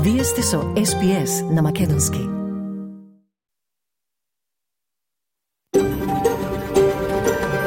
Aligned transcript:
Вие 0.00 0.24
сте 0.24 0.42
со 0.42 0.56
SPS 0.56 1.52
на 1.52 1.62
Македонски. 1.62 2.18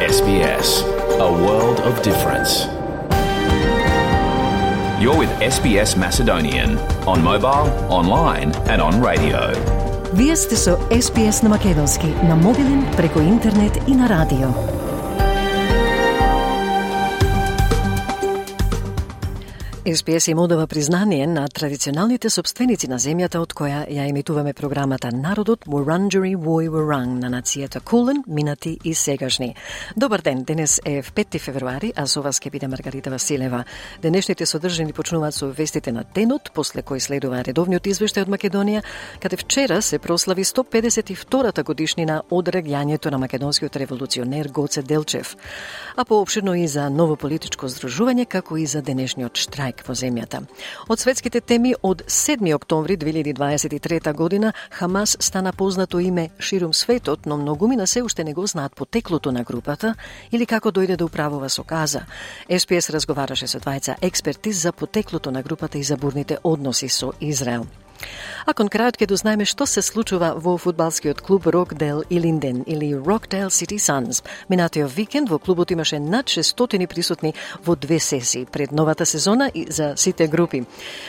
SBS, 0.02 0.70
a 1.20 1.30
world 1.46 1.80
of 1.90 2.02
difference. 2.04 2.52
You're 5.02 5.20
with 5.24 5.32
SBS 5.56 5.98
Macedonian 5.98 6.78
on 7.06 7.24
mobile, 7.24 7.68
online, 8.00 8.52
and 8.72 8.82
on 8.82 8.94
radio. 9.10 9.40
Вие 10.14 10.36
сте 10.36 10.56
со 10.56 10.72
SPS 10.92 11.44
на 11.44 11.50
Македонски 11.50 12.08
на 12.08 12.36
мобилен, 12.36 12.86
преку 12.98 13.20
интернет 13.20 13.78
и 13.88 13.96
на 13.96 14.10
радио. 14.10 14.83
СПС 19.93 20.29
им 20.29 20.39
одава 20.39 20.67
признание 20.67 21.27
на 21.27 21.49
традиционалните 21.49 22.31
собственици 22.31 22.89
на 22.89 22.97
земјата 22.97 23.37
од 23.37 23.53
која 23.53 23.83
ја 23.85 24.07
емитуваме 24.09 24.55
програмата 24.57 25.11
Народот 25.13 25.67
Wurundjeri 25.69 26.33
Woi 26.41 26.71
Wurrung 26.73 27.21
на 27.21 27.29
нацијата 27.29 27.83
Кулен, 27.85 28.23
минати 28.27 28.79
и 28.85 28.95
сегашни. 28.95 29.55
Добар 29.97 30.21
ден, 30.21 30.45
денес 30.45 30.81
е 30.85 31.03
5 31.03 31.39
февруари, 31.39 31.93
а 31.97 32.07
со 32.07 32.23
вас 32.23 32.41
ке 32.41 32.51
биде 32.51 32.69
Маргарита 32.69 33.11
Василева. 33.11 33.65
Денешните 34.03 34.47
содржини 34.47 34.93
почнуваат 34.93 35.35
со 35.35 35.53
вестите 35.53 35.93
на 35.93 36.05
денот, 36.15 36.51
после 36.55 36.81
кој 36.81 36.99
следува 36.99 37.43
редовниот 37.45 37.85
извештај 37.85 38.23
од 38.25 38.33
Македонија, 38.33 38.83
каде 39.21 39.37
вчера 39.37 39.83
се 39.83 39.99
прослави 39.99 40.45
152-та 40.45 41.63
годишнина 41.63 42.23
од 42.31 42.49
реѓањето 42.49 43.11
на 43.11 43.19
македонскиот 43.19 43.77
револуционер 43.77 44.49
Гоце 44.49 44.83
Делчев, 44.83 45.37
а 45.97 46.05
поопширно 46.05 46.55
и 46.55 46.69
за 46.69 46.89
ново 46.89 47.17
политичко 47.17 47.69
здружување, 47.69 48.25
како 48.25 48.57
и 48.57 48.67
за 48.67 48.81
денешниот 48.81 49.37
штрајк 49.37 49.74
човек 49.75 49.89
во 49.89 49.95
земјата. 49.95 50.43
Од 50.89 51.01
светските 51.01 51.41
теми, 51.41 51.75
од 51.83 52.03
7 52.07 52.55
октомври 52.55 52.97
2023 52.97 54.15
година, 54.15 54.53
Хамас 54.71 55.17
стана 55.21 55.53
познато 55.53 56.01
име 56.01 56.31
ширум 56.39 56.73
светот, 56.73 57.27
но 57.27 57.37
многумина 57.37 57.87
се 57.87 58.03
уште 58.03 58.25
не 58.25 58.35
го 58.35 58.47
знаат 58.47 58.75
потеклото 58.75 59.33
на 59.33 59.43
групата 59.45 59.95
или 60.33 60.47
како 60.47 60.71
дојде 60.71 60.97
да 60.97 61.05
управува 61.05 61.49
со 61.49 61.65
Каза. 61.65 62.07
СПС 62.49 62.91
разговараше 62.91 63.47
со 63.47 63.59
двајца 63.59 63.97
експерти 64.01 64.53
за 64.53 64.73
потеклото 64.73 65.31
на 65.31 65.43
групата 65.43 65.79
и 65.79 65.83
за 65.83 65.97
бурните 65.97 66.39
односи 66.45 66.89
со 66.89 67.13
Израел. 67.21 67.67
А 68.47 68.53
кон 68.53 68.69
крајот 68.69 68.99
ќе 69.01 69.07
дознаеме 69.09 69.47
што 69.49 69.65
се 69.65 69.81
случува 69.81 70.35
во 70.37 70.59
фудбалскиот 70.61 71.23
клуб 71.25 71.47
Рокдел 71.47 72.03
и 72.11 72.21
Линден 72.21 72.63
или 72.67 72.93
Рокдел 72.95 73.51
Сити 73.51 73.79
Санс. 73.79 74.23
Минатиот 74.49 74.93
викенд 74.93 75.31
во 75.31 75.39
клубот 75.39 75.71
имаше 75.71 75.99
над 75.99 76.27
600 76.27 76.87
присутни 76.87 77.35
во 77.65 77.77
две 77.77 77.99
сесии 77.99 78.45
пред 78.45 78.73
новата 78.73 79.07
сезона 79.07 79.51
и 79.55 79.67
за 79.71 79.95
сите 79.97 80.29
групи. 80.29 80.65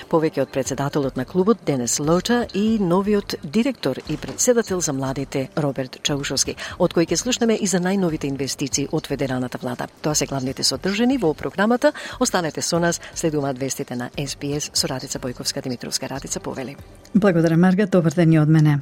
Повеќе 0.10 0.42
од 0.42 0.52
председателот 0.52 1.18
на 1.18 1.26
клубот 1.26 1.60
Денес 1.66 2.00
Лота 2.00 2.48
и 2.54 2.80
новиот 2.80 3.36
директор 3.44 3.98
и 4.10 4.18
председател 4.18 4.82
за 4.82 4.94
младите 4.94 5.50
Роберт 5.58 6.00
Чаушовски, 6.04 6.56
од 6.80 6.94
кој 6.94 7.12
ќе 7.12 7.20
слушнеме 7.20 7.60
и 7.60 7.68
за 7.68 7.84
најновите 7.84 8.32
инвестиции 8.32 8.88
од 8.92 9.08
федералната 9.08 9.58
влада. 9.58 9.88
Тоа 10.02 10.16
се 10.16 10.26
главните 10.26 10.64
содржини 10.64 11.18
во 11.18 11.34
програмата. 11.34 11.92
Останете 12.20 12.62
со 12.62 12.80
нас, 12.80 13.02
следуваат 13.16 13.60
вестите 13.60 13.96
на 13.96 14.10
СПС 14.16 14.72
со 14.74 14.88
Радица 14.88 15.20
Бојковска 15.20 15.62
Димитровска. 15.62 16.08
Радица 16.08 16.40
повели. 16.40 16.78
Благодарам, 17.14 17.60
Марга. 17.60 17.86
Добар 17.86 18.14
ден 18.14 18.34
и 18.34 18.40
од 18.40 18.50
мене. 18.50 18.80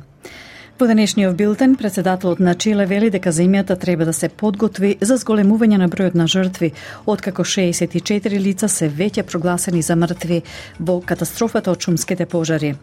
Во 0.80 0.88
денешниот 0.90 1.36
билтен, 1.38 1.76
председателот 1.76 2.40
на 2.40 2.56
Чиле 2.56 2.86
вели 2.90 3.12
дека 3.14 3.32
земјата 3.32 3.78
треба 3.80 4.06
да 4.06 4.14
се 4.14 4.30
подготви 4.30 4.96
за 5.02 5.20
зголемување 5.22 5.78
на 5.78 5.88
бројот 5.88 6.16
на 6.18 6.26
жртви, 6.28 6.72
откако 7.06 7.46
64 7.46 8.40
лица 8.42 8.68
се 8.68 8.90
веќе 8.90 9.24
прогласени 9.24 9.82
за 9.82 9.96
мртви 9.96 10.42
во 10.80 10.98
катастрофата 11.06 11.72
од 11.72 11.80
шумските 11.80 12.26
пожари. 12.26 12.74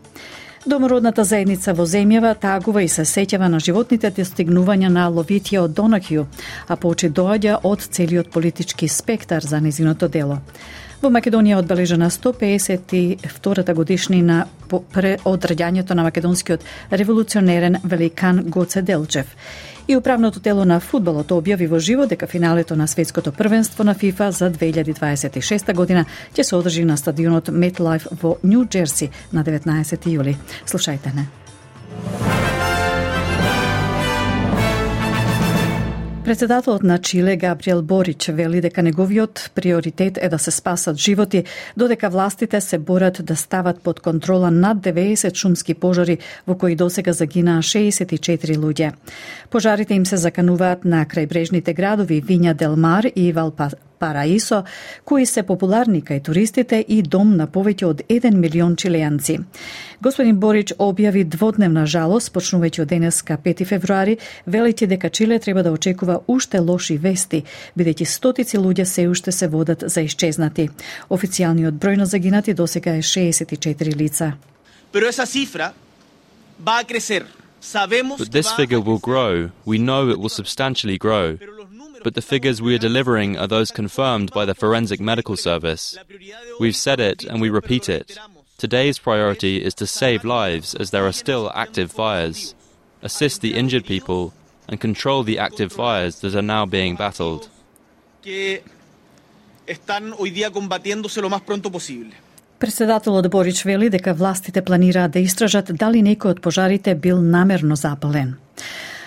Домородната 0.67 1.25
заедница 1.25 1.73
во 1.75 1.83
земјава 1.89 2.35
тагува 2.39 2.83
и 2.85 2.89
се 2.89 3.03
сеќава 3.03 3.49
на 3.49 3.59
животните 3.59 4.11
достигнувања 4.13 4.89
на 4.93 5.09
Ловитија 5.11 5.65
од 5.67 5.75
Донакју, 5.75 6.27
а 6.69 6.77
поочи 6.77 7.11
доаѓа 7.11 7.59
од 7.65 7.81
целиот 7.81 8.31
политички 8.31 8.89
спектар 8.89 9.43
за 9.43 9.61
незиното 9.61 10.09
дело. 10.09 10.39
Во 11.01 11.09
Македонија 11.09 11.57
одбележана 11.57 12.11
152-та 12.13 13.73
годишнина 13.73 14.43
по 14.69 14.83
преодраѓањето 14.93 15.97
на 15.97 16.05
македонскиот 16.05 16.67
револуционерен 16.93 17.79
великан 17.85 18.43
Гоце 18.53 18.83
Делчев. 18.83 19.27
И 19.89 19.97
управното 19.97 20.41
тело 20.45 20.65
на 20.69 20.77
фудбалот 20.81 21.33
објави 21.33 21.71
во 21.73 21.81
живо 21.81 22.05
дека 22.07 22.29
финалето 22.29 22.77
на 22.77 22.87
светското 22.87 23.33
првенство 23.33 23.85
на 23.85 23.95
ФИФА 23.95 24.31
за 24.33 24.51
2026 24.53 25.75
година 25.75 26.05
ќе 26.37 26.43
се 26.43 26.57
одржи 26.57 26.85
на 26.85 27.01
стадионот 27.01 27.49
MetLife 27.49 28.21
во 28.21 28.37
Нью 28.45 28.69
Джерси 28.69 29.09
на 29.33 29.45
19 29.45 30.05
јули. 30.05 30.37
Слушајте 30.67 31.17
не. 31.17 32.60
Председателот 36.25 36.83
на 36.83 36.99
Чиле 36.99 37.37
Габриел 37.37 37.83
Борич 37.83 38.29
вели 38.29 38.61
дека 38.61 38.83
неговиот 38.83 39.51
приоритет 39.55 40.19
е 40.23 40.29
да 40.29 40.39
се 40.39 40.51
спасат 40.51 40.97
животи, 40.97 41.45
додека 41.77 42.11
властите 42.11 42.61
се 42.61 42.79
борат 42.79 43.25
да 43.25 43.37
стават 43.37 43.81
под 43.81 44.01
контрола 44.01 44.51
над 44.51 44.79
90 44.79 45.35
шумски 45.35 45.75
пожари 45.75 46.19
во 46.47 46.55
кои 46.55 46.77
досега 46.77 47.13
загинаа 47.13 47.63
64 47.63 48.57
луѓе. 48.57 48.93
Пожарите 49.51 49.95
им 49.95 50.07
се 50.07 50.17
закануваат 50.17 50.85
на 50.85 51.07
крајбрежните 51.07 51.75
градови 51.75 52.23
Виња 52.23 52.55
Делмар 52.55 53.05
и 53.17 53.33
Валпа 53.33 53.71
Параисо, 54.01 54.65
кои 55.05 55.27
се 55.27 55.43
популарни 55.43 56.01
кај 56.03 56.23
туристите 56.25 56.81
и 56.89 57.03
дом 57.03 57.37
на 57.37 57.47
повеќе 57.47 57.85
од 57.85 58.03
1 58.09 58.37
милион 58.41 58.77
чилејанци. 58.81 59.37
Господин 60.01 60.39
Борич 60.41 60.73
објави 60.79 61.25
дводневна 61.29 61.85
жалост, 61.87 62.33
почнувајќи 62.33 62.83
од 62.83 62.89
денеска 62.89 63.37
5 63.37 63.65
февруари, 63.69 64.17
велејќи 64.49 64.87
дека 64.87 65.11
Чиле 65.11 65.39
треба 65.39 65.63
да 65.63 65.73
очекува 65.73 66.21
уште 66.27 66.61
лоши 66.61 66.97
вести, 66.97 67.43
бидејќи 67.77 68.05
стотици 68.05 68.57
луѓе 68.59 68.85
се 68.85 69.09
уште 69.09 69.33
се 69.33 69.49
водат 69.49 69.85
за 69.87 70.01
исчезнати. 70.01 70.71
Официјалниот 71.11 71.77
број 71.77 71.97
на 71.97 72.07
загинати 72.07 72.55
досега 72.55 72.97
е 72.97 73.03
64 73.03 73.97
лица. 73.97 74.33
Pero 74.93 75.07
esa 75.07 75.27
cifra 75.27 75.73
va 76.65 76.81
a 76.81 76.85
crecer. 76.85 77.25
Sabemos 77.61 78.19
But 78.19 78.33
this 78.33 78.51
figure 78.53 78.81
will 78.81 78.99
grow. 78.99 79.51
We 79.67 79.79
know 79.79 80.09
it 80.09 80.19
will 80.19 80.31
substantially 80.31 80.97
grow. 80.97 81.37
but 82.04 82.16
the 82.16 82.22
figures 82.22 82.62
we 82.62 82.76
are 82.76 82.88
delivering 82.90 83.38
are 83.38 83.48
those 83.48 83.72
confirmed 83.72 84.32
by 84.32 84.46
the 84.46 84.56
Forensic 84.56 85.00
Medical 85.00 85.36
Service. 85.36 85.98
We've 86.60 86.76
said 86.76 87.00
it 87.00 87.24
and 87.24 87.42
we 87.42 87.50
repeat 87.50 87.90
it. 87.90 88.18
Today's 88.58 89.00
priority 89.00 89.64
is 89.64 89.74
to 89.76 89.88
save 89.88 90.24
lives 90.24 90.76
as 90.76 90.92
there 90.92 91.06
are 91.06 91.12
still 91.12 91.52
active 91.54 91.92
fires, 91.92 92.56
assist 93.02 93.42
the 93.42 93.56
injured 93.56 93.86
people, 93.86 94.34
and 94.68 94.80
control 94.80 95.24
the 95.24 95.40
active 95.40 95.72
fires 95.72 96.20
that 96.22 96.36
are 96.36 96.42
now 96.42 96.66
being 96.66 96.96
battled. 96.96 97.50
Председателот 102.60 103.30
Борич 103.30 103.66
вели 103.66 103.90
дека 103.90 104.14
властите 104.14 104.62
планираат 104.62 105.12
да 105.12 105.20
истражат 105.20 105.76
дали 105.76 106.02
некој 106.02 106.38
од 106.38 106.42
пожарите 106.42 106.96
бил 106.96 107.22
намерно 107.22 107.76
запален. 107.76 108.38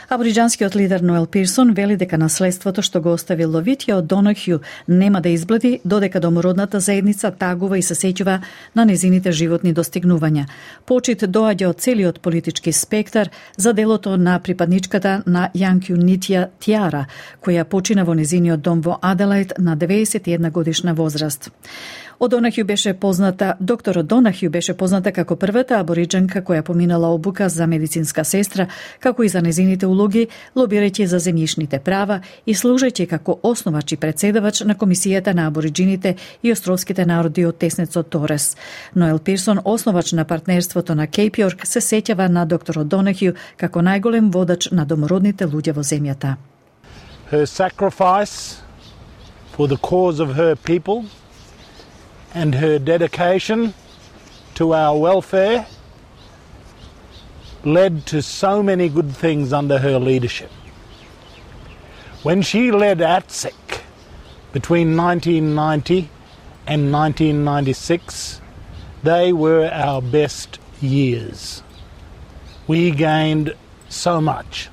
Абриджанскиот 0.10 0.76
лидер 0.76 1.02
Ноел 1.02 1.26
Пирсон 1.26 1.74
вели 1.74 1.96
дека 1.96 2.18
наследството 2.18 2.82
што 2.82 3.02
го 3.02 3.14
остави 3.16 3.46
Ловитја 3.46 4.02
од 4.02 4.08
Донахју 4.12 4.60
нема 4.88 5.22
да 5.22 5.30
избледи 5.30 5.80
додека 5.86 6.20
домородната 6.20 6.80
заедница 6.80 7.32
тагува 7.32 7.78
и 7.78 7.82
се 7.82 7.96
сеќува 7.96 8.42
на 8.76 8.86
незините 8.86 9.32
животни 9.32 9.74
достигнувања. 9.74 10.46
Почит 10.86 11.24
доаѓа 11.24 11.70
од 11.70 11.80
целиот 11.80 12.20
политички 12.20 12.72
спектар 12.72 13.30
за 13.58 13.74
делото 13.74 14.18
на 14.18 14.40
припадничката 14.40 15.24
на 15.26 15.50
Јанкју 15.56 15.96
Нитја 15.96 16.48
Тиара, 16.60 17.06
која 17.42 17.64
почина 17.64 18.04
во 18.04 18.14
незиниот 18.14 18.62
дом 18.62 18.82
во 18.82 19.00
Аделајд 19.02 19.60
на 19.60 19.78
91 19.78 20.52
годишна 20.52 20.94
возраст. 20.94 21.50
Одонахју 22.24 22.64
беше 22.64 22.94
позната, 22.94 23.56
доктор 23.60 23.98
Одонахју 24.00 24.48
беше 24.50 24.74
позната 24.74 25.12
како 25.12 25.36
првата 25.36 25.76
абориджанка 25.84 26.40
која 26.42 26.62
поминала 26.64 27.08
обука 27.12 27.50
за 27.50 27.66
медицинска 27.68 28.24
сестра, 28.24 28.68
како 29.00 29.24
и 29.24 29.30
за 29.30 29.42
незините 29.42 29.86
улоги, 29.86 30.28
лобирајќи 30.56 31.04
за 31.12 31.18
земјишните 31.20 31.82
права 31.84 32.22
и 32.46 32.54
служејќи 32.56 33.08
како 33.12 33.36
основач 33.44 33.92
и 33.92 33.98
председавач 33.98 34.62
на 34.62 34.76
Комисијата 34.76 35.34
на 35.34 35.48
абориджините 35.48 36.16
и 36.44 36.52
островските 36.52 37.06
народи 37.06 37.44
од 37.46 37.58
Теснецот 37.58 38.10
Торес. 38.10 38.56
Ноел 38.96 39.20
Пирсон, 39.20 39.60
основач 39.66 40.14
на 40.14 40.24
партнерството 40.26 40.96
на 40.96 41.08
Кейпјорк, 41.08 41.66
се 41.66 41.82
сеќава 41.82 42.30
на 42.30 42.46
доктор 42.46 42.80
Одонахју 42.86 43.36
како 43.58 43.82
најголем 43.82 44.32
водач 44.32 44.72
на 44.72 44.86
домородните 44.86 45.44
луѓе 45.46 45.76
во 45.76 45.84
земјата. 45.84 46.38
Her 47.32 47.46
sacrifice 47.46 48.64
for 49.58 49.68
the 49.68 49.78
cause 49.78 50.24
of 50.24 50.36
her 50.40 50.56
people 50.56 51.04
and 52.34 52.56
her 52.56 52.80
dedication 52.80 53.74
to 54.56 54.74
our 54.74 54.98
welfare 54.98 55.68
led 57.64 58.06
to 58.08 58.22
so 58.22 58.62
many 58.62 58.90
good 58.90 59.16
things 59.16 59.54
under 59.54 59.80
her 59.80 60.00
leadership. 60.00 60.52
When 62.24 62.42
she 62.42 62.72
led 62.72 63.00
ATSEC 63.00 63.82
between 64.52 64.96
1990 64.96 66.10
and 66.68 66.92
1996, 66.92 68.42
They 69.04 69.34
were 69.34 69.70
our 69.70 70.02
best 70.02 70.60
years. 70.82 71.62
We 72.68 72.92
gained 72.92 73.54
so 73.90 74.22
much. 74.22 74.70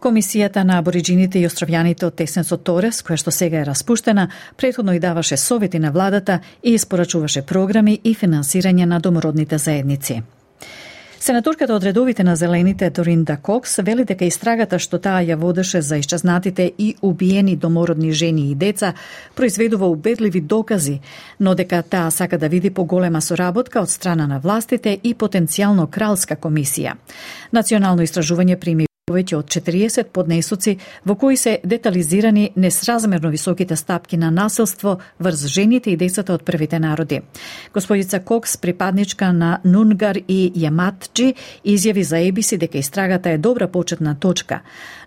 Комисијата 0.00 0.62
на 0.64 0.78
абориджините 0.80 1.40
и 1.40 1.44
островјаните 1.44 2.06
од 2.08 2.14
Тесенсо 2.16 2.56
Торес, 2.56 3.02
која 3.04 3.20
што 3.20 3.30
сега 3.30 3.60
е 3.60 3.66
распуштена, 3.68 4.30
претходно 4.56 4.94
и 4.96 5.00
даваше 5.00 5.36
совети 5.36 5.78
на 5.78 5.92
владата 5.92 6.40
и 6.62 6.72
испорачуваше 6.74 7.42
програми 7.42 8.00
и 8.04 8.14
финансирање 8.14 8.86
на 8.86 9.00
домородните 9.00 9.58
заедници. 9.58 10.22
Сенаторката 11.20 11.74
од 11.74 11.84
редовите 11.84 12.24
на 12.24 12.36
Зелените 12.36 12.90
Доринда 12.90 13.36
Кокс 13.36 13.76
вели 13.84 14.06
дека 14.08 14.24
истрагата 14.24 14.78
што 14.80 14.96
таа 14.96 15.20
ја 15.20 15.36
водеше 15.36 15.82
за 15.84 16.00
исчезнатите 16.00 16.72
и 16.78 16.94
убиени 17.02 17.56
домородни 17.56 18.12
жени 18.12 18.50
и 18.50 18.54
деца 18.54 18.94
произведува 19.36 19.86
убедливи 19.86 20.40
докази, 20.40 21.00
но 21.40 21.54
дека 21.54 21.82
таа 21.82 22.10
сака 22.10 22.38
да 22.38 22.48
види 22.48 22.70
поголема 22.70 23.20
соработка 23.20 23.82
од 23.82 23.90
страна 23.90 24.26
на 24.26 24.40
властите 24.40 24.98
и 25.02 25.14
потенцијално 25.14 25.90
кралска 25.90 26.40
комисија. 26.40 26.96
Национално 27.52 28.02
истражување 28.02 28.56
прими 28.56 28.89
повеќе 29.10 29.38
од 29.40 29.50
40 29.50 30.12
поднесоци 30.14 30.76
во 31.04 31.16
кои 31.18 31.36
се 31.36 31.58
детализирани 31.64 32.50
несразмерно 32.56 33.30
високите 33.30 33.76
стапки 33.76 34.16
на 34.16 34.30
насилство 34.30 34.98
врз 35.18 35.46
жените 35.50 35.90
и 35.90 35.96
децата 35.96 36.34
од 36.34 36.44
првите 36.46 36.78
народи. 36.78 37.20
Господица 37.74 38.20
Кокс, 38.20 38.56
припадничка 38.56 39.32
на 39.32 39.58
Нунгар 39.64 40.20
и 40.28 40.52
Јаматджи, 40.56 41.34
изјави 41.64 42.02
за 42.02 42.18
Ебиси 42.18 42.58
дека 42.58 42.78
истрагата 42.78 43.30
е 43.30 43.38
добра 43.38 43.68
почетна 43.68 44.14
точка, 44.14 44.60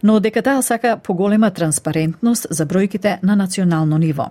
но 0.03 0.19
дека 0.19 0.41
таа 0.41 0.61
сака 0.61 0.97
поголема 1.03 1.51
транспарентност 1.51 2.47
за 2.49 2.65
бројките 2.65 3.19
на 3.23 3.35
национално 3.35 3.97
ниво. 3.97 4.27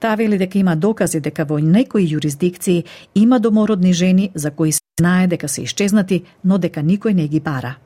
Таа 0.00 0.16
вели 0.16 0.38
дека 0.38 0.58
има 0.58 0.76
докази 0.76 1.20
дека 1.20 1.44
во 1.44 1.58
некои 1.58 2.06
јурисдикции 2.06 2.84
има 3.14 3.40
домородни 3.40 3.92
жени 3.92 4.30
за 4.34 4.50
кои 4.50 4.72
се 4.72 4.80
знае 5.00 5.26
дека 5.26 5.48
се 5.48 5.62
исчезнати, 5.62 6.22
но 6.44 6.58
дека 6.58 6.80
никој 6.80 7.14
не 7.14 7.28
ги 7.28 7.40
бара. 7.40 7.76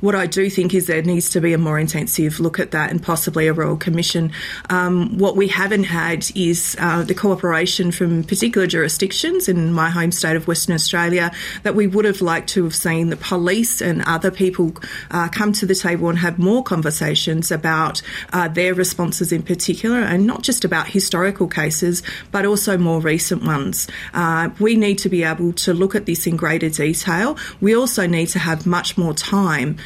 What 0.00 0.14
I 0.14 0.26
do 0.26 0.50
think 0.50 0.74
is 0.74 0.86
there 0.86 1.02
needs 1.02 1.30
to 1.30 1.40
be 1.40 1.52
a 1.52 1.58
more 1.58 1.78
intensive 1.78 2.38
look 2.40 2.60
at 2.60 2.72
that 2.72 2.90
and 2.90 3.02
possibly 3.02 3.46
a 3.46 3.52
Royal 3.52 3.76
Commission. 3.76 4.32
Um, 4.68 5.16
what 5.18 5.36
we 5.36 5.48
haven't 5.48 5.84
had 5.84 6.26
is 6.34 6.76
uh, 6.78 7.02
the 7.02 7.14
cooperation 7.14 7.92
from 7.92 8.24
particular 8.24 8.66
jurisdictions 8.66 9.48
in 9.48 9.72
my 9.72 9.90
home 9.90 10.12
state 10.12 10.36
of 10.36 10.46
Western 10.46 10.74
Australia 10.74 11.32
that 11.62 11.74
we 11.74 11.86
would 11.86 12.04
have 12.04 12.20
liked 12.20 12.48
to 12.50 12.64
have 12.64 12.74
seen 12.74 13.08
the 13.08 13.16
police 13.16 13.80
and 13.80 14.02
other 14.06 14.30
people 14.30 14.72
uh, 15.10 15.28
come 15.28 15.52
to 15.54 15.66
the 15.66 15.74
table 15.74 16.08
and 16.08 16.18
have 16.18 16.38
more 16.38 16.62
conversations 16.62 17.50
about 17.50 18.02
uh, 18.32 18.48
their 18.48 18.74
responses 18.74 19.32
in 19.32 19.42
particular 19.42 19.98
and 20.00 20.26
not 20.26 20.42
just 20.42 20.64
about 20.64 20.88
historical 20.88 21.48
cases 21.48 22.02
but 22.30 22.44
also 22.44 22.76
more 22.76 23.00
recent 23.00 23.42
ones. 23.44 23.88
Uh, 24.12 24.50
we 24.60 24.76
need 24.76 24.98
to 24.98 25.08
be 25.08 25.22
able 25.22 25.52
to 25.52 25.72
look 25.72 25.94
at 25.94 26.06
this 26.06 26.26
in 26.26 26.36
greater 26.36 26.68
detail. 26.68 27.36
We 27.60 27.74
also 27.74 28.06
need 28.06 28.26
to 28.28 28.38
have 28.38 28.66
much 28.66 28.98
more 28.98 29.14
time 29.14 29.78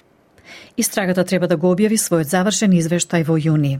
Истрагата 0.80 1.24
треба 1.24 1.44
да 1.46 1.58
го 1.60 1.74
објави 1.74 1.98
својот 2.00 2.30
завршен 2.32 2.72
извештај 2.72 3.26
во 3.28 3.34
јуни. 3.36 3.74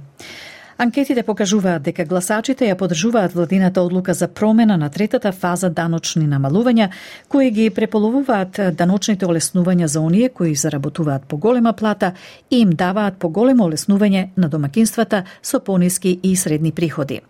Анкетите 0.81 1.23
покажуваат 1.25 1.87
дека 1.87 2.05
гласачите 2.09 2.69
ја 2.69 2.75
подржуваат 2.77 3.33
владината 3.37 3.81
одлука 3.81 4.13
за 4.15 4.29
промена 4.29 4.77
на 4.77 4.91
третата 4.93 5.33
фаза 5.33 5.71
даночни 5.71 6.29
намалувања, 6.29 6.91
кои 7.29 7.51
ги 7.57 7.71
преполовуваат 7.71 8.61
даночните 8.77 9.27
олеснувања 9.27 9.89
за 9.89 10.01
оние 10.01 10.29
кои 10.29 10.55
заработуваат 10.55 11.25
по 11.25 11.37
голема 11.37 11.73
плата 11.73 12.13
и 12.51 12.61
им 12.61 12.77
даваат 12.77 13.17
по 13.17 13.29
големо 13.29 13.71
олеснување 13.71 14.29
на 14.37 14.49
домакинствата 14.49 15.25
со 15.43 15.61
пониски 15.61 16.19
и 16.23 16.37
средни 16.37 16.73
приходи. 16.73 17.21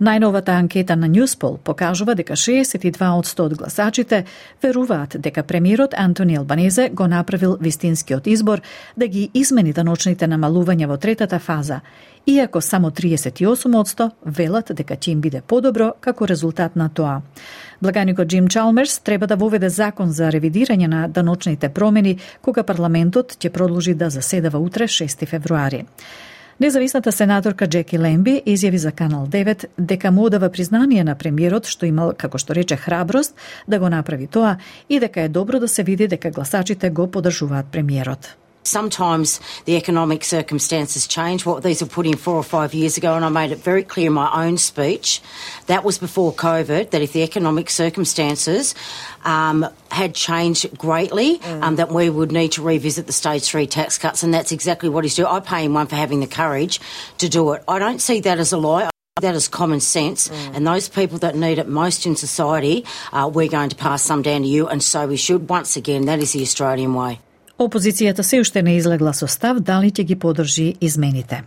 Најновата 0.00 0.58
анкета 0.58 0.96
на 0.96 1.08
Ньюспол 1.08 1.58
покажува 1.64 2.14
дека 2.14 2.34
62% 2.34 3.40
од 3.40 3.54
гласачите 3.58 4.24
веруваат 4.62 5.16
дека 5.18 5.42
премиерот 5.42 5.94
Антони 5.96 6.36
Албанезе 6.36 6.88
го 6.88 7.06
направил 7.06 7.56
вистинскиот 7.60 8.26
избор 8.26 8.60
да 8.96 9.06
ги 9.06 9.30
измени 9.34 9.72
даночните 9.72 10.26
намалувања 10.26 10.86
во 10.86 10.96
третата 10.96 11.38
фаза, 11.38 11.80
иако 12.26 12.60
само 12.60 12.90
38% 12.90 14.10
велат 14.26 14.72
дека 14.74 14.96
ќе 14.96 15.12
им 15.12 15.20
биде 15.20 15.40
подобро 15.40 15.92
како 16.00 16.26
резултат 16.26 16.76
на 16.76 16.88
тоа. 16.88 17.22
Благаникот 17.82 18.28
Джим 18.28 18.48
Чалмерс 18.48 18.98
треба 18.98 19.26
да 19.26 19.36
воведе 19.36 19.68
закон 19.68 20.10
за 20.10 20.30
ревидирање 20.32 20.86
на 20.86 21.08
даночните 21.08 21.68
промени 21.68 22.18
кога 22.42 22.62
парламентот 22.62 23.36
ќе 23.38 23.50
продолжи 23.50 23.94
да 23.94 24.10
заседава 24.10 24.58
утре 24.58 24.84
6 24.84 25.26
февруари. 25.26 25.84
Независната 26.60 27.12
сенаторка 27.12 27.66
Джеки 27.66 27.98
Лемби 27.98 28.42
изјави 28.46 28.76
за 28.76 28.92
Канал 28.92 29.26
9 29.26 29.64
дека 29.78 30.10
му 30.10 30.24
одава 30.24 30.48
признание 30.48 31.04
на 31.04 31.14
премиерот 31.18 31.66
што 31.66 31.86
имал, 31.86 32.12
како 32.14 32.38
што 32.38 32.54
рече, 32.54 32.76
храброст 32.76 33.34
да 33.66 33.78
го 33.78 33.90
направи 33.90 34.26
тоа 34.26 34.56
и 34.88 35.00
дека 35.00 35.26
е 35.26 35.28
добро 35.28 35.58
да 35.58 35.68
се 35.68 35.82
види 35.82 36.06
дека 36.08 36.30
гласачите 36.30 36.90
го 36.90 37.10
подржуваат 37.10 37.66
премиерот. 37.66 38.36
Sometimes 38.64 39.40
the 39.66 39.76
economic 39.76 40.24
circumstances 40.24 41.06
change. 41.06 41.44
What 41.44 41.62
these 41.62 41.82
were 41.82 41.88
put 41.88 42.06
in 42.06 42.16
four 42.16 42.36
or 42.36 42.42
five 42.42 42.72
years 42.72 42.96
ago, 42.96 43.14
and 43.14 43.24
I 43.24 43.28
made 43.28 43.52
it 43.52 43.58
very 43.58 43.84
clear 43.84 44.06
in 44.06 44.14
my 44.14 44.46
own 44.46 44.56
speech, 44.56 45.20
that 45.66 45.84
was 45.84 45.98
before 45.98 46.32
COVID, 46.32 46.90
that 46.90 47.02
if 47.02 47.12
the 47.12 47.22
economic 47.22 47.68
circumstances 47.68 48.74
um, 49.22 49.66
had 49.90 50.14
changed 50.14 50.78
greatly, 50.78 51.38
mm. 51.38 51.62
um, 51.62 51.76
that 51.76 51.92
we 51.92 52.08
would 52.08 52.32
need 52.32 52.52
to 52.52 52.62
revisit 52.62 53.06
the 53.06 53.12
stage 53.12 53.44
three 53.44 53.66
tax 53.66 53.98
cuts, 53.98 54.22
and 54.22 54.32
that's 54.32 54.50
exactly 54.50 54.88
what 54.88 55.04
he's 55.04 55.14
doing. 55.14 55.28
I 55.28 55.40
pay 55.40 55.64
him 55.64 55.74
one 55.74 55.86
for 55.86 55.96
having 55.96 56.20
the 56.20 56.26
courage 56.26 56.80
to 57.18 57.28
do 57.28 57.52
it. 57.52 57.62
I 57.68 57.78
don't 57.78 58.00
see 58.00 58.20
that 58.20 58.38
as 58.38 58.52
a 58.52 58.56
lie. 58.56 58.88
That 59.20 59.34
is 59.34 59.46
common 59.46 59.80
sense, 59.80 60.28
mm. 60.28 60.56
and 60.56 60.66
those 60.66 60.88
people 60.88 61.18
that 61.18 61.36
need 61.36 61.58
it 61.58 61.68
most 61.68 62.06
in 62.06 62.16
society, 62.16 62.84
uh, 63.12 63.30
we're 63.32 63.48
going 63.48 63.68
to 63.68 63.76
pass 63.76 64.02
some 64.02 64.22
down 64.22 64.40
to 64.42 64.48
you, 64.48 64.68
and 64.68 64.82
so 64.82 65.06
we 65.06 65.16
should. 65.16 65.48
Once 65.50 65.76
again, 65.76 66.06
that 66.06 66.18
is 66.18 66.32
the 66.32 66.42
Australian 66.42 66.94
way. 66.94 67.20
Опозицијата 67.58 68.22
се 68.22 68.40
уште 68.40 68.62
не 68.62 68.76
излегла 68.76 69.12
со 69.14 69.26
став 69.30 69.60
дали 69.60 69.92
ќе 69.94 70.04
ги 70.04 70.16
подржи 70.18 70.74
измените. 70.80 71.44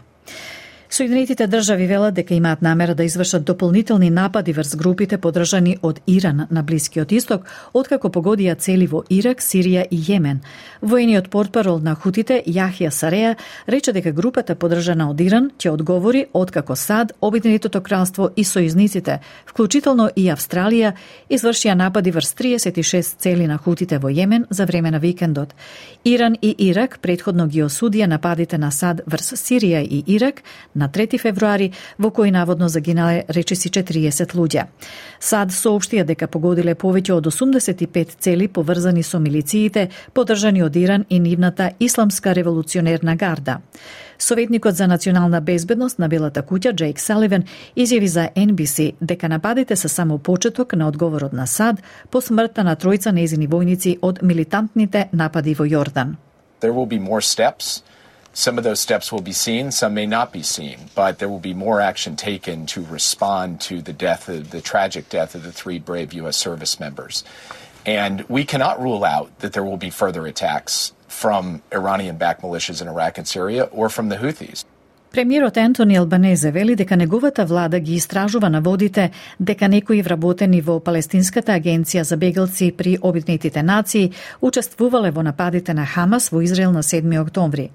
Соединетите 0.89 1.47
држави 1.47 1.87
велат 1.87 2.13
дека 2.13 2.33
имаат 2.33 2.61
намера 2.61 2.95
да 2.95 3.03
извршат 3.03 3.43
дополнителни 3.43 4.09
напади 4.09 4.53
врз 4.53 4.75
групите 4.75 5.17
подржани 5.17 5.77
од 5.81 5.99
Иран 6.07 6.47
на 6.51 6.63
Блискиот 6.63 7.11
исток, 7.11 7.43
откако 7.73 8.07
погодија 8.07 8.55
цели 8.55 8.87
во 8.87 9.03
Ирак, 9.09 9.43
Сирија 9.43 9.83
и 9.91 9.99
Јемен. 9.99 10.39
Воениот 10.81 11.27
портпарол 11.29 11.79
на 11.83 11.95
хутите 11.95 12.39
Јахија 12.47 12.89
Сареа 12.89 13.35
рече 13.67 13.91
дека 13.91 14.11
групата 14.11 14.55
подржана 14.55 15.09
од 15.09 15.19
Иран 15.21 15.51
ќе 15.59 15.73
одговори 15.73 16.25
откако 16.33 16.75
САД, 16.75 17.11
Обединетото 17.21 17.81
кралство 17.81 18.29
и 18.35 18.43
сојузниците, 18.43 19.19
вклучително 19.45 20.07
и 20.15 20.29
Австралија, 20.31 20.93
извршија 21.29 21.75
напади 21.75 22.11
врз 22.11 22.31
36 22.33 23.19
цели 23.19 23.47
на 23.47 23.57
хутите 23.57 23.99
во 23.99 24.07
Јемен 24.07 24.47
за 24.49 24.65
време 24.65 24.91
на 24.91 24.99
викендот. 24.99 25.53
Иран 26.05 26.37
и 26.41 26.55
Ирак 26.69 26.99
предходно 27.01 27.47
ги 27.47 27.63
осудија 27.63 28.07
нападите 28.07 28.57
на 28.57 28.71
САД 28.71 29.03
врз 29.05 29.35
Сирија 29.35 29.83
и 29.83 30.03
Ирак 30.07 30.43
на 30.77 30.89
3 30.89 31.19
февруари, 31.19 31.71
во 31.97 32.09
кој 32.13 32.31
наводно 32.31 32.69
загинале 32.69 33.25
речиси 33.27 33.69
40 33.69 34.35
луѓе. 34.37 34.67
САД 35.19 35.51
соопштија 35.51 36.05
дека 36.05 36.27
погодиле 36.27 36.75
повеќе 36.75 37.17
од 37.17 37.27
85 37.27 38.17
цели 38.19 38.47
поврзани 38.47 39.03
со 39.03 39.19
милициите, 39.19 39.89
подржани 40.13 40.63
од 40.63 40.75
Иран 40.75 41.05
и 41.09 41.19
нивната 41.19 41.71
Исламска 41.79 42.35
револуционерна 42.35 43.15
гарда. 43.15 43.61
Советникот 44.19 44.75
за 44.75 44.87
национална 44.87 45.41
безбедност 45.41 45.99
на 45.99 46.07
Белата 46.07 46.41
куќа 46.41 46.73
Джейк 46.73 46.99
Саливен 46.99 47.43
изјави 47.75 48.05
за 48.05 48.29
NBC 48.35 48.93
дека 49.01 49.29
нападите 49.29 49.75
се 49.75 49.87
само 49.87 50.17
почеток 50.17 50.73
на 50.73 50.87
одговорот 50.87 51.33
на 51.33 51.47
САД 51.47 51.83
по 52.11 52.21
смртта 52.21 52.63
на 52.63 52.75
тројца 52.75 53.11
незини 53.11 53.47
војници 53.47 53.97
од 54.01 54.23
милитантните 54.23 55.09
напади 55.13 55.53
во 55.53 55.65
Јордан. 55.65 56.15
There 56.61 56.73
will 56.73 56.89
be 56.89 56.99
more 56.99 57.21
steps 57.21 57.83
Some 58.37 58.59
of 58.59 58.63
those 58.63 58.79
steps 58.79 59.11
will 59.11 59.23
be 59.23 59.31
seen, 59.31 59.71
some 59.71 59.95
may 59.95 60.05
not 60.05 60.31
be 60.31 60.43
seen, 60.43 60.91
but 60.93 61.17
there 61.17 61.27
will 61.27 61.39
be 61.39 61.55
more 61.55 61.81
action 61.81 62.15
taken 62.15 62.67
to 62.67 62.85
respond 62.85 63.59
to 63.61 63.81
the 63.81 63.93
death 63.93 64.29
of 64.29 64.51
the 64.51 64.61
tragic 64.61 65.09
death 65.09 65.33
of 65.33 65.41
the 65.41 65.51
three 65.51 65.79
brave 65.79 66.13
U.S. 66.13 66.37
service 66.37 66.79
members. 66.79 67.23
And 67.83 68.29
we 68.29 68.45
cannot 68.45 68.79
rule 68.79 69.03
out 69.03 69.39
that 69.39 69.53
there 69.53 69.63
will 69.63 69.75
be 69.75 69.89
further 69.89 70.27
attacks 70.27 70.93
from 71.07 71.63
Iranian 71.73 72.17
backed 72.17 72.43
militias 72.43 72.79
in 72.79 72.87
Iraq 72.87 73.17
and 73.17 73.27
Syria 73.27 73.63
or 73.71 73.89
from 73.89 74.09
the 74.09 74.17
Houthis. 74.17 74.65
Премиерот 75.11 75.57
Ентони 75.57 75.95
Албанезе 75.95 76.51
вели 76.51 76.75
дека 76.75 76.97
неговата 76.97 77.45
влада 77.45 77.79
ги 77.79 77.95
истражува 77.95 78.49
наводите 78.49 79.11
дека 79.39 79.67
некои 79.67 80.01
вработени 80.01 80.61
во 80.61 80.79
Палестинската 80.79 81.55
агенција 81.55 82.01
за 82.01 82.17
бегалци 82.17 82.71
при 82.77 82.97
Обединетите 83.01 83.63
нации 83.63 84.11
учествувале 84.41 85.11
во 85.11 85.23
нападите 85.23 85.73
на 85.73 85.85
Хамас 85.85 86.29
во 86.29 86.41
Израел 86.41 86.71
на 86.71 86.83
7 86.83 87.21
октомври. 87.21 87.69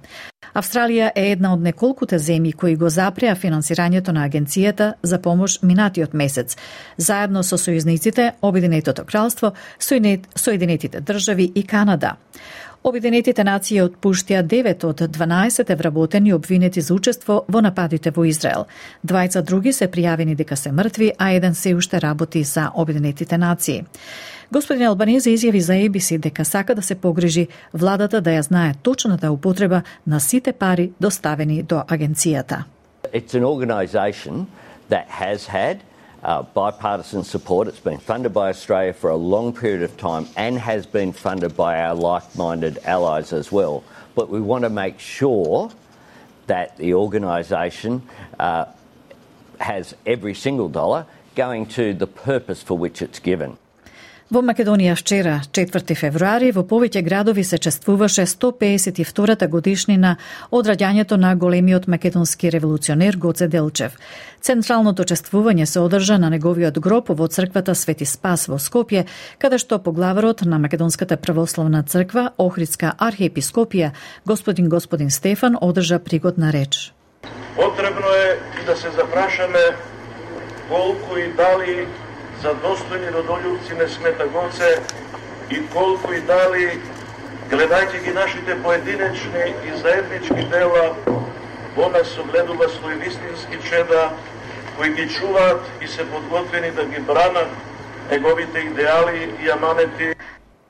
Австралија 0.54 1.10
е 1.16 1.30
една 1.32 1.54
од 1.54 1.62
неколкуте 1.64 2.18
земји 2.18 2.52
кои 2.52 2.76
го 2.76 2.90
запреа 2.90 3.34
финансирањето 3.34 4.12
на 4.12 4.28
агенцијата 4.28 4.92
за 5.02 5.18
помош 5.18 5.62
минатиот 5.62 6.12
месец, 6.14 6.56
заедно 6.96 7.42
со 7.42 7.56
сојузниците 7.56 8.32
Обединетото 8.42 9.04
кралство, 9.04 9.52
Соединетите 9.78 11.00
држави 11.00 11.52
и 11.54 11.62
Канада. 11.66 12.16
Обединетите 12.82 13.44
нации 13.46 13.78
отпуштија 13.78 14.40
9 14.42 14.84
од 14.88 15.00
12 15.14 15.76
вработени 15.78 16.32
обвинети 16.34 16.80
за 16.80 16.94
учество 16.94 17.44
во 17.48 17.60
нападите 17.62 18.10
во 18.10 18.24
Израел. 18.26 18.66
Двајца 19.06 19.42
други 19.42 19.72
се 19.72 19.86
пријавени 19.86 20.34
дека 20.34 20.56
се 20.56 20.72
мртви, 20.72 21.12
а 21.18 21.30
еден 21.30 21.54
се 21.54 21.74
уште 21.74 22.00
работи 22.00 22.42
за 22.42 22.70
Обединетите 22.74 23.38
нации. 23.38 23.84
Господин 24.50 24.86
Албанезе 24.86 25.30
изјави 25.30 25.58
за 25.58 25.72
ABC 25.72 26.18
дека 26.18 26.44
сака 26.44 26.74
да 26.74 26.82
се 26.82 26.94
погрижи 26.94 27.46
владата 27.72 28.20
да 28.20 28.30
ја 28.30 28.40
знае 28.40 28.74
точната 28.82 29.30
употреба 29.32 29.82
на 30.06 30.20
сите 30.20 30.52
пари 30.52 30.90
доставени 31.00 31.62
до 31.62 31.84
агенцијата. 31.86 32.64
It's 33.14 33.34
an 33.34 33.44
organization 33.44 34.46
that 34.90 35.06
has 35.06 35.46
had 35.46 35.78
uh, 36.22 36.42
bipartisan 36.42 37.24
support. 37.24 37.68
It's 37.68 37.80
been 37.80 37.98
funded 37.98 38.32
by 38.32 38.48
Australia 38.48 38.92
for 38.92 39.10
a 39.10 39.16
long 39.16 39.52
period 39.52 39.82
of 39.82 39.96
time 39.96 40.28
and 40.36 40.58
has 40.58 40.86
been 40.86 41.12
funded 41.12 41.56
by 41.56 41.80
our 41.80 41.94
like 41.94 42.36
minded 42.36 42.78
allies 42.84 43.32
as 43.32 43.50
well. 43.50 43.82
But 44.14 44.28
we 44.28 44.40
want 44.40 44.64
to 44.64 44.70
make 44.70 45.00
sure 45.00 45.70
that 46.46 46.76
the 46.76 46.94
organisation 46.94 48.02
uh, 48.38 48.66
has 49.58 49.94
every 50.06 50.34
single 50.34 50.68
dollar 50.68 51.06
going 51.34 51.66
to 51.66 51.94
the 51.94 52.06
purpose 52.06 52.62
for 52.62 52.76
which 52.76 53.02
it's 53.02 53.18
given. 53.18 53.56
Во 54.32 54.40
Македонија 54.40 54.94
вчера, 54.96 55.32
4 55.52 55.92
февруари, 55.92 56.54
во 56.56 56.62
повеќе 56.64 57.02
градови 57.04 57.42
се 57.44 57.58
чествуваше 57.60 58.22
152-та 58.24 59.44
годишнина 59.52 60.14
од 60.48 60.70
раѓањето 60.70 61.18
на 61.20 61.34
големиот 61.36 61.84
македонски 61.84 62.48
револуционер 62.54 63.18
Гоце 63.20 63.48
Делчев. 63.52 63.98
Централното 64.40 65.04
чествување 65.04 65.66
се 65.68 65.82
одржа 65.84 66.16
на 66.16 66.30
неговиот 66.32 66.80
гроб 66.80 67.10
во 67.12 67.28
црквата 67.28 67.74
Свети 67.76 68.08
Спас 68.08 68.46
во 68.48 68.56
Скопје, 68.56 69.04
каде 69.36 69.58
што 69.60 69.82
поглаварот 69.84 70.46
на 70.48 70.56
Македонската 70.58 71.18
православна 71.20 71.82
црква, 71.82 72.30
Охридска 72.38 72.94
архиепископија, 72.96 73.90
господин 74.24 74.72
господин 74.72 75.10
Стефан, 75.10 75.58
одржа 75.60 75.98
пригодна 75.98 76.52
реч. 76.56 76.94
Потребно 77.56 78.08
е 78.16 78.64
да 78.64 78.76
се 78.76 78.88
запрашаме 78.96 79.76
колку 80.70 81.20
и 81.20 81.28
дали 81.36 81.86
за 82.42 82.54
достојни 82.62 83.10
родољубци 83.14 83.76
не 83.78 83.86
смета 83.88 84.26
Гоце 84.26 84.70
и 85.50 85.60
колку 85.74 86.12
и 86.12 86.20
дали, 86.26 86.80
гледајќи 87.50 88.02
ги 88.04 88.14
нашите 88.16 88.56
поединечни 88.64 89.44
и 89.68 89.74
заеднички 89.82 90.46
дела, 90.50 90.96
во 91.76 91.88
нас 91.94 92.16
огледува 92.18 92.66
свој 92.76 92.98
вистински 93.04 93.60
чеда, 93.68 94.10
кои 94.76 94.90
ги 94.96 95.06
чуваат 95.08 95.70
и 95.80 95.86
се 95.86 96.08
подготвени 96.10 96.70
да 96.70 96.84
ги 96.84 97.00
бранат 97.00 97.48
неговите 98.10 98.58
идеали 98.58 99.34
и 99.44 99.50
аманети. 99.50 100.14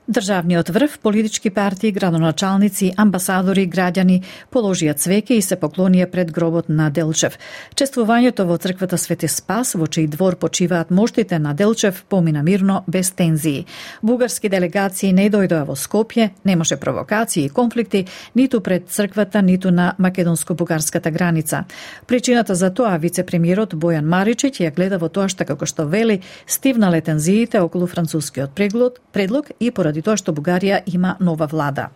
Државниот 0.07 0.69
врв, 0.69 0.99
политички 0.99 1.49
партии, 1.49 1.91
градоначалници, 1.95 2.89
амбасадори, 2.99 3.63
граѓани 3.71 4.17
положија 4.51 4.97
цвеќе 4.99 5.37
и 5.39 5.41
се 5.41 5.55
поклонија 5.55 6.09
пред 6.11 6.33
гробот 6.35 6.67
на 6.67 6.89
Делчев. 6.91 7.37
Чествувањето 7.71 8.43
во 8.43 8.57
црквата 8.59 8.97
Свети 8.99 9.29
Спас, 9.31 9.75
во 9.79 9.87
чиј 9.87 10.09
двор 10.11 10.35
почиваат 10.35 10.91
моштите 10.91 11.39
на 11.39 11.53
Делчев, 11.53 12.03
помина 12.09 12.43
мирно, 12.43 12.83
без 12.87 13.11
тензии. 13.11 13.65
Бугарски 14.01 14.49
делегации 14.49 15.13
не 15.13 15.29
дојдоа 15.31 15.63
во 15.63 15.77
Скопје, 15.79 16.31
немаше 16.43 16.75
провокации 16.75 17.45
и 17.45 17.49
конфликти 17.49 18.05
ниту 18.35 18.59
пред 18.59 18.89
црквата, 18.89 19.41
ниту 19.41 19.71
на 19.71 19.95
македонско-бугарската 19.97 21.11
граница. 21.11 21.63
Причината 22.07 22.55
за 22.55 22.73
тоа 22.73 22.97
вице-премиерот 22.99 23.73
Бојан 23.73 24.03
Маричич 24.03 24.59
ја 24.59 24.75
гледа 24.75 24.99
во 24.99 25.07
тоа 25.07 25.29
што 25.29 25.45
како 25.45 25.65
што 25.65 25.87
вели 25.87 26.19
стивнале 26.45 26.99
тензиите 26.99 27.61
околу 27.61 27.87
францускиот 27.87 28.51
предлог, 28.51 28.99
предлог 29.13 29.47
и 29.61 29.71
поради 29.71 29.92
поради 29.93 30.01
тоа 30.01 30.17
што 30.17 30.33
Бугарија 30.33 30.81
има 30.89 31.17
нова 31.19 31.45
влада. 31.45 31.91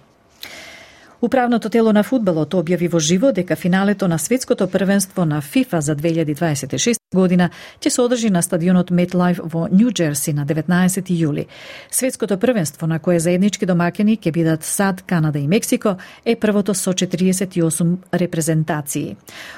Управното 1.22 1.70
тело 1.70 1.90
на 1.94 2.04
фудбалот 2.06 2.54
објави 2.54 2.92
во 2.94 3.00
живо 3.02 3.32
дека 3.34 3.56
финалето 3.56 4.08
на 4.08 4.20
светското 4.20 4.68
првенство 4.68 5.26
на 5.26 5.42
ФИФА 5.42 5.82
за 5.82 5.96
2026 5.96 6.98
година 7.16 7.50
ќе 7.82 7.90
се 7.90 8.02
одржи 8.02 8.30
на 8.30 8.42
стадионот 8.42 8.92
MetLife 8.92 9.42
во 9.42 9.68
Нью 9.72 9.90
Джерси 9.92 10.34
на 10.34 10.46
19 10.46 11.10
јули. 11.10 11.46
Светското 11.90 12.38
првенство 12.38 12.88
на 12.88 13.00
кое 13.00 13.20
заеднички 13.20 13.66
домакини 13.66 14.18
ќе 14.18 14.32
бидат 14.32 14.64
САД, 14.64 15.02
Канада 15.08 15.40
и 15.40 15.48
Мексико 15.48 15.96
е 16.26 16.36
првото 16.36 16.74
со 16.74 16.94
48 16.94 17.98
репрезентации. 18.14 19.16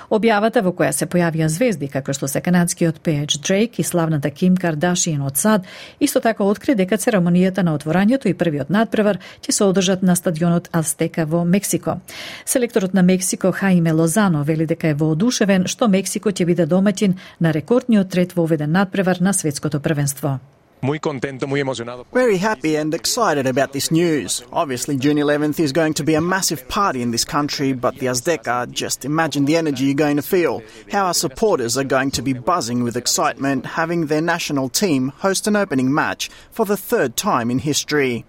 Објавата 0.10 0.64
во 0.64 0.72
која 0.72 0.92
се 0.92 1.06
појавија 1.12 1.48
звезди 1.48 1.88
како 1.88 2.14
што 2.14 2.28
се 2.28 2.40
канадскиот 2.42 3.02
пееч 3.04 3.40
Дрейк 3.44 3.80
и 3.80 3.84
славната 3.84 4.32
Ким 4.32 4.56
Кардашиен 4.56 5.22
од 5.22 5.38
САД, 5.38 5.68
исто 6.00 6.20
така 6.20 6.44
откри 6.44 6.76
дека 6.76 6.96
церемонијата 6.96 7.64
на 7.64 7.76
отворањето 7.76 8.32
и 8.32 8.34
првиот 8.34 8.70
надпревар 8.70 9.20
ќе 9.42 9.52
се 9.52 9.64
одржат 9.64 10.04
на 10.04 10.16
стадионот 10.16 10.70
Астека 10.72 11.26
во 11.26 11.49
Мексико. 11.50 12.00
Селекторот 12.46 12.94
на 12.94 13.04
Мексико 13.04 13.52
Хаиме 13.52 13.92
Лозано 13.92 14.44
вели 14.44 14.66
дека 14.66 14.88
е 14.88 14.94
воодушевен 14.94 15.68
што 15.68 15.88
Мексико 15.88 16.30
ќе 16.30 16.46
биде 16.46 16.66
домаќин 16.66 17.18
на 17.40 17.52
рекордниот 17.54 18.10
трет 18.10 18.34
воведен 18.34 18.72
надпревар 18.72 19.18
на 19.22 19.34
светското 19.34 19.80
првенство. 19.80 20.40
Muy 20.82 21.00
contento, 21.00 21.46
muy 21.46 21.60
emocionado. 21.60 22.06
Very 22.14 22.38
happy 22.38 22.78
and 22.78 22.94
excited 22.94 23.46
about 23.46 23.74
this 23.74 23.92
news. 23.92 24.42
Obviously, 24.54 24.96
June 24.96 25.18
11th 25.18 25.60
is 25.60 25.74
going 25.74 25.94
to 25.96 26.06
be 26.06 26.16
a 26.16 26.22
massive 26.22 26.70
party 26.70 27.02
in 27.02 27.12
this 27.12 27.26
country, 27.26 27.74
but 27.74 27.98
the 27.98 28.06
Azteca, 28.06 28.72
just 28.72 29.04
imagine 29.04 29.44
the 29.44 29.58
energy 29.58 29.84
you're 29.86 30.06
going 30.08 30.16
to 30.16 30.22
feel. 30.22 30.64
How 30.90 31.08
our 31.08 31.14
supporters 31.14 31.78
are 31.78 31.84
going 31.84 32.12
to 32.12 32.22
be 32.22 32.32
buzzing 32.32 32.84
with 32.84 32.96
excitement 32.96 33.66
having 33.66 34.06
their 34.06 34.22
national 34.22 34.70
team 34.70 35.12
host 35.18 35.48
an 35.48 35.58
opening 35.58 35.94
match 35.94 36.30
for 36.50 36.66
the 36.66 36.78
third 36.78 37.18
time 37.18 37.52
in 37.52 37.60
history. 37.60 38.24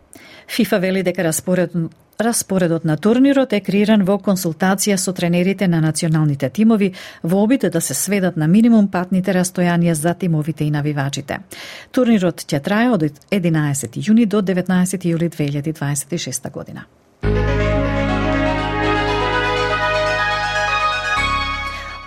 FIFA 0.49 0.81
вели 0.81 1.03
дека 1.03 1.23
распоред 1.23 1.71
Распоредот 2.21 2.85
на 2.85 2.97
турнирот 2.97 3.53
е 3.57 3.63
креиран 3.65 4.03
во 4.05 4.19
консултација 4.21 4.99
со 5.01 5.15
тренерите 5.17 5.69
на 5.69 5.81
националните 5.81 6.51
тимови 6.53 6.91
во 7.23 7.41
обид 7.45 7.65
да 7.73 7.81
се 7.81 7.95
сведат 7.95 8.37
на 8.37 8.49
минимум 8.49 8.91
патните 8.93 9.33
растојанија 9.33 9.93
за 9.93 10.15
тимовите 10.15 10.65
и 10.65 10.71
навивачите. 10.71 11.41
Турнирот 11.93 12.45
ќе 12.45 12.61
трае 12.61 12.91
од 12.93 13.09
11 13.33 13.97
јуни 14.05 14.27
до 14.27 14.43
19 14.43 15.09
јули 15.15 15.31
2026 15.33 16.51
година. 16.51 16.85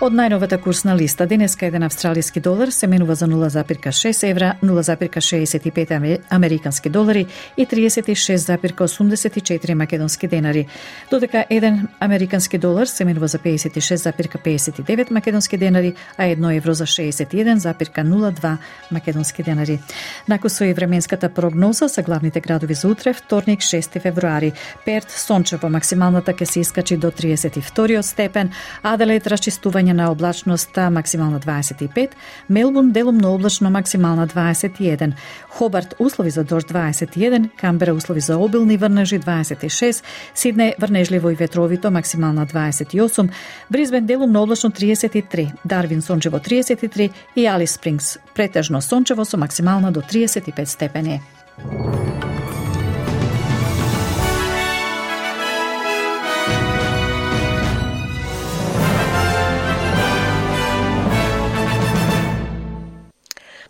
Од 0.04 0.12
најновата 0.12 0.58
курсна 0.60 0.92
листа 0.92 1.24
денеска 1.24 1.64
еден 1.64 1.86
австралиски 1.86 2.40
долар 2.44 2.68
се 2.68 2.84
менува 2.86 3.14
за 3.16 3.24
0,6 3.26 4.30
евра, 4.30 4.54
0,65 4.62 6.18
американски 6.30 6.90
долари 6.90 7.26
и 7.56 7.66
36,84 7.66 9.74
македонски 9.74 10.28
денари, 10.28 10.66
додека 11.10 11.44
еден 11.50 11.88
американски 12.00 12.58
долар 12.58 12.86
се 12.86 13.04
менува 13.04 13.28
за 13.28 13.38
56,59 13.38 15.10
македонски 15.10 15.56
денари, 15.56 15.94
а 16.18 16.22
1 16.22 16.56
евро 16.56 16.74
за 16.74 16.86
61,02 16.86 18.56
македонски 18.90 19.42
денари. 19.42 19.80
Накусо 20.28 20.64
и 20.64 20.74
временската 20.74 21.28
прогноза 21.28 21.88
за 21.88 22.02
главните 22.02 22.40
градови 22.40 22.74
за 22.74 22.88
утре, 22.88 23.12
вторник 23.12 23.60
6 23.60 24.00
февруари. 24.00 24.52
Перт 24.84 25.10
сончево 25.10 25.68
максималната 25.68 26.32
ќе 26.32 26.44
се 26.44 26.60
искачи 26.60 26.96
до 26.96 27.10
32 27.10 28.02
степен, 28.02 28.50
Аделаид 28.82 29.26
расчистување 29.26 29.93
на 29.94 30.10
облачноста 30.10 30.90
максимална 30.90 31.38
25, 31.40 32.10
Мелбун 32.48 32.92
делумно 32.92 33.34
облачно 33.34 33.70
максимална 33.70 34.26
21, 34.26 35.12
Хобарт 35.48 35.94
услови 35.98 36.30
за 36.30 36.44
дожд 36.44 36.70
21, 36.70 37.50
Камбера 37.60 37.94
услови 37.94 38.20
за 38.20 38.36
обилни 38.36 38.76
врнежи 38.76 39.18
26, 39.18 40.02
Сидне 40.34 40.74
врнежливо 40.78 41.30
и 41.30 41.34
ветровито 41.34 41.90
максимална 41.90 42.46
28, 42.46 43.30
Бризбен 43.70 44.06
делумно 44.06 44.42
облачно 44.42 44.70
33, 44.70 45.52
Дарвин 45.64 46.02
сончево 46.02 46.38
33 46.38 47.10
и 47.36 47.46
Алис 47.46 47.72
Спрингс 47.72 48.18
претежно 48.34 48.80
сончево 48.80 49.24
со 49.24 49.36
максимална 49.36 49.90
до 49.90 50.00
35 50.00 50.68
степени. 50.68 51.22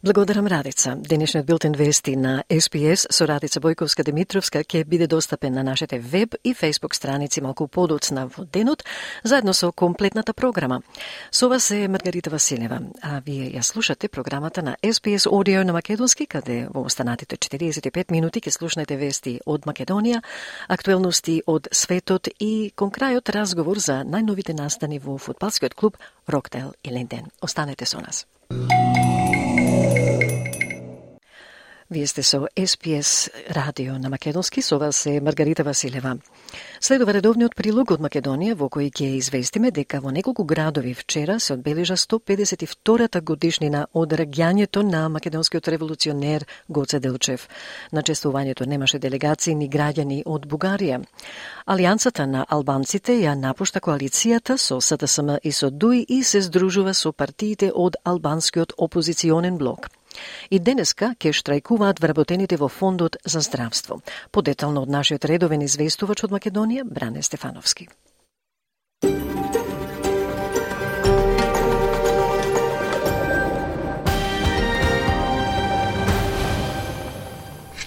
Благодарам 0.05 0.47
Радица. 0.47 0.97
Денешниот 0.97 1.47
билтен 1.47 1.73
вести 1.73 2.17
на 2.17 2.45
СПС 2.61 3.07
со 3.11 3.27
Радица 3.27 3.59
Бојковска 3.59 4.05
Димитровска 4.05 4.61
ќе 4.61 4.85
биде 4.85 5.07
достапен 5.09 5.55
на 5.57 5.63
нашите 5.65 5.97
веб 5.99 6.35
и 6.45 6.53
Facebook 6.53 6.93
страници 6.93 7.41
малку 7.41 7.69
подоцна 7.69 8.27
во 8.27 8.45
денот, 8.45 8.85
заедно 9.23 9.55
со 9.55 9.73
комплетната 9.73 10.35
програма. 10.35 10.83
Со 11.31 11.49
вас 11.49 11.71
е 11.71 11.89
Маргарита 11.89 12.29
Василева, 12.31 12.83
а 13.01 13.23
вие 13.25 13.57
ја 13.57 13.63
слушате 13.63 14.09
програмата 14.09 14.63
на 14.63 14.77
СПС 14.85 15.25
Audio 15.25 15.65
на 15.65 15.73
Македонски, 15.73 16.27
каде 16.27 16.69
во 16.69 16.85
останатите 16.85 17.37
45 17.37 18.13
минути 18.13 18.41
ќе 18.41 18.51
слушнете 18.51 18.97
вести 18.97 19.41
од 19.47 19.65
Македонија, 19.65 20.21
актуелности 20.69 21.41
од 21.47 21.69
светот 21.73 22.29
и 22.41 22.73
кон 22.77 22.91
крајот 22.91 23.33
разговор 23.33 23.79
за 23.79 24.05
најновите 24.05 24.53
настани 24.53 24.99
во 24.99 25.17
фудбалскиот 25.17 25.75
клуб 25.75 25.97
Роктел 26.29 26.75
и 26.85 26.91
Ленден. 26.91 27.33
Останете 27.41 27.87
со 27.87 28.01
нас. 28.01 28.27
Вие 31.91 32.07
сте 32.07 32.23
со 32.23 32.49
СПС 32.57 33.31
радио 33.50 33.99
на 33.99 34.09
Македонски, 34.09 34.62
со 34.62 34.79
вас 34.79 35.07
е 35.07 35.21
Маргарита 35.21 35.64
Василева. 35.64 36.17
Следува 36.81 37.12
редовниот 37.12 37.53
прилог 37.55 37.91
од 37.93 38.00
Македонија 38.00 38.57
во 38.57 38.71
кој 38.73 38.88
ќе 38.88 39.09
известиме 39.19 39.69
дека 39.71 40.00
во 40.00 40.09
неколку 40.09 40.47
градови 40.49 40.95
вчера 40.95 41.37
се 41.41 41.53
одбележа 41.53 41.97
152-та 42.00 43.21
годишнина 43.21 43.87
од 43.93 44.12
раѓањето 44.17 44.81
на 44.83 45.09
македонскиот 45.09 45.69
револуционер 45.69 46.47
Гоце 46.69 47.00
Делчев. 47.00 47.49
На 47.93 48.00
честувањето 48.03 48.64
немаше 48.67 48.99
делегации 48.99 49.55
ни 49.55 49.69
граѓани 49.69 50.23
од 50.25 50.47
Бугарија. 50.47 51.03
Алијансата 51.67 52.25
на 52.25 52.47
албанците 52.49 53.19
ја 53.21 53.35
напушта 53.37 53.81
коалицијата 53.81 54.57
со 54.57 54.81
СДСМ 54.81 55.37
и 55.43 55.53
со 55.53 55.69
ДУИ 55.71 56.07
и 56.09 56.23
се 56.23 56.41
здружува 56.41 56.95
со 56.95 57.12
партиите 57.12 57.71
од 57.75 58.00
албанскиот 58.05 58.73
опозиционен 58.79 59.59
блок. 59.59 59.91
И 60.50 60.59
денеска 60.59 61.14
ќе 61.18 61.35
штрајкуваат 61.35 62.00
вработените 62.00 62.56
во 62.56 62.68
Фондот 62.68 63.16
за 63.25 63.40
здравство. 63.40 64.00
Подетално 64.30 64.83
од 64.83 64.90
нашиот 64.90 65.25
редовен 65.25 65.62
известувач 65.62 66.25
од 66.25 66.35
Македонија, 66.35 66.85
Бране 66.85 67.23
Стефановски. 67.23 67.88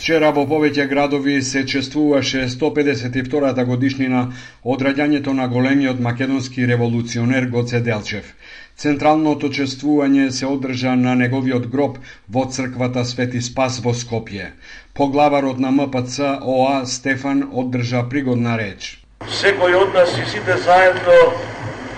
Вчера 0.08 0.30
во 0.32 0.46
повеќе 0.48 0.86
градови 0.88 1.34
се 1.44 1.66
чествуваше 1.68 2.46
152-та 2.48 3.66
годишнина 3.68 4.22
од 4.64 4.86
раѓањето 4.88 5.34
на 5.36 5.50
големиот 5.52 6.00
македонски 6.00 6.68
револуционер 6.70 7.50
Гоце 7.52 7.82
Делчев. 7.84 8.30
Централното 8.78 9.48
чествување 9.50 10.28
се 10.38 10.46
одржа 10.46 10.92
на 11.04 11.16
неговиот 11.18 11.64
гроб 11.74 11.96
во 12.34 12.44
црквата 12.56 13.02
Свети 13.10 13.40
Спас 13.42 13.80
во 13.82 13.90
Скопје. 13.98 14.52
Поглаварот 14.94 15.58
на 15.64 15.72
МПЦ 15.74 16.36
ОА 16.56 16.84
Стефан 16.86 17.40
одржа 17.62 18.04
пригодна 18.12 18.54
реч. 18.60 19.00
Секој 19.40 19.74
од 19.80 19.98
нас 19.98 20.14
и 20.22 20.26
сите 20.30 20.58
заедно 20.66 21.16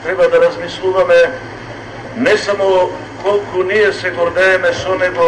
треба 0.05 0.29
да 0.31 0.39
размислуваме 0.45 1.17
не 2.17 2.37
само 2.37 2.69
колку 3.23 3.63
ние 3.63 3.91
се 3.93 4.11
гордееме 4.11 4.71
со 4.73 4.95
него, 4.95 5.27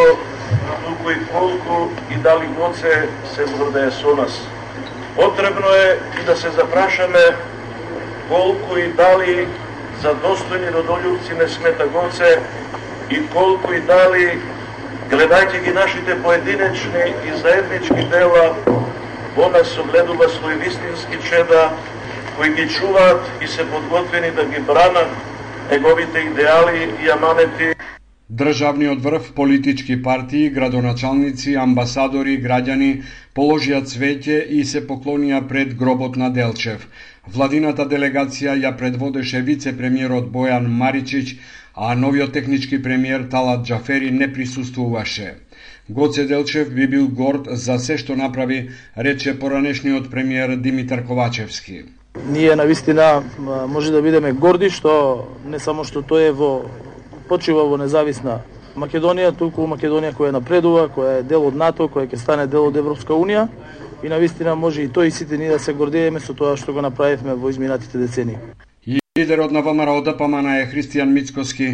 туку 0.86 1.12
и 1.12 1.20
колку 1.34 1.89
и 2.12 2.15
дали 2.15 2.48
Гоце 2.55 3.10
се 3.36 3.50
гордее 3.58 3.91
со 3.91 4.15
нас. 4.15 4.39
Потребно 5.15 5.67
е 5.67 6.00
и 6.22 6.25
да 6.25 6.38
се 6.38 6.50
запрашаме 6.50 7.25
колку 8.29 8.77
и 8.77 8.88
дали 8.93 9.48
за 10.01 10.13
достојни 10.24 10.72
родолюбци 10.74 11.34
не 11.39 11.48
смета 11.48 11.86
Гоце 11.93 12.39
и 13.10 13.22
колку 13.34 13.74
и 13.74 13.81
дали 13.86 14.39
гледајќи 15.12 15.63
ги 15.65 15.74
нашите 15.75 16.15
поединечни 16.24 17.03
и 17.27 17.38
заеднички 17.41 18.08
дела 18.13 18.46
во 19.36 19.50
нас 19.53 19.74
согледува 19.75 20.29
свој 20.38 20.58
вистински 20.63 21.22
чеда 21.29 21.70
кои 22.38 22.50
ги 22.55 22.67
чуваат 22.70 23.29
и 23.43 23.48
се 23.48 23.67
подготвени 23.72 24.31
да 24.31 24.46
ги 24.46 24.60
бранат 24.60 25.10
неговите 25.72 26.20
идеали 26.20 26.89
и 27.03 27.10
аманети 27.10 27.74
Државниот 28.31 29.01
врв, 29.03 29.34
политички 29.36 30.01
партии, 30.03 30.50
градоначалници, 30.50 31.58
амбасадори, 31.60 32.38
граѓани 32.39 32.91
положија 33.36 33.81
цвеќе 33.84 34.38
и 34.48 34.63
се 34.63 34.81
поклонија 34.88 35.41
пред 35.50 35.74
гробот 35.75 36.15
на 36.15 36.29
Делчев. 36.31 36.88
Владината 37.30 37.86
делегација 37.86 38.56
ја 38.58 38.72
предводеше 38.78 39.44
вице-премиерот 39.46 40.32
Бојан 40.34 40.66
Маричич, 40.66 41.36
а 41.75 41.94
новиот 41.96 42.32
технички 42.34 42.82
премиер 42.82 43.28
Талат 43.30 43.66
Джафери 43.66 44.12
не 44.12 44.34
присуствуваше. 44.34 45.36
Гоце 45.90 46.25
Делчев 46.25 46.74
би 46.74 46.88
бил 46.88 47.08
горд 47.08 47.48
за 47.51 47.78
се 47.80 47.98
што 47.98 48.16
направи, 48.16 48.72
рече 48.98 49.40
поранешниот 49.40 50.10
премиер 50.10 50.56
Димитар 50.56 51.06
Ковачевски. 51.06 51.84
Ние 52.28 52.56
на 52.56 52.66
вистина 52.66 53.24
може 53.68 53.92
да 53.92 54.01
бидеме 54.01 54.32
горди 54.32 54.70
што 54.70 55.28
не 55.46 55.60
само 55.60 55.84
што 55.84 56.01
тој 56.01 56.30
е 56.30 56.32
во 56.32 56.66
почива 57.30 57.68
во 57.70 57.78
независна 57.78 58.42
Македонија, 58.75 59.38
туку 59.38 59.68
Македонија 59.68 60.18
која 60.18 60.32
напредува, 60.32 60.90
која 60.90 61.20
е 61.20 61.24
дел 61.24 61.46
од 61.46 61.56
НАТО, 61.56 61.86
која 61.86 62.10
ќе 62.10 62.18
стане 62.18 62.48
дел 62.48 62.66
од 62.72 62.78
Европска 62.78 63.13
Унија 63.13 63.48
и 64.03 64.09
на 64.09 64.18
вистина 64.18 64.55
може 64.55 64.81
и 64.81 64.90
тој 64.90 65.07
и 65.07 65.11
сите 65.11 65.37
ние 65.37 65.50
да 65.50 65.59
се 65.59 65.74
гордееме 65.74 66.20
со 66.20 66.33
тоа 66.33 66.57
што 66.57 66.74
го 66.74 66.81
направивме 66.81 67.33
во 67.33 67.50
изминатите 67.50 67.98
децени. 67.98 68.37
Лидерот 69.20 69.51
на 69.51 69.61
ВМРО 69.61 70.01
ДПМН 70.01 70.48
е 70.50 70.68
Христијан 70.72 71.09
Мицкоски, 71.11 71.66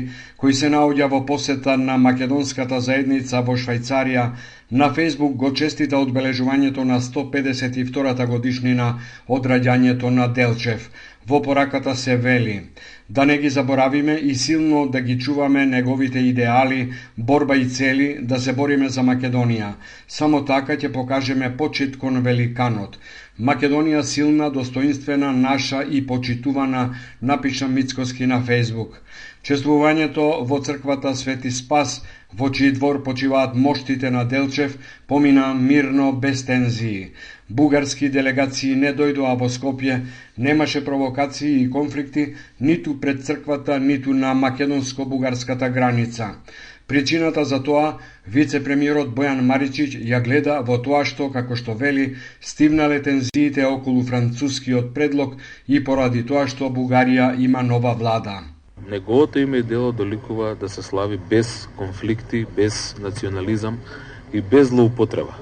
кој 0.42 0.56
се 0.58 0.70
наоѓа 0.74 1.06
во 1.12 1.20
посета 1.26 1.76
на 1.78 1.98
македонската 2.06 2.80
заедница 2.82 3.42
во 3.46 3.54
Швајцарија, 3.64 4.24
на 4.72 4.88
Фейсбук 4.96 5.36
го 5.44 5.52
честита 5.54 6.00
одбележувањето 6.02 6.84
на 6.84 6.98
152-та 7.00 8.26
годишнина 8.26 8.88
од 9.28 9.46
раѓањето 9.54 10.10
на 10.10 10.28
Делчев. 10.40 10.90
Во 11.30 11.42
пораката 11.46 11.96
се 11.96 12.18
вели 12.18 12.58
да 13.10 13.26
не 13.26 13.38
ги 13.38 13.50
заборавиме 13.50 14.14
и 14.14 14.36
силно 14.36 14.88
да 14.88 15.02
ги 15.02 15.20
чуваме 15.20 15.66
неговите 15.66 16.20
идеали, 16.20 16.94
борба 17.18 17.56
и 17.56 17.70
цели 17.70 18.18
да 18.22 18.40
се 18.40 18.54
бориме 18.54 18.90
за 18.90 19.02
Македонија. 19.02 19.74
Само 20.08 20.46
така 20.46 20.76
ќе 20.76 20.92
покажеме 20.92 21.58
почит 21.58 21.98
кон 21.98 22.20
великанот. 22.22 23.00
Македонија 23.40 24.02
силна, 24.02 24.50
достоинствена, 24.52 25.32
наша 25.32 25.84
и 25.92 26.08
почитувана, 26.08 26.96
напиша 27.22 27.68
Мицкоски 27.68 28.26
на 28.26 28.42
Фейсбук. 28.42 29.02
Чествувањето 29.48 30.24
во 30.48 30.58
црквата 30.60 31.14
Свети 31.16 31.50
Спас, 31.56 31.92
во 32.40 32.48
чиј 32.56 32.74
двор 32.76 32.98
почиваат 33.04 33.54
моштите 33.66 34.10
на 34.12 34.24
Делчев, 34.32 34.74
помина 35.08 35.54
мирно 35.60 36.08
без 36.26 36.42
тензии. 36.50 37.14
Бугарски 37.48 38.10
делегации 38.16 38.74
не 38.82 38.92
дојдоа 38.98 39.38
во 39.40 39.48
Скопје, 39.54 40.02
немаше 40.48 40.82
провокации 40.90 41.54
и 41.62 41.70
конфликти 41.76 42.26
ниту 42.60 42.98
пред 43.06 43.24
црквата, 43.24 43.80
ниту 43.80 44.14
на 44.14 44.34
македонско-бугарската 44.36 45.70
граница. 45.70 46.28
Причината 46.88 47.46
за 47.46 47.62
тоа, 47.64 47.96
вице-премиерот 48.28 49.16
Бојан 49.16 49.40
Маричич 49.54 49.96
ја 50.12 50.20
гледа 50.28 50.60
во 50.60 50.82
тоа 50.84 51.06
што, 51.06 51.30
како 51.32 51.56
што 51.56 51.80
вели, 51.86 52.10
стивнале 52.42 53.00
тензиите 53.00 53.64
околу 53.72 54.04
францускиот 54.12 54.94
предлог 54.94 55.40
и 55.68 55.80
поради 55.80 56.28
тоа 56.28 56.48
што 56.52 56.68
Бугарија 56.68 57.32
има 57.40 57.64
нова 57.64 57.96
влада. 57.96 58.57
Неговото 58.86 59.40
име 59.40 59.58
и 59.58 59.64
дело 59.64 59.92
доликува 59.92 60.56
да 60.56 60.70
се 60.70 60.82
слави 60.82 61.18
без 61.18 61.70
конфликти, 61.76 62.46
без 62.56 62.96
национализам 63.00 63.78
и 64.34 64.42
без 64.42 64.68
злоупотреба. 64.68 65.34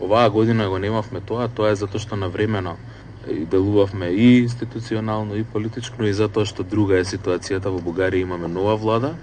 Оваа 0.00 0.30
година 0.30 0.68
го 0.68 0.78
немавме 0.78 1.20
тоа, 1.20 1.48
тоа 1.48 1.70
е 1.72 1.80
затоа 1.80 2.00
што 2.02 2.16
навремено 2.16 2.76
делувавме 3.28 4.06
и 4.06 4.38
институционално 4.44 5.36
и 5.36 5.44
политичко, 5.44 6.04
и 6.04 6.12
затоа 6.12 6.44
што 6.44 6.62
друга 6.62 7.00
е 7.00 7.08
ситуацијата 7.08 7.72
во 7.72 7.80
Бугарија 7.80 8.26
имаме 8.26 8.48
нова 8.48 8.76
влада 8.76 9.14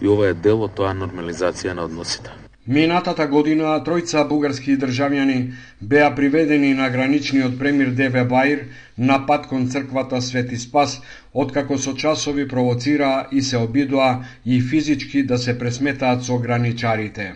и 0.00 0.08
ова 0.08 0.30
е 0.30 0.34
дел 0.34 0.64
од 0.64 0.72
тоа 0.74 0.94
нормализација 0.96 1.76
на 1.76 1.84
односите. 1.84 2.32
Минатата 2.66 3.26
година 3.26 3.74
тројца 3.82 4.22
бугарски 4.28 4.76
државјани 4.78 5.38
беа 5.82 6.12
приведени 6.14 6.74
на 6.78 6.88
граничниот 6.90 7.58
премир 7.58 7.90
Деве 7.90 8.22
Баир 8.24 8.60
на 8.96 9.18
пат 9.26 9.48
кон 9.50 9.66
црквата 9.68 10.22
Свети 10.22 10.56
Спас, 10.56 11.02
откако 11.34 11.78
со 11.78 11.94
часови 11.94 12.48
провоцираа 12.48 13.28
и 13.32 13.42
се 13.42 13.56
обидоа 13.56 14.24
и 14.46 14.60
физички 14.60 15.22
да 15.22 15.38
се 15.38 15.58
пресметаат 15.58 16.24
со 16.24 16.38
граничарите. 16.38 17.32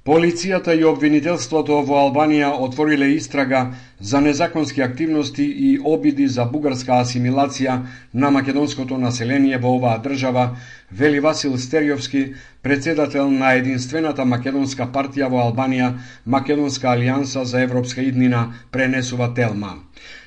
Полицијата 0.00 0.72
и 0.72 0.84
обвинителството 0.88 1.82
во 1.84 1.98
Албанија 2.00 2.48
отвориле 2.64 3.10
истрага 3.12 3.58
за 4.00 4.20
незаконски 4.24 4.80
активности 4.80 5.44
и 5.44 5.78
обиди 5.84 6.28
за 6.28 6.46
бугарска 6.48 7.02
асимилација 7.02 7.74
на 8.14 8.30
македонското 8.30 8.96
население 8.98 9.58
во 9.58 9.74
оваа 9.76 10.00
држава, 10.00 10.56
вели 10.90 11.20
Васил 11.20 11.58
Стериовски, 11.58 12.32
председател 12.62 13.30
на 13.30 13.52
единствената 13.60 14.24
македонска 14.24 14.88
партија 14.88 15.28
во 15.28 15.44
Албанија, 15.44 15.92
Македонска 16.24 16.96
алијанса 16.96 17.42
за 17.44 17.60
европска 17.60 18.00
иднина, 18.00 18.54
пренесува 18.72 19.34
Телма. 19.34 19.76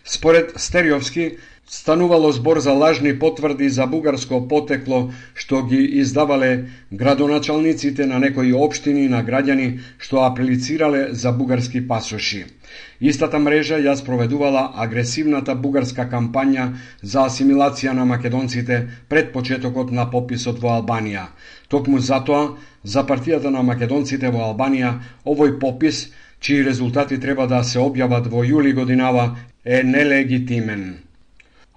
Според 0.06 0.53
Стериовски, 0.56 1.32
станувало 1.67 2.32
збор 2.32 2.60
за 2.60 2.73
лажни 2.73 3.19
потврди 3.19 3.69
за 3.69 3.86
бугарско 3.88 4.47
потекло 4.47 5.12
што 5.34 5.62
ги 5.63 5.80
издавале 6.02 6.65
градоначалниците 6.91 8.06
на 8.06 8.19
некои 8.19 8.54
општини 8.54 9.08
на 9.10 9.23
граѓани 9.23 9.67
што 9.97 10.23
аплицирале 10.28 11.08
за 11.12 11.32
бугарски 11.32 11.88
пасоши. 11.88 12.45
Истата 12.99 13.39
мрежа 13.39 13.80
ја 13.80 13.95
спроведувала 13.95 14.63
агресивната 14.86 15.56
бугарска 15.56 16.08
кампања 16.12 16.67
за 17.02 17.28
асимилација 17.30 17.93
на 17.93 18.06
македонците 18.06 18.88
пред 19.10 19.32
почетокот 19.34 19.91
на 19.91 20.10
пописот 20.12 20.60
во 20.60 20.76
Албанија. 20.80 21.26
Токму 21.67 21.99
затоа, 21.99 22.58
за 22.84 23.04
партијата 23.08 23.49
на 23.49 23.63
македонците 23.63 24.30
во 24.30 24.52
Албанија, 24.52 24.93
овој 25.26 25.60
попис, 25.60 26.12
чии 26.39 26.63
резултати 26.63 27.19
треба 27.19 27.47
да 27.47 27.63
се 27.63 27.80
објават 27.80 28.28
во 28.28 28.43
јули 28.43 28.73
годинава, 28.76 29.36
е 29.63 29.84
нелегитимен. 29.84 31.04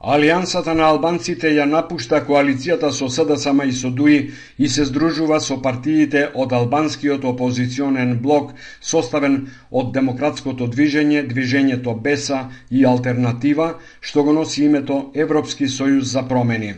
Алијансата 0.07 0.71
на 0.79 0.85
албанците 0.87 1.51
ја 1.51 1.65
напушта 1.67 2.21
коалицијата 2.27 2.93
со 2.95 3.09
СДСМ 3.11 3.65
и 3.67 3.73
со 3.75 3.89
ДУИ 3.91 4.19
и 4.59 4.69
се 4.71 4.85
здружува 4.87 5.41
со 5.43 5.57
партиите 5.65 6.23
од 6.43 6.53
албанскиот 6.59 7.27
опозиционен 7.27 8.13
блок 8.23 8.53
составен 8.81 9.35
од 9.71 9.91
Демократското 9.97 10.71
движење, 10.71 11.27
Движењето 11.27 11.97
Беса 12.07 12.45
и 12.71 12.87
Алтернатива, 12.87 13.73
што 14.01 14.23
го 14.23 14.33
носи 14.33 14.63
името 14.71 15.11
Европски 15.15 15.67
сојуз 15.67 16.15
за 16.15 16.23
промени. 16.23 16.75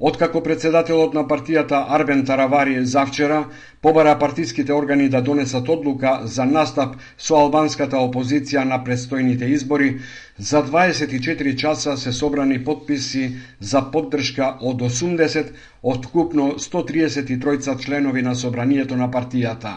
Откако 0.00 0.40
председателот 0.40 1.12
на 1.12 1.26
партијата 1.28 1.78
Арбен 1.92 2.22
Таравари 2.24 2.84
завчера 2.86 3.40
побара 3.82 4.18
партиските 4.18 4.72
органи 4.72 5.08
да 5.08 5.20
донесат 5.22 5.68
одлука 5.68 6.20
за 6.24 6.46
настап 6.48 6.94
со 7.18 7.36
албанската 7.36 8.00
опозиција 8.00 8.64
на 8.64 8.78
предстојните 8.84 9.50
избори, 9.52 9.90
за 10.38 10.62
24 10.64 11.54
часа 11.56 11.96
се 11.96 12.12
собрани 12.12 12.64
подписи 12.64 13.36
за 13.60 13.82
поддршка 13.92 14.56
од 14.60 14.80
80 14.80 15.52
од 15.82 16.06
вкупно 16.06 16.48
133 16.56 17.76
членови 17.84 18.22
на 18.22 18.34
собранието 18.34 18.96
на 18.96 19.10
партијата. 19.10 19.74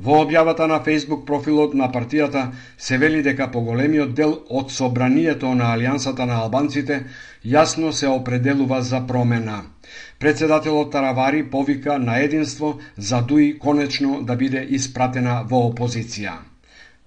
Во 0.00 0.14
објавата 0.24 0.66
на 0.66 0.78
Facebook 0.84 1.26
профилот 1.28 1.74
на 1.74 1.88
партијата 1.92 2.44
се 2.78 2.98
вели 2.98 3.20
дека 3.22 3.50
поголемиот 3.52 4.14
дел 4.14 4.32
од 4.48 4.72
собранието 4.72 5.54
на 5.54 5.74
Алијансата 5.74 6.24
на 6.24 6.38
албанците 6.44 7.02
јасно 7.44 7.92
се 7.92 8.08
определува 8.08 8.80
за 8.82 9.02
промена. 9.06 9.58
Председателот 10.18 10.92
Таравари 10.92 11.42
повика 11.50 11.98
на 11.98 12.16
единство 12.18 12.78
за 12.96 13.20
Дуи 13.22 13.58
конечно 13.58 14.22
да 14.22 14.36
биде 14.36 14.64
испратена 14.70 15.42
во 15.44 15.66
опозиција. 15.68 16.49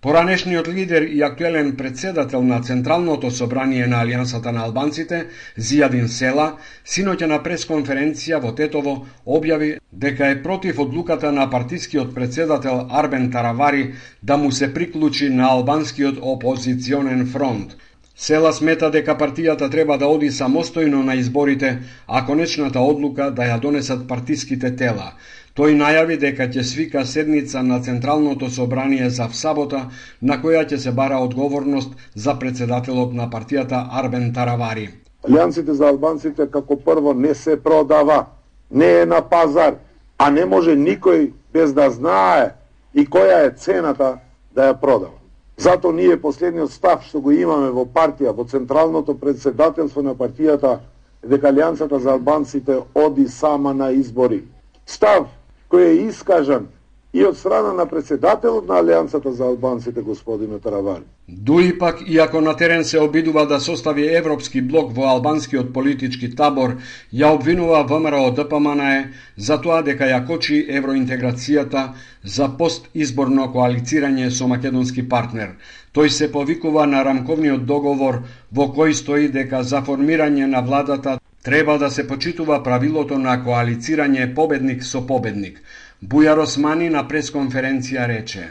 Поранешниот 0.04 0.68
лидер 0.68 1.02
и 1.02 1.22
актуелен 1.22 1.76
председател 1.76 2.44
на 2.44 2.62
Централното 2.62 3.32
собрание 3.32 3.88
на 3.88 4.02
Алијансата 4.04 4.52
на 4.52 4.66
албанците, 4.68 5.28
Зијадин 5.58 6.10
Села, 6.12 6.48
синоќа 6.84 7.30
на 7.32 7.38
пресконференција 7.46 8.42
во 8.44 8.52
Тетово 8.52 8.98
објави 9.26 9.70
дека 9.94 10.28
е 10.28 10.42
против 10.44 10.82
одлуката 10.84 11.32
на 11.32 11.48
партискиот 11.50 12.12
председател 12.16 12.84
Арбен 12.92 13.32
Таравари 13.32 13.94
да 14.24 14.38
му 14.38 14.52
се 14.52 14.74
приклучи 14.74 15.30
на 15.30 15.48
албанскиот 15.48 16.20
опозиционен 16.22 17.26
фронт. 17.26 17.78
Села 18.16 18.52
смета 18.54 18.92
дека 18.92 19.16
партијата 19.16 19.72
треба 19.72 19.98
да 19.98 20.08
оди 20.08 20.32
самостојно 20.32 21.00
на 21.06 21.16
изборите, 21.16 21.80
а 22.08 22.26
конечната 22.26 22.80
одлука 22.80 23.32
да 23.32 23.48
ја 23.48 23.60
донесат 23.60 24.08
партиските 24.08 24.76
тела. 24.76 25.14
Тој 25.54 25.76
најави 25.78 26.16
дека 26.18 26.48
ќе 26.50 26.64
свика 26.66 27.02
седница 27.06 27.62
на 27.62 27.76
Централното 27.86 28.48
собрание 28.50 29.10
за 29.14 29.28
сабота, 29.38 29.82
на 30.22 30.38
која 30.42 30.64
ќе 30.66 30.78
се 30.82 30.92
бара 30.92 31.20
одговорност 31.22 31.92
за 32.16 32.34
председателот 32.40 33.12
на 33.14 33.28
партијата 33.30 33.82
Арбен 34.00 34.32
Таравари. 34.34 34.88
Алијансите 35.22 35.76
за 35.78 35.92
албанците 35.94 36.48
како 36.50 36.76
прво 36.76 37.14
не 37.14 37.36
се 37.36 37.58
продава, 37.64 38.26
не 38.72 38.88
е 39.02 39.06
на 39.06 39.22
пазар, 39.22 39.76
а 40.18 40.32
не 40.32 40.46
може 40.46 40.74
никој 40.74 41.30
без 41.54 41.74
да 41.74 41.90
знае 41.90 42.56
и 42.94 43.06
која 43.06 43.46
е 43.46 43.54
цената 43.54 44.18
да 44.56 44.72
ја 44.72 44.80
продава. 44.82 45.22
Зато 45.58 45.92
ние 45.92 46.18
последниот 46.18 46.74
став 46.74 47.06
што 47.06 47.22
го 47.22 47.32
имаме 47.32 47.70
во 47.70 47.86
партија, 47.86 48.34
во 48.34 48.50
централното 48.50 49.14
председателство 49.14 50.02
на 50.02 50.18
партијата, 50.18 50.80
дека 51.22 51.54
Алијансата 51.54 52.02
за 52.02 52.18
албанците 52.18 52.82
оди 52.96 53.30
сама 53.30 53.74
на 53.74 53.92
избори. 53.92 54.42
Став 54.86 55.30
кој 55.74 55.90
е 55.90 56.08
искажан 56.08 56.68
и 57.14 57.24
од 57.26 57.38
страна 57.38 57.74
на 57.78 57.86
председателот 57.90 58.68
на 58.70 58.80
Алијансата 58.82 59.30
за 59.30 59.46
албанците 59.46 60.02
господинот 60.02 60.62
Таравари. 60.64 61.04
Дуи 61.28 61.78
пак, 61.80 62.02
иако 62.08 62.42
на 62.42 62.56
терен 62.58 62.84
се 62.84 63.00
обидува 63.00 63.46
да 63.46 63.60
состави 63.60 64.06
европски 64.16 64.62
блок 64.62 64.92
во 64.96 65.08
албанскиот 65.10 65.74
политички 65.74 66.30
табор, 66.36 66.76
ја 67.14 67.34
обвинува 67.34 67.84
ВМРО 67.90 68.32
ДПМНЕ 68.38 69.14
за 69.38 69.58
тоа 69.62 69.82
дека 69.82 70.10
ја 70.10 70.22
кочи 70.28 70.62
евроинтеграцијата 70.70 71.84
за 72.24 72.50
постизборно 72.58 73.50
коалицирање 73.54 74.30
со 74.30 74.48
македонски 74.48 75.10
партнер. 75.10 75.58
Тој 75.94 76.10
се 76.10 76.32
повикува 76.32 76.86
на 76.86 77.04
рамковниот 77.04 77.66
договор 77.66 78.24
во 78.52 78.70
кој 78.74 78.94
стои 78.94 79.30
дека 79.30 79.64
за 79.64 79.82
формирање 79.82 80.46
на 80.46 80.62
владата 80.62 81.20
Треба 81.44 81.78
да 81.78 81.90
се 81.92 82.08
почитува 82.08 82.62
правилото 82.64 83.18
на 83.20 83.34
коалицирање 83.44 84.30
победник 84.36 84.84
со 84.88 85.02
победник. 85.04 85.58
Бујар 86.00 86.40
Османи 86.40 86.86
на 86.90 87.02
пресконференција 87.04 88.06
рече. 88.08 88.46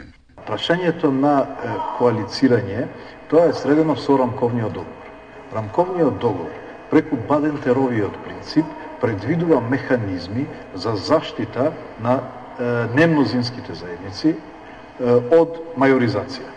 Прашањето 0.45 1.09
на 1.09 1.31
коалицирање, 1.97 2.85
тоа 3.31 3.47
е 3.49 3.55
средено 3.57 3.95
со 3.97 4.19
рамковниот 4.21 4.77
договор. 4.77 5.09
Рамковниот 5.55 6.19
договор, 6.21 6.53
преку 6.91 7.17
Бадентеровиот 7.29 8.19
принцип, 8.27 8.69
предвидува 9.01 9.61
механизми 9.73 10.45
за 10.75 10.93
заштита 10.95 11.71
на 11.99 12.19
немнозинските 12.93 13.73
заедници 13.73 14.35
од 15.33 15.57
мајоризација. 15.81 16.53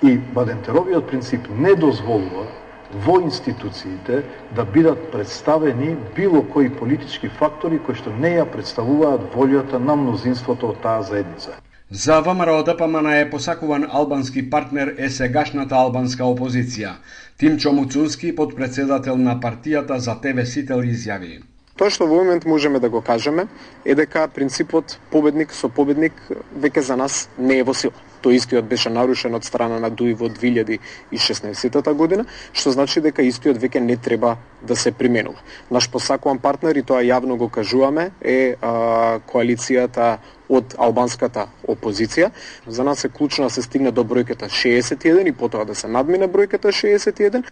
И 0.00 0.16
Бадентеровиот 0.16 1.10
принцип 1.12 1.52
не 1.52 1.74
дозволува 1.74 2.47
во 2.92 3.20
институциите 3.20 4.22
да 4.56 4.64
бидат 4.64 5.12
представени 5.12 5.96
било 6.16 6.42
кои 6.42 6.70
политички 6.70 7.28
фактори 7.28 7.78
кои 7.78 7.94
што 7.94 8.12
не 8.12 8.36
ја 8.38 8.46
представуваат 8.52 9.28
волјата 9.34 9.78
на 9.78 9.96
мнозинството 9.96 10.72
од 10.72 10.80
таа 10.82 11.02
заедница. 11.02 11.58
За 11.90 12.20
ВМРО 12.20 12.62
ДПМН 12.62 13.06
е 13.06 13.30
посакуван 13.30 13.86
албански 13.90 14.50
партнер 14.50 14.94
е 14.98 15.10
сегашната 15.10 15.76
албанска 15.76 16.24
опозиција. 16.24 16.96
Тимчо 17.38 17.72
Муцунски, 17.72 18.34
подпредседател 18.36 19.16
на 19.16 19.40
партијата 19.40 19.96
за 19.96 20.16
ТВ 20.20 20.44
Сител, 20.46 20.84
изјави. 20.84 21.40
Тоа 21.78 21.92
што 21.94 22.08
во 22.10 22.16
момент 22.18 22.42
можеме 22.44 22.80
да 22.82 22.88
го 22.90 23.00
кажеме 23.06 23.46
е 23.84 23.94
дека 23.94 24.26
принципот 24.34 24.98
победник 25.12 25.52
со 25.54 25.68
победник 25.70 26.12
веќе 26.50 26.82
за 26.82 26.96
нас 26.98 27.28
не 27.38 27.60
е 27.62 27.66
во 27.66 27.74
сила. 27.74 27.94
Тој 28.18 28.34
истиот 28.34 28.66
беше 28.66 28.90
нарушен 28.90 29.38
од 29.38 29.46
страна 29.46 29.78
на 29.78 29.90
ДУИ 29.90 30.16
во 30.18 30.26
2016 30.26 31.94
година, 31.94 32.24
што 32.52 32.74
значи 32.74 33.00
дека 33.00 33.22
истиот 33.22 33.62
веќе 33.62 33.78
не 33.78 33.96
треба 33.96 34.36
да 34.62 34.74
се 34.74 34.90
применува. 34.90 35.38
Наш 35.70 35.86
посакуван 35.90 36.42
партнер, 36.42 36.74
и 36.74 36.82
тоа 36.82 37.04
јавно 37.06 37.38
го 37.38 37.48
кажуваме, 37.48 38.10
е 38.20 38.56
а, 38.60 39.20
коалицијата 39.30 40.18
од 40.48 40.74
албанската 40.78 41.46
опозиција. 41.68 42.30
За 42.66 42.84
нас 42.84 43.04
е 43.04 43.08
клучно 43.08 43.44
да 43.44 43.50
се 43.50 43.62
стигне 43.62 43.90
до 43.90 44.04
бројката 44.04 44.48
61 44.48 45.28
и 45.28 45.32
потоа 45.32 45.64
да 45.64 45.74
се 45.74 45.88
надмине 45.88 46.28
бројката 46.28 46.72
61. 46.72 47.44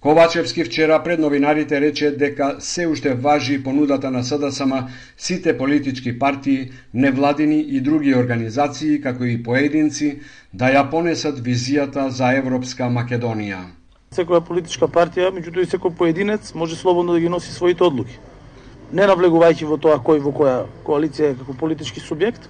Ковачевски 0.00 0.64
вчера 0.64 1.02
пред 1.02 1.20
новинарите 1.20 1.80
рече 1.80 2.10
дека 2.10 2.56
се 2.58 2.86
уште 2.86 3.14
важи 3.14 3.62
понудата 3.62 4.10
на 4.10 4.24
СДСМ 4.24 4.72
сите 5.18 5.58
политички 5.58 6.18
партии, 6.18 6.70
невладини 6.94 7.60
и 7.60 7.80
други 7.80 8.14
организации, 8.14 9.00
како 9.00 9.24
и 9.24 9.42
поединци, 9.42 10.18
да 10.52 10.72
ја 10.72 10.88
понесат 10.90 11.38
визијата 11.38 12.08
за 12.08 12.32
Европска 12.38 12.88
Македонија. 12.88 13.60
Секоја 14.10 14.40
политичка 14.40 14.88
партија, 14.88 15.30
меѓутоа 15.30 15.62
и 15.62 15.70
секој 15.70 15.94
поединец 15.94 16.54
може 16.54 16.76
слободно 16.76 17.12
да 17.12 17.20
ги 17.20 17.28
носи 17.28 17.52
своите 17.52 17.84
одлуки 17.84 18.18
не 18.92 19.06
навлегувајќи 19.06 19.68
во 19.68 19.78
тоа 19.78 20.00
кој 20.02 20.22
во 20.24 20.32
која 20.34 20.56
коалиција 20.86 21.30
е 21.30 21.38
како 21.38 21.54
политички 21.58 22.02
субјект 22.02 22.48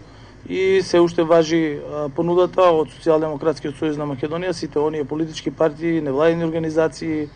и 0.49 0.81
се 0.83 1.01
уште 1.01 1.23
важи 1.23 1.79
понудата 2.17 2.71
од 2.73 2.89
Социјалдемократскиот 2.95 3.77
сојуз 3.77 3.99
на 4.01 4.09
Македонија, 4.09 4.53
сите 4.57 4.81
оние 4.81 5.05
политички 5.05 5.51
партии, 5.51 6.01
невладени 6.01 6.45
организации, 6.45 7.29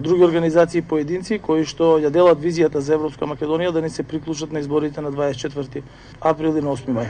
други 0.00 0.24
организации 0.24 0.78
и 0.78 0.82
поединци 0.82 1.38
кои 1.38 1.64
што 1.64 1.96
ја 1.98 2.10
делат 2.10 2.38
визијата 2.42 2.78
за 2.78 2.94
Европска 2.94 3.26
Македонија 3.26 3.72
да 3.72 3.82
не 3.82 3.90
се 3.90 4.02
приклучат 4.02 4.52
на 4.52 4.62
изборите 4.62 5.00
на 5.00 5.12
24 5.12 5.82
април 6.20 6.56
и 6.56 6.62
на 6.62 6.76
8 6.76 6.94
мај. 6.94 7.08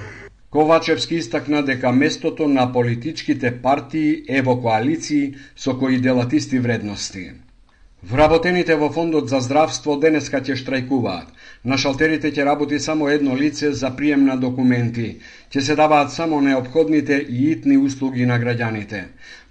Ковачевски 0.50 1.14
истакна 1.14 1.62
дека 1.62 1.92
местото 1.92 2.48
на 2.48 2.72
политичките 2.72 3.50
партии 3.62 4.24
е 4.28 4.42
во 4.42 4.56
коалиции 4.56 5.34
со 5.56 5.76
кои 5.78 6.00
делат 6.00 6.32
исти 6.32 6.58
вредности. 6.58 7.32
Вработените 8.06 8.76
во 8.78 8.86
Фондот 8.94 9.26
за 9.28 9.40
здравство 9.42 9.96
денеска 9.98 10.38
ќе 10.38 10.54
штрајкуваат. 10.60 11.32
На 11.66 11.74
шалтерите 11.74 12.30
ќе 12.30 12.44
работи 12.46 12.78
само 12.78 13.08
едно 13.10 13.34
лице 13.34 13.72
за 13.72 13.90
прием 13.96 14.22
на 14.28 14.36
документи. 14.38 15.06
Ќе 15.50 15.60
се 15.68 15.74
даваат 15.74 16.12
само 16.14 16.38
необходните 16.40 17.18
и 17.18 17.50
итни 17.50 17.76
услуги 17.76 18.26
на 18.30 18.38
граѓаните. 18.38 19.00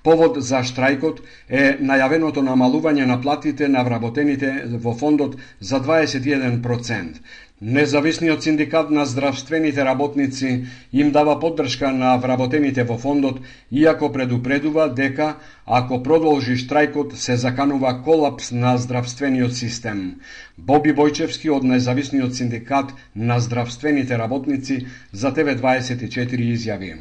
Повод 0.07 0.39
за 0.39 0.61
штрајкот 0.63 1.19
е 1.49 1.65
најавеното 1.81 2.45
намалување 2.47 3.09
на 3.11 3.19
платите 3.21 3.67
на 3.67 3.83
вработените 3.83 4.53
во 4.87 4.95
фондот 4.95 5.35
за 5.59 5.81
21%. 5.83 7.19
Независниот 7.61 8.43
синдикат 8.43 8.89
на 8.89 9.05
здравствените 9.05 9.85
работници 9.85 10.65
им 10.93 11.11
дава 11.11 11.39
поддршка 11.39 11.91
на 11.91 12.17
вработените 12.17 12.83
во 12.83 12.97
фондот, 12.97 13.39
иако 13.71 14.11
предупредува 14.11 14.89
дека 14.89 15.37
ако 15.65 16.03
продолжи 16.03 16.57
штрајкот 16.59 17.15
се 17.15 17.37
заканува 17.37 18.03
колапс 18.03 18.51
на 18.51 18.75
здравствениот 18.77 19.55
систем. 19.55 20.19
Боби 20.57 20.91
Бојчевски 20.91 21.47
од 21.55 21.63
Независниот 21.63 22.35
синдикат 22.35 22.91
на 23.15 23.39
здравствените 23.39 24.17
работници 24.17 24.87
за 25.13 25.31
ТВ24 25.31 26.51
изјави. 26.51 26.93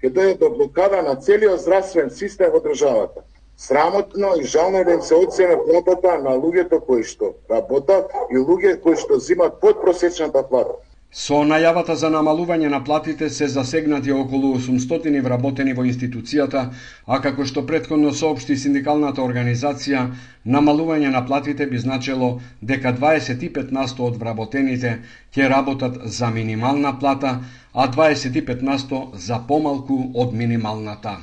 Ке 0.00 0.10
дојде 0.10 0.38
до 0.42 0.50
блокада 0.50 1.02
на 1.06 1.14
целиот 1.14 1.60
здравствен 1.60 2.10
систем 2.10 2.50
во 2.50 2.58
државата. 2.58 3.29
Срамотно 3.60 4.28
и 4.40 4.44
жално 4.44 4.78
е 4.78 4.84
да 4.84 4.92
им 4.92 5.02
се 5.02 5.14
оцене 5.14 5.56
платата 5.64 6.12
на 6.24 6.30
луѓето 6.42 6.78
кои 6.86 7.02
што 7.04 7.26
работат 7.50 8.14
и 8.32 8.38
луѓе 8.40 8.78
кои 8.80 8.96
што 8.96 9.18
зимат 9.20 9.58
подпросечната 9.60 10.40
плата. 10.48 10.78
Со 11.22 11.42
најавата 11.50 11.92
за 12.02 12.08
намалување 12.14 12.70
на 12.72 12.78
платите 12.86 13.28
се 13.28 13.48
засегнати 13.52 14.12
околу 14.16 14.54
800 14.56 15.20
вработени 15.26 15.74
во 15.76 15.84
институцијата, 15.90 16.62
а 17.06 17.18
како 17.26 17.44
што 17.50 17.66
предходно 17.66 18.12
соопшти 18.20 18.56
синдикалната 18.56 19.20
организација, 19.20 20.06
намалување 20.56 21.10
на 21.16 21.22
платите 21.26 21.66
би 21.66 21.82
значело 21.84 22.30
дека 22.62 22.94
25% 23.02 24.06
од 24.06 24.16
вработените 24.22 24.94
ќе 25.34 25.50
работат 25.52 26.00
за 26.20 26.30
минимална 26.30 26.94
плата, 27.02 27.34
а 27.74 27.88
25% 27.98 29.02
за 29.26 29.42
помалку 29.52 30.00
од 30.14 30.32
минималната. 30.32 31.18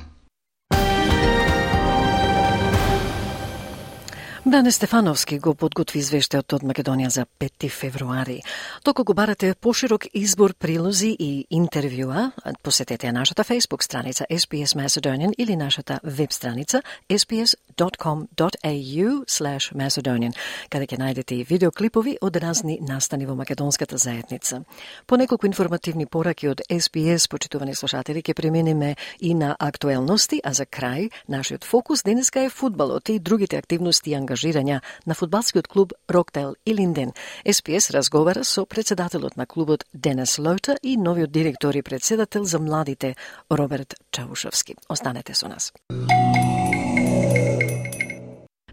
Дане 4.48 4.70
Стефановски 4.72 5.36
го 5.44 5.52
подготви 5.52 6.00
извештајот 6.00 6.54
од 6.56 6.62
Македонија 6.64 7.10
за 7.12 7.24
5 7.42 7.66
февруари. 7.68 8.38
Току 8.80 9.04
го 9.04 9.12
барате 9.14 9.50
поширок 9.54 10.06
избор 10.16 10.54
прилози 10.54 11.10
и 11.12 11.44
интервјуа, 11.52 12.30
посетете 12.62 13.10
ја 13.10 13.12
нашата 13.12 13.44
Facebook 13.44 13.84
страница 13.84 14.24
SPS 14.30 14.72
Macedonian 14.72 15.34
или 15.38 15.56
нашата 15.56 16.00
веб 16.02 16.32
страница 16.32 16.80
SPS 17.10 17.54
facebook.com.au 17.78 19.24
slash 19.26 19.72
Macedonian, 19.74 20.32
каде 20.68 20.86
ќе 20.86 20.98
најдете 20.98 21.38
и 21.38 21.44
видеоклипови 21.44 22.18
од 22.22 22.36
разни 22.36 22.78
настани 22.82 23.26
во 23.26 23.34
македонската 23.34 23.98
заедница. 23.98 24.64
По 25.06 25.16
неколку 25.16 25.46
информативни 25.46 26.06
пораки 26.06 26.48
од 26.48 26.60
SPS, 26.68 27.28
почитувани 27.28 27.74
слушатели, 27.74 28.22
ќе 28.22 28.34
преминеме 28.34 28.96
и 29.20 29.34
на 29.34 29.56
актуелности, 29.58 30.40
а 30.44 30.52
за 30.52 30.66
крај, 30.66 31.10
нашиот 31.28 31.64
фокус 31.64 32.02
денеска 32.02 32.40
е 32.40 32.50
фудбалот 32.50 33.08
и 33.08 33.18
другите 33.18 33.58
активности 33.58 34.10
и 34.10 34.16
ангажирања 34.16 34.80
на 35.06 35.14
фудбалскиот 35.14 35.68
клуб 35.68 35.92
Роктел 36.10 36.54
и 36.66 36.74
Линден. 36.74 37.12
СПС 37.46 37.90
разговара 37.90 38.44
со 38.44 38.66
председателот 38.66 39.36
на 39.36 39.46
клубот 39.46 39.84
Денес 39.94 40.38
Лота 40.38 40.76
и 40.82 40.96
новиот 40.96 41.30
директор 41.30 41.74
и 41.74 41.82
председател 41.82 42.44
за 42.44 42.58
младите 42.58 43.16
Роберт 43.50 43.94
Чаушовски. 44.10 44.74
Останете 44.88 45.34
со 45.34 45.48
нас. 45.48 45.72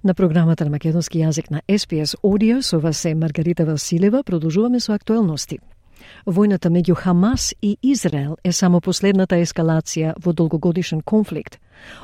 На 0.06 0.13
програмата 0.13 0.65
на 0.65 0.70
македонски 0.70 1.18
јазик 1.18 1.48
на 1.50 1.63
SPS 1.65 2.12
Audio 2.22 2.60
со 2.62 2.78
вас 2.80 3.06
е 3.06 3.15
Маргарита 3.15 3.65
Василева. 3.65 4.24
Продолжуваме 4.24 4.80
со 4.80 4.94
актуелности. 4.94 5.58
Војната 6.28 6.70
меѓу 6.70 6.94
Хамас 6.94 7.56
и 7.62 7.78
Израел 7.82 8.38
е 8.44 8.52
само 8.52 8.82
последната 8.82 9.36
ескалација 9.36 10.13
во 10.22 10.34
долгогодишен 10.34 11.02
конфликт. 11.02 11.58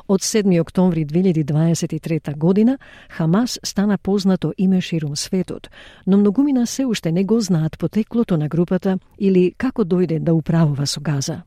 Од 0.07 0.21
7 0.21 0.61
октомври 0.61 1.05
2023 1.05 2.37
година 2.37 2.77
Хамас 3.09 3.59
стана 3.63 3.97
познато 3.97 4.53
име 4.57 4.81
ширум 4.81 5.15
светот, 5.15 5.69
но 6.07 6.17
многумина 6.17 6.67
се 6.67 6.85
уште 6.85 7.11
не 7.11 7.23
го 7.23 7.39
знаат 7.39 7.79
потеклото 7.79 8.37
на 8.37 8.47
групата 8.47 8.99
или 9.19 9.53
како 9.57 9.85
дојде 9.85 10.19
да 10.19 10.33
управува 10.33 10.87
со 10.87 11.01
Газа. 11.01 11.41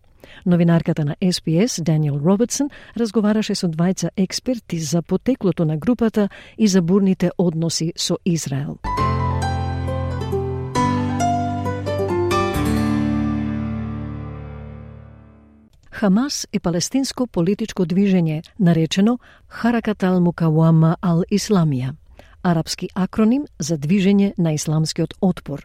Новинарката 0.47 1.05
на 1.05 1.17
SPS, 1.21 1.83
Даниел 1.83 2.21
Робертсон, 2.25 2.71
разговараше 2.97 3.55
со 3.55 3.69
двајца 3.69 4.11
експерти 4.17 4.79
за 4.79 5.03
потеклото 5.03 5.65
на 5.65 5.77
групата 5.77 6.29
и 6.59 6.69
за 6.69 6.83
бурните 6.83 7.31
односи 7.39 7.93
со 7.97 8.19
Израел. 8.25 8.79
Хамас 15.91 16.47
е 16.53 16.61
палестинско 16.61 17.27
политичко 17.27 17.87
движење, 17.87 18.43
наречено 18.59 19.19
Харакат 19.49 20.03
ал 20.03 20.19
Мукавама 20.21 20.97
ал 21.01 21.23
Исламија, 21.33 21.95
арапски 22.43 22.89
акроним 22.95 23.47
за 23.59 23.79
движење 23.79 24.33
на 24.39 24.53
исламскиот 24.53 25.15
отпор. 25.21 25.65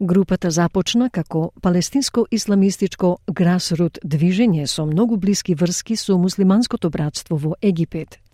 Групата 0.00 0.50
започна 0.50 1.10
како 1.10 1.52
палестинско 1.62 2.26
исламистичко 2.30 3.18
грасрут 3.30 3.98
движење 4.04 4.66
со 4.66 4.86
многу 4.86 5.16
блиски 5.16 5.54
врски 5.54 5.96
со 5.96 6.16
муслиманското 6.18 6.90
братство 6.90 7.36
во 7.36 7.54
Египет– 7.62 8.18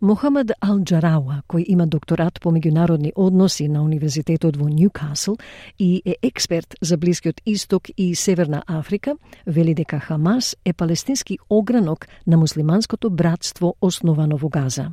Мохамед 0.00 0.52
Ал 0.60 0.80
Джарауа, 0.82 1.42
кој 1.48 1.64
има 1.68 1.86
докторат 1.86 2.40
по 2.42 2.50
меѓународни 2.50 3.12
односи 3.16 3.68
на 3.68 3.82
Универзитетот 3.84 4.56
во 4.56 4.68
Ньюкасл 4.68 5.36
и 5.78 6.02
е 6.04 6.16
експерт 6.22 6.74
за 6.80 6.96
Блискиот 6.96 7.40
Исток 7.46 7.88
и 7.96 8.14
Северна 8.14 8.62
Африка, 8.66 9.16
вели 9.46 9.74
дека 9.74 10.00
Хамас 10.00 10.56
е 10.64 10.72
палестински 10.72 11.38
огранок 11.48 12.06
на 12.26 12.36
муслиманското 12.36 13.10
братство 13.10 13.76
основано 13.80 14.36
во 14.36 14.48
Газа. 14.48 14.92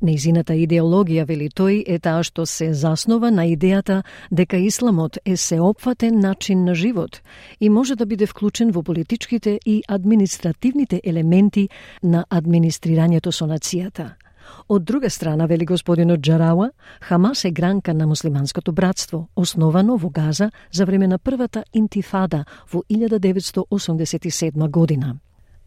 Нејзината 0.00 0.54
идеологија, 0.56 1.26
вели 1.28 1.50
тој, 1.52 1.82
е 1.84 1.98
таа 2.00 2.22
што 2.24 2.46
се 2.48 2.70
заснова 2.72 3.28
на 3.30 3.44
идејата 3.44 3.98
дека 4.32 4.56
исламот 4.56 5.18
е 5.24 5.36
сеопфатен 5.36 6.20
начин 6.20 6.64
на 6.64 6.74
живот 6.74 7.20
и 7.60 7.68
може 7.68 7.96
да 7.96 8.06
биде 8.06 8.26
вклучен 8.26 8.70
во 8.72 8.82
политичките 8.82 9.58
и 9.66 9.82
административните 9.88 11.00
елементи 11.04 11.68
на 12.02 12.24
администрирањето 12.30 13.30
со 13.30 13.44
нацијата. 13.44 14.16
Од 14.68 14.84
друга 14.84 15.10
страна, 15.10 15.46
вели 15.46 15.64
господинот 15.66 16.20
Джарауа, 16.20 16.70
Хамас 17.00 17.44
е 17.44 17.50
гранка 17.50 17.94
на 17.94 18.06
муслиманското 18.06 18.72
братство, 18.72 19.28
основано 19.36 19.96
во 19.96 20.10
Газа 20.10 20.50
за 20.72 20.84
време 20.86 21.06
на 21.06 21.18
првата 21.18 21.64
интифада 21.74 22.44
во 22.72 22.82
1987 22.90 24.70
година. 24.70 25.16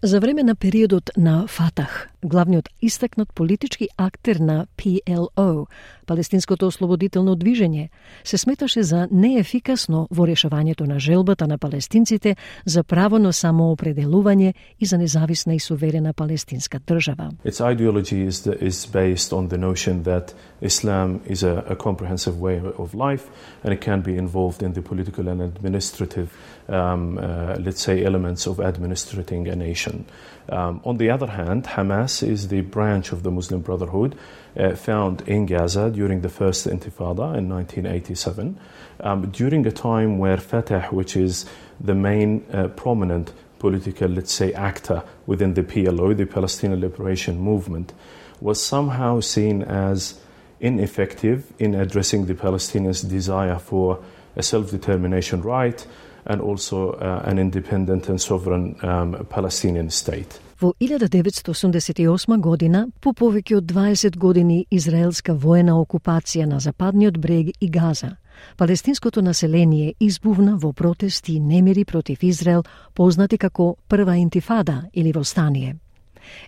За 0.01 0.19
време 0.19 0.43
на 0.43 0.55
периодот 0.55 1.11
на 1.17 1.47
Фатах, 1.47 2.09
главниот 2.23 2.69
истакнат 2.81 3.33
политички 3.33 3.87
актер 3.97 4.35
на 4.35 4.67
PLO, 4.77 5.65
Палестинското 6.05 6.67
ослободително 6.67 7.35
движење, 7.35 7.89
се 8.23 8.37
сметаше 8.37 8.83
за 8.83 9.07
неефикасно 9.11 10.07
во 10.11 10.27
решавањето 10.27 10.87
на 10.87 10.99
желбата 10.99 11.47
на 11.47 11.57
палестинците 11.57 12.35
за 12.65 12.83
право 12.83 13.19
на 13.19 13.33
самоопределување 13.33 14.53
и 14.79 14.85
за 14.85 14.97
независна 14.97 15.55
и 15.55 15.59
суверена 15.59 16.13
палестинска 16.13 16.79
држава. 16.79 17.31
Its 17.45 17.61
ideology 17.61 18.27
is, 18.27 18.43
the, 18.43 18.57
is 18.59 18.85
based 18.85 19.31
on 19.33 19.47
the 19.47 19.57
notion 19.57 20.03
that 20.03 20.33
Islam 20.61 21.21
is 21.25 21.43
a, 21.43 21.63
a 21.69 21.75
comprehensive 21.75 22.39
way 22.39 22.61
of 22.77 22.93
life 22.93 23.25
and 23.63 23.73
it 23.73 23.81
can 23.81 24.01
be 24.01 24.17
involved 24.17 24.61
in 24.61 24.73
the 24.73 24.81
political 24.81 25.27
and 25.27 25.41
administrative 25.41 26.29
um, 26.69 27.17
uh, 27.17 27.55
let's 27.59 27.81
say, 27.81 28.03
elements 28.03 28.47
of 28.47 28.59
administrating 28.59 29.47
a 29.47 29.55
nation. 29.55 30.05
Um, 30.49 30.81
on 30.83 30.97
the 30.97 31.09
other 31.09 31.27
hand, 31.27 31.65
Hamas 31.65 32.12
is 32.21 32.49
the 32.49 32.61
branch 32.61 33.11
of 33.11 33.23
the 33.23 33.31
Muslim 33.31 33.61
Brotherhood 33.61 34.15
uh, 34.57 34.75
found 34.75 35.21
in 35.21 35.45
Gaza 35.45 35.89
during 35.89 36.21
the 36.21 36.29
first 36.29 36.67
Intifada 36.67 37.37
in 37.37 37.49
1987, 37.49 38.59
um, 38.99 39.31
during 39.31 39.65
a 39.65 39.71
time 39.71 40.19
where 40.19 40.37
Fatah, 40.37 40.89
which 40.91 41.15
is 41.15 41.45
the 41.79 41.95
main 41.95 42.45
uh, 42.51 42.67
prominent 42.67 43.33
political, 43.57 44.09
let's 44.09 44.33
say, 44.33 44.53
actor 44.53 45.03
within 45.25 45.53
the 45.53 45.63
PLO, 45.63 46.15
the 46.15 46.25
Palestinian 46.25 46.81
Liberation 46.81 47.39
Movement, 47.39 47.93
was 48.41 48.61
somehow 48.61 49.21
seen 49.21 49.63
as 49.63 50.19
ineffective 50.59 51.51
in 51.59 51.73
addressing 51.73 52.25
the 52.25 52.33
Palestinians' 52.33 53.07
desire 53.07 53.57
for 53.57 54.03
a 54.35 54.43
self 54.43 54.69
determination 54.69 55.41
right 55.41 55.85
and 56.25 56.41
also 56.41 56.91
uh, 56.93 57.21
an 57.25 57.37
independent 57.37 58.09
and 58.09 58.19
sovereign 58.19 58.75
um, 58.83 59.25
Palestinian 59.29 59.89
state. 59.89 60.39
Во 60.63 60.71
1988 60.79 62.39
година, 62.39 62.85
по 63.01 63.11
повеќе 63.11 63.57
од 63.57 63.65
20 63.67 64.15
години 64.15 64.61
израелска 64.71 65.33
воена 65.35 65.73
окупација 65.75 66.45
на 66.47 66.61
Западниот 66.63 67.17
брег 67.19 67.49
и 67.59 67.67
Газа, 67.67 68.13
палестинското 68.55 69.21
население 69.21 69.93
избувна 69.99 70.55
во 70.55 70.71
протести 70.71 71.33
и 71.33 71.39
немири 71.39 71.83
против 71.83 72.23
Израел, 72.23 72.63
познати 72.93 73.37
како 73.37 73.75
Прва 73.87 74.15
интифада 74.15 74.85
или 74.93 75.11
Востание. 75.11 75.75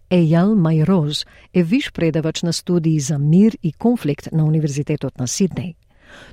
Ејал 0.10 0.56
Мајроз 0.56 1.26
е 1.54 1.64
виш 1.64 1.92
предавач 1.92 2.42
на 2.44 2.54
студии 2.54 3.00
за 3.00 3.20
мир 3.20 3.58
и 3.64 3.74
конфликт 3.74 4.32
на 4.32 4.46
Универзитетот 4.46 5.20
на 5.20 5.28
Сиднеј. 5.28 5.76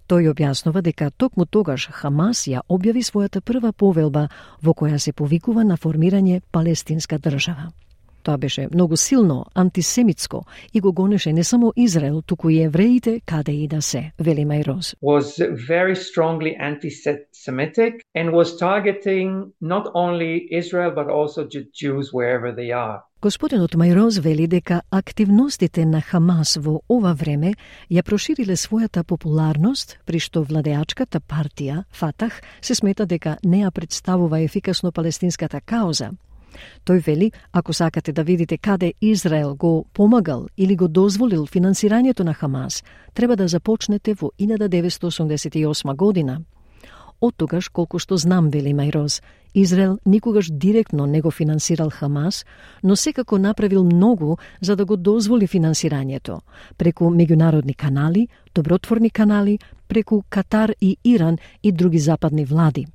Тој 0.08 0.32
објаснува 0.32 0.82
дека 0.82 1.10
токму 1.10 1.46
тогаш 1.46 1.88
Хамас 1.92 2.46
ја 2.46 2.60
објави 2.68 3.02
својата 3.02 3.40
прва 3.40 3.72
повелба 3.72 4.28
во 4.62 4.72
која 4.72 4.98
се 4.98 5.12
повикува 5.12 5.64
на 5.64 5.76
формирање 5.76 6.40
палестинска 6.52 7.18
држава. 7.18 7.72
Тоа 8.22 8.38
беше 8.38 8.68
многу 8.74 8.96
силно 8.96 9.44
антисемитско 9.54 10.44
и 10.74 10.80
го 10.80 10.92
гонеше 10.92 11.32
не 11.32 11.44
само 11.44 11.72
Израел, 11.76 12.22
туку 12.22 12.50
и 12.50 12.62
евреите 12.62 13.20
каде 13.26 13.52
и 13.52 13.68
да 13.68 13.82
се, 13.82 14.12
вели 14.18 14.44
Майроз. 14.44 14.94
Was 15.02 15.38
very 15.68 15.94
strongly 15.94 16.56
anti-Semitic 16.56 17.94
and 18.14 18.30
was 18.30 18.56
targeting 18.56 19.52
not 19.60 19.86
only 19.94 20.46
Israel 20.50 20.92
but 20.94 21.08
also 21.08 21.40
Jews 21.80 22.12
wherever 22.12 22.52
they 22.52 22.70
are. 22.70 23.00
Господинот 23.22 23.76
Мајроз 23.78 24.16
вели 24.18 24.48
дека 24.50 24.80
активностите 24.90 25.84
на 25.86 26.00
Хамас 26.02 26.56
во 26.58 26.80
ова 26.90 27.12
време 27.14 27.52
ја 27.86 28.02
прошириле 28.02 28.56
својата 28.58 29.04
популарност, 29.06 29.94
при 30.04 30.18
што 30.18 30.42
владеачката 30.42 31.20
партија, 31.20 31.84
Фатах, 31.92 32.40
се 32.60 32.74
смета 32.74 33.06
дека 33.06 33.36
не 33.44 33.62
ја 33.62 33.70
представува 33.70 34.40
ефикасно 34.42 34.90
палестинската 34.90 35.60
кауза. 35.60 36.10
Тој 36.84 36.98
вели, 37.06 37.30
ако 37.52 37.72
сакате 37.72 38.12
да 38.12 38.24
видите 38.24 38.58
каде 38.58 38.92
Израел 39.00 39.54
го 39.54 39.86
помагал 39.94 40.48
или 40.56 40.76
го 40.76 40.88
дозволил 40.88 41.46
финансирањето 41.46 42.24
на 42.24 42.34
Хамас, 42.34 42.82
треба 43.14 43.36
да 43.36 43.48
започнете 43.48 44.14
во 44.14 44.32
1988 44.40 45.96
година. 45.96 46.42
Од 47.22 47.36
тогаш, 47.38 47.68
колку 47.70 48.00
што 48.02 48.16
знам, 48.18 48.48
вели 48.50 48.72
Мајроз, 48.74 49.20
Израел 49.54 49.98
никогаш 50.04 50.48
директно 50.50 51.06
не 51.06 51.20
го 51.20 51.30
финансирал 51.30 51.90
Хамас, 51.90 52.44
но 52.82 52.96
секако 52.96 53.38
направил 53.38 53.84
многу 53.84 54.36
за 54.60 54.76
да 54.76 54.84
го 54.84 54.96
дозволи 54.96 55.46
финансирањето, 55.46 56.40
преку 56.76 57.04
меѓународни 57.04 57.76
канали, 57.76 58.28
добротворни 58.54 59.10
канали, 59.10 59.58
преку 59.88 60.22
Катар 60.28 60.74
и 60.80 60.96
Иран 61.04 61.38
и 61.62 61.72
други 61.72 61.98
западни 61.98 62.44
влади. 62.44 62.86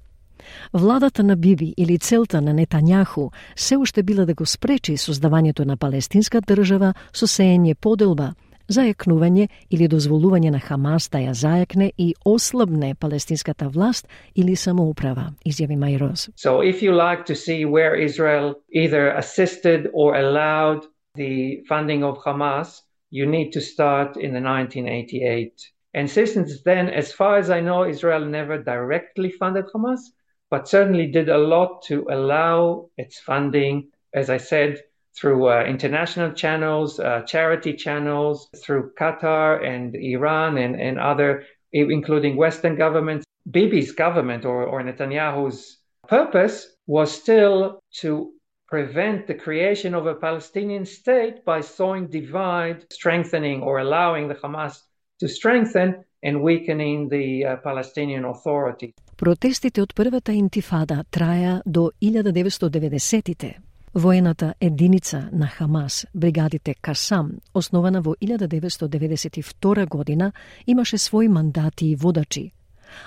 Владата 0.73 1.23
на 1.23 1.35
Биби 1.35 1.73
или 1.77 1.97
целта 1.99 2.41
на 2.41 2.53
Нетањаху 2.53 3.31
се 3.55 3.77
уште 3.77 4.03
била 4.03 4.25
да 4.25 4.33
го 4.33 4.45
спречи 4.45 4.97
создавањето 4.97 5.65
на 5.65 5.77
палестинска 5.77 6.41
држава 6.41 6.93
со 7.13 7.27
сеење 7.27 7.75
поделба, 7.75 8.33
зајакнување 8.67 9.47
или 9.69 9.87
дозволување 9.87 10.51
на 10.51 10.59
Хамас 10.59 11.09
да 11.09 11.19
ја 11.23 11.33
зајакне 11.33 11.91
и 11.97 12.13
ослабне 12.25 12.95
палестинската 12.95 13.69
власт 13.69 14.07
или 14.35 14.55
самоуправа, 14.55 15.33
изјави 15.45 15.77
Майроз. 15.77 16.29
So 16.35 16.61
if 16.61 16.81
you 16.81 16.91
like 16.91 17.25
to 17.25 17.35
see 17.35 17.65
where 17.65 17.95
Israel 17.95 18.55
either 18.71 19.09
assisted 19.09 19.89
or 19.93 20.15
allowed 20.15 20.85
the 21.15 21.63
funding 21.67 22.03
of 22.03 22.17
Hamas, 22.25 22.81
you 23.09 23.25
need 23.25 23.51
to 23.53 23.61
start 23.61 24.17
in 24.17 24.33
the 24.33 24.41
1988. 24.41 25.53
And 25.93 26.09
since 26.09 26.61
then, 26.63 26.89
as 26.89 27.11
far 27.11 27.37
as 27.37 27.49
I 27.49 27.61
know, 27.61 27.85
Israel 27.85 28.25
never 28.25 28.57
directly 28.57 29.31
funded 29.31 29.65
Hamas, 29.73 30.01
but 30.49 30.67
certainly 30.67 31.07
did 31.07 31.29
a 31.29 31.37
lot 31.37 31.81
to 31.87 32.05
allow 32.09 32.89
its 32.97 33.19
funding, 33.19 33.89
as 34.13 34.29
I 34.29 34.37
said, 34.37 34.83
through 35.18 35.48
uh, 35.48 35.64
international 35.64 36.32
channels, 36.32 36.98
uh, 36.98 37.22
charity 37.26 37.74
channels, 37.74 38.48
through 38.64 38.92
Qatar 38.98 39.64
and 39.64 39.94
Iran 39.94 40.56
and, 40.56 40.80
and 40.80 40.98
other, 40.98 41.44
including 41.72 42.36
Western 42.36 42.76
governments. 42.76 43.24
Bibi's 43.50 43.92
government 43.92 44.44
or, 44.44 44.64
or 44.64 44.82
Netanyahu's 44.82 45.78
purpose 46.08 46.66
was 46.86 47.12
still 47.12 47.80
to 48.00 48.32
prevent 48.68 49.26
the 49.26 49.34
creation 49.34 49.94
of 49.94 50.06
a 50.06 50.14
Palestinian 50.14 50.86
state 50.86 51.44
by 51.44 51.60
sowing 51.60 52.06
divide, 52.06 52.86
strengthening 52.90 53.62
or 53.62 53.78
allowing 53.78 54.28
the 54.28 54.34
Hamas 54.34 54.74
to 55.20 55.28
strengthen 55.28 56.04
and 56.22 56.42
weakening 56.42 57.08
the 57.08 57.44
uh, 57.44 57.56
Palestinian 57.56 58.24
Authority. 58.24 58.94
Протестите 59.16 59.82
од 59.82 59.92
првата 59.94 60.32
интифада 60.32 61.04
траја 61.10 61.60
до 61.66 61.90
1990-тите. 62.00 63.65
Воената 63.93 64.53
единица 64.61 65.29
на 65.31 65.47
Хамас, 65.47 66.07
бригадите 66.15 66.75
Касам, 66.81 67.31
основана 67.53 68.01
во 68.01 68.15
1992 68.21 69.87
година, 69.87 70.31
имаше 70.67 70.97
своји 70.97 71.27
мандати 71.27 71.85
и 71.85 71.95
водачи. 71.95 72.51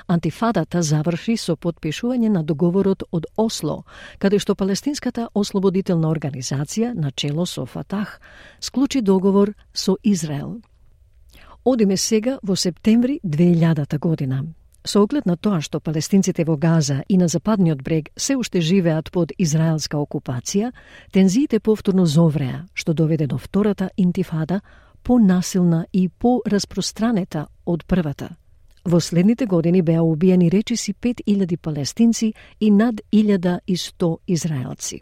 Антифадата 0.09 0.83
заврши 0.83 1.37
со 1.37 1.57
подпишување 1.57 2.29
на 2.29 2.43
договорот 2.45 3.05
од 3.13 3.27
Осло, 3.37 3.85
каде 4.19 4.39
што 4.39 4.55
Палестинската 4.55 5.29
ослободителна 5.35 6.09
организација, 6.09 6.95
на 6.95 7.11
чело 7.11 7.47
со 7.47 7.67
Фатах, 7.67 8.21
склучи 8.61 9.01
договор 9.01 9.55
со 9.73 9.97
Израел. 10.03 10.61
Одиме 11.65 11.97
сега 11.97 12.39
во 12.43 12.57
септември 12.57 13.21
2000 13.25 13.99
година. 13.99 14.45
Со 14.85 15.03
оглед 15.03 15.27
на 15.27 15.37
тоа 15.37 15.61
што 15.61 15.81
палестинците 15.81 16.45
во 16.49 16.57
Газа 16.57 17.03
и 17.09 17.17
на 17.21 17.29
западниот 17.29 17.83
брег 17.85 18.09
се 18.17 18.37
уште 18.37 18.61
живеат 18.61 19.11
под 19.13 19.33
израелска 19.39 19.99
окупација, 20.01 20.73
тензиите 21.13 21.61
повторно 21.61 22.07
зовреа, 22.07 22.65
што 22.75 22.95
доведе 22.95 23.27
до 23.27 23.37
втората 23.37 23.91
интифада, 23.97 24.61
понасилна 25.03 25.87
и 25.93 26.09
по 26.09 26.41
распространета 26.47 27.47
од 27.67 27.85
првата. 27.85 28.37
Во 28.85 29.01
следните 29.01 29.47
години 29.47 29.83
беа 29.83 30.03
убиени 30.03 30.51
речиси 30.51 30.95
5000 30.95 31.57
палестинци 31.57 32.33
и 32.61 32.71
над 32.71 33.01
1100 33.13 34.17
израелци. 34.27 35.01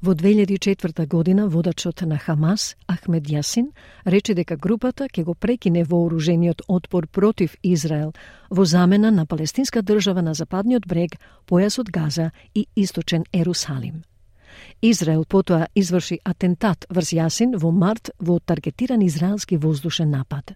Во 0.00 0.14
2004 0.14 1.06
година 1.06 1.48
водачот 1.48 2.02
на 2.02 2.18
Хамас, 2.18 2.76
Ахмед 2.86 3.24
Јасин, 3.26 3.72
рече 4.06 4.34
дека 4.34 4.56
групата 4.56 5.08
ќе 5.10 5.24
го 5.24 5.34
прекине 5.34 5.82
вооружениот 5.82 6.62
отпор 6.68 7.08
против 7.08 7.56
Израел 7.64 8.12
во 8.48 8.64
замена 8.64 9.10
на 9.10 9.26
палестинска 9.26 9.82
држава 9.82 10.22
на 10.22 10.34
западниот 10.34 10.86
брег, 10.86 11.18
појасот 11.50 11.90
Газа 11.90 12.30
и 12.54 12.68
источен 12.76 13.24
Ерусалим. 13.32 14.04
Израел 14.82 15.24
потоа 15.24 15.66
изврши 15.74 16.18
атентат 16.24 16.86
врз 16.90 17.12
Јасин 17.12 17.56
во 17.58 17.70
март 17.70 18.10
во 18.18 18.38
таргетиран 18.38 19.02
израелски 19.02 19.56
воздушен 19.56 20.10
напад. 20.10 20.52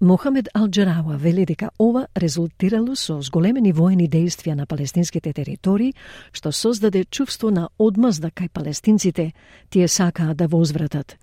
Мохамед 0.00 0.48
Алджарауа 0.54 1.16
вели 1.16 1.44
дека 1.46 1.70
ова 1.78 2.06
резултирало 2.16 2.94
со 2.94 3.20
зголемени 3.20 3.72
воени 3.72 4.08
действија 4.08 4.54
на 4.54 4.66
палестинските 4.66 5.32
територии, 5.32 5.94
што 6.32 6.52
создаде 6.52 7.04
чувство 7.04 7.50
на 7.50 7.68
одмазда 7.78 8.30
кај 8.30 8.48
палестинците, 8.48 9.32
тие 9.70 9.88
сакаа 9.88 10.34
да 10.34 10.48
возвратат 10.48 11.16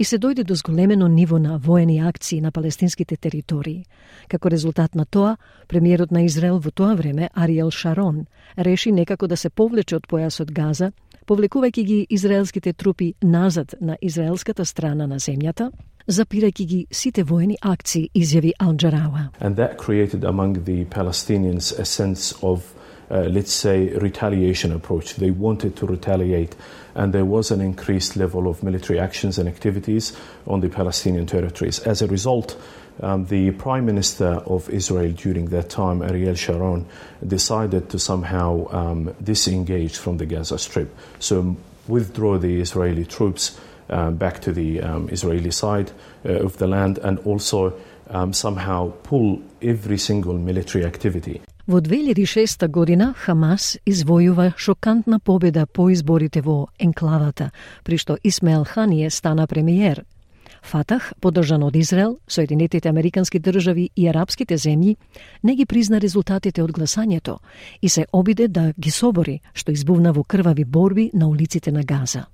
и 0.00 0.04
се 0.04 0.16
дојде 0.16 0.46
до 0.48 0.54
зголемено 0.56 1.08
ниво 1.08 1.38
на 1.38 1.58
воени 1.58 1.98
акции 2.00 2.40
на 2.40 2.50
палестинските 2.50 3.16
територии. 3.16 3.84
Како 4.28 4.48
резултат 4.48 4.94
на 4.94 5.04
тоа, 5.04 5.36
премиерот 5.68 6.10
на 6.10 6.24
Израел 6.24 6.58
во 6.58 6.70
тоа 6.70 6.94
време, 6.96 7.28
Ариел 7.34 7.70
Шарон, 7.70 8.24
реши 8.56 8.92
некако 8.92 9.28
да 9.28 9.36
се 9.36 9.50
повлече 9.50 9.96
од 9.96 10.08
појасот 10.08 10.52
Газа 10.56 10.92
повлекувајќи 11.26 11.84
ги 11.84 12.06
израелските 12.10 12.72
трупи 12.72 13.14
назад 13.22 13.74
на 13.80 13.96
израелската 14.02 14.64
страна 14.64 15.06
на 15.06 15.18
земјата, 15.18 15.70
запирајќи 16.08 16.66
ги 16.66 16.86
сите 16.90 17.22
воени 17.22 17.56
акции, 17.60 18.10
изјави 18.14 18.52
Ал-Джарауа. 18.58 19.30
And 19.40 19.56
that 19.56 19.76
created 19.78 20.24
among 20.24 20.64
the 20.64 20.84
Palestinians 20.84 21.72
a 21.78 21.84
sense 21.84 22.34
of 22.42 22.74
uh, 23.10 23.22
let's 23.28 23.52
say, 23.52 23.88
retaliation 23.88 24.72
approach. 24.72 25.16
They 25.16 25.30
wanted 25.30 25.76
to 25.76 25.86
retaliate, 25.86 26.54
and 26.94 27.12
there 27.12 27.24
was 27.24 27.50
an 27.50 27.60
increased 27.60 28.16
level 28.16 28.48
of 28.48 28.62
military 28.62 29.00
actions 29.00 29.38
and 29.38 29.48
activities 29.48 30.16
on 30.46 30.60
the 30.60 30.68
Palestinian 30.68 31.26
territories. 31.26 31.80
As 31.80 32.02
a 32.02 32.06
result, 32.06 32.56
um, 33.01 33.25
the 33.25 33.51
Prime 33.51 33.85
Minister 33.85 34.41
of 34.45 34.69
Israel 34.69 35.11
during 35.11 35.47
that 35.49 35.69
time, 35.69 36.01
Ariel 36.01 36.35
Sharon, 36.35 36.85
decided 37.25 37.89
to 37.89 37.99
somehow 37.99 38.67
um, 38.71 39.13
disengage 39.23 39.97
from 39.97 40.17
the 40.17 40.25
Gaza 40.25 40.57
Strip. 40.57 40.95
So 41.19 41.55
withdraw 41.87 42.37
the 42.37 42.61
Israeli 42.61 43.05
troops 43.05 43.59
um, 43.89 44.15
back 44.15 44.39
to 44.41 44.51
the 44.51 44.81
um, 44.81 45.09
Israeli 45.09 45.51
side 45.51 45.91
uh, 46.25 46.45
of 46.45 46.57
the 46.57 46.67
land 46.67 46.97
and 46.99 47.19
also 47.19 47.73
um, 48.09 48.33
somehow 48.33 48.91
pull 49.03 49.41
every 49.61 49.97
single 49.97 50.37
military 50.37 50.85
activity. 50.85 51.41
Во 51.67 51.81
2006 51.81 52.67
година 52.67 53.15
Хамас 53.17 53.77
извојува 53.85 54.53
шокантна 54.57 55.19
победа 55.19 55.65
по 55.65 55.89
изборите 55.89 56.41
во 56.41 56.67
енклавата, 56.77 57.49
при 57.83 57.97
што 57.97 58.17
Исмаел 58.23 58.65
Ханije 58.65 59.09
стана 59.09 59.47
премиер – 59.47 60.15
Фатах, 60.62 61.12
поддржан 61.20 61.62
од 61.62 61.76
Израел, 61.76 62.18
Соединетите 62.28 62.88
Американски 62.88 63.38
држави 63.38 63.90
и 63.96 64.08
арапските 64.08 64.58
земји, 64.58 64.96
не 65.42 65.54
ги 65.54 65.66
призна 65.66 66.00
резултатите 66.00 66.62
од 66.62 66.72
гласањето 66.72 67.38
и 67.82 67.88
се 67.88 68.06
обиде 68.12 68.48
да 68.48 68.72
ги 68.78 68.90
собори, 68.90 69.40
што 69.54 69.72
избувна 69.72 70.12
во 70.12 70.24
крвави 70.24 70.64
борби 70.64 71.10
на 71.14 71.28
улиците 71.28 71.72
на 71.72 71.82
Газа. 71.82 72.26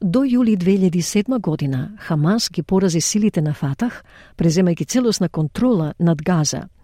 До 0.00 0.24
јули 0.24 0.56
2007 0.56 1.40
година 1.40 1.96
Хамас 1.98 2.50
ги 2.52 2.62
порази 2.62 3.00
силите 3.00 3.40
на 3.40 3.54
Фатах, 3.54 4.04
преземајќи 4.36 4.86
целосна 4.86 5.28
контрола 5.28 5.94
над 5.98 6.22
Газа– 6.22 6.68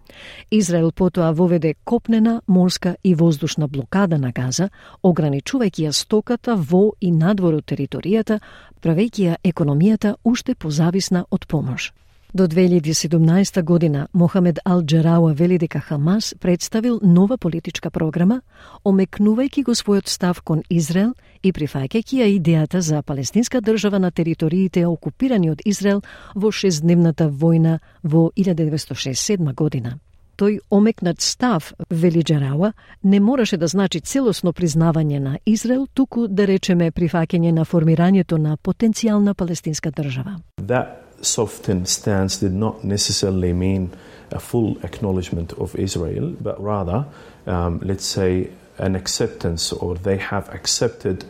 Израел 0.50 0.92
потоа 0.92 1.32
воведе 1.32 1.74
копнена, 1.84 2.42
морска 2.46 2.96
и 3.04 3.14
воздушна 3.14 3.68
блокада 3.68 4.18
на 4.18 4.32
Газа, 4.32 4.68
ограничувајќи 5.02 5.88
ја 5.88 5.92
стоката 5.92 6.56
во 6.56 6.92
и 7.00 7.10
надвор 7.10 7.54
од 7.54 7.64
територијата, 7.64 8.40
правејќи 8.82 9.26
ја 9.28 9.36
економијата 9.44 10.14
уште 10.24 10.54
позависна 10.54 11.24
од 11.30 11.46
помош. 11.46 11.92
До 12.34 12.48
2017 12.48 13.62
година 13.62 14.08
Мохамед 14.12 14.58
Ал 14.64 14.82
Джерауа, 14.82 15.34
вели 15.34 15.58
дека 15.58 15.80
Хамас 15.80 16.34
представил 16.40 17.00
нова 17.02 17.36
политичка 17.38 17.90
програма, 17.90 18.40
омекнувајќи 18.84 19.64
го 19.64 19.74
својот 19.76 20.08
став 20.08 20.40
кон 20.40 20.62
Израел 20.70 21.12
и 21.42 21.52
прифаќајќи 21.52 22.22
ја 22.22 22.30
идејата 22.40 22.80
за 22.80 23.02
палестинска 23.02 23.60
држава 23.60 23.98
на 23.98 24.10
териториите 24.10 24.86
окупирани 24.86 25.50
од 25.50 25.60
Израел 25.64 26.00
во 26.34 26.50
шестдневната 26.50 27.28
војна 27.28 27.78
во 28.02 28.30
1967 28.36 29.54
година. 29.54 29.98
Тој 30.36 30.60
омекнат 30.70 31.20
став, 31.20 31.74
вели 31.90 32.22
Джарауа, 32.22 32.72
не 33.02 33.20
мораше 33.20 33.56
да 33.56 33.66
значи 33.66 34.00
целосно 34.00 34.52
признавање 34.52 35.18
на 35.18 35.38
Израел, 35.46 35.86
туку 35.94 36.28
да 36.28 36.46
речеме 36.46 36.90
прифаќање 36.90 37.52
на 37.52 37.64
формирањето 37.64 38.38
на 38.38 38.56
потенцијална 38.56 39.34
палестинска 39.34 39.90
држава. 39.90 40.40
That 40.56 41.11
softened 41.22 41.88
stance 41.88 42.36
did 42.38 42.52
not 42.52 42.84
necessarily 42.84 43.52
mean 43.52 43.90
a 44.30 44.40
full 44.40 44.76
acknowledgement 44.82 45.52
of 45.54 45.74
Israel, 45.76 46.34
but 46.40 46.62
rather, 46.62 47.06
um, 47.46 47.80
let's 47.82 48.06
say, 48.06 48.50
an 48.78 48.96
acceptance, 48.96 49.72
or 49.72 49.94
they 49.94 50.16
have 50.16 50.48
accepted 50.48 51.24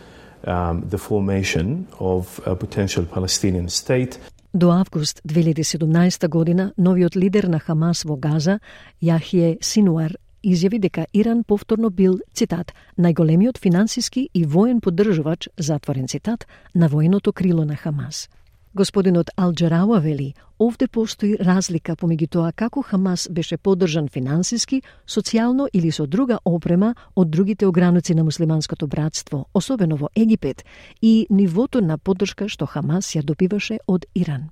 um, 0.46 0.88
the 0.88 0.98
formation 0.98 1.86
of 1.98 2.40
a 2.46 2.54
potential 2.54 3.04
Palestinian 3.04 3.68
state. 3.68 4.18
До 4.54 4.70
август 4.70 5.20
2017 5.24 6.28
година, 6.28 6.72
новиот 6.78 7.16
лидер 7.16 7.44
на 7.44 7.58
Хамас 7.58 8.04
во 8.04 8.16
Газа, 8.16 8.60
Јахје 9.02 9.56
Синуар, 9.62 10.12
изјави 10.44 10.78
дека 10.78 11.06
Иран 11.12 11.44
повторно 11.44 11.90
бил, 11.90 12.18
цитат, 12.34 12.74
најголемиот 12.98 13.58
финансиски 13.58 14.28
и 14.34 14.44
воен 14.44 14.80
поддржувач, 14.80 15.48
затворен 15.58 16.08
цитат, 16.08 16.46
на 16.74 16.88
военото 16.88 17.32
крило 17.32 17.64
на 17.64 17.76
Хамас. 17.76 18.28
Господинот 18.74 19.30
Алджарауа 19.36 20.00
вели, 20.00 20.34
овде 20.58 20.86
постои 20.88 21.34
разлика 21.36 21.92
помеѓу 21.92 22.28
тоа 22.32 22.52
како 22.56 22.80
Хамас 22.80 23.26
беше 23.28 23.58
поддржан 23.58 24.08
финансиски, 24.08 24.80
социјално 25.06 25.66
или 25.72 25.90
со 25.92 26.06
друга 26.06 26.38
опрема 26.44 26.94
од 27.14 27.28
другите 27.30 27.66
ограници 27.66 28.14
на 28.14 28.24
муслиманското 28.24 28.86
братство, 28.86 29.44
особено 29.54 29.96
во 29.96 30.08
Египет, 30.16 30.64
и 31.02 31.26
нивото 31.28 31.82
на 31.82 31.98
поддршка 31.98 32.48
што 32.48 32.66
Хамас 32.66 33.12
ја 33.12 33.22
добиваше 33.22 33.78
од 33.86 34.06
Иран. 34.14 34.48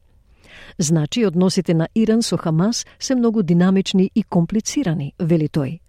Значи, 0.78 1.24
односите 1.24 1.74
на 1.74 1.88
Иран 1.94 2.22
со 2.22 2.36
Хамас 2.36 2.84
се 2.98 3.14
многу 3.14 3.42
динамични 3.42 4.10
и 4.14 4.22
комплицирани, 4.22 5.14
вели 5.18 5.48
тој. 5.48 5.80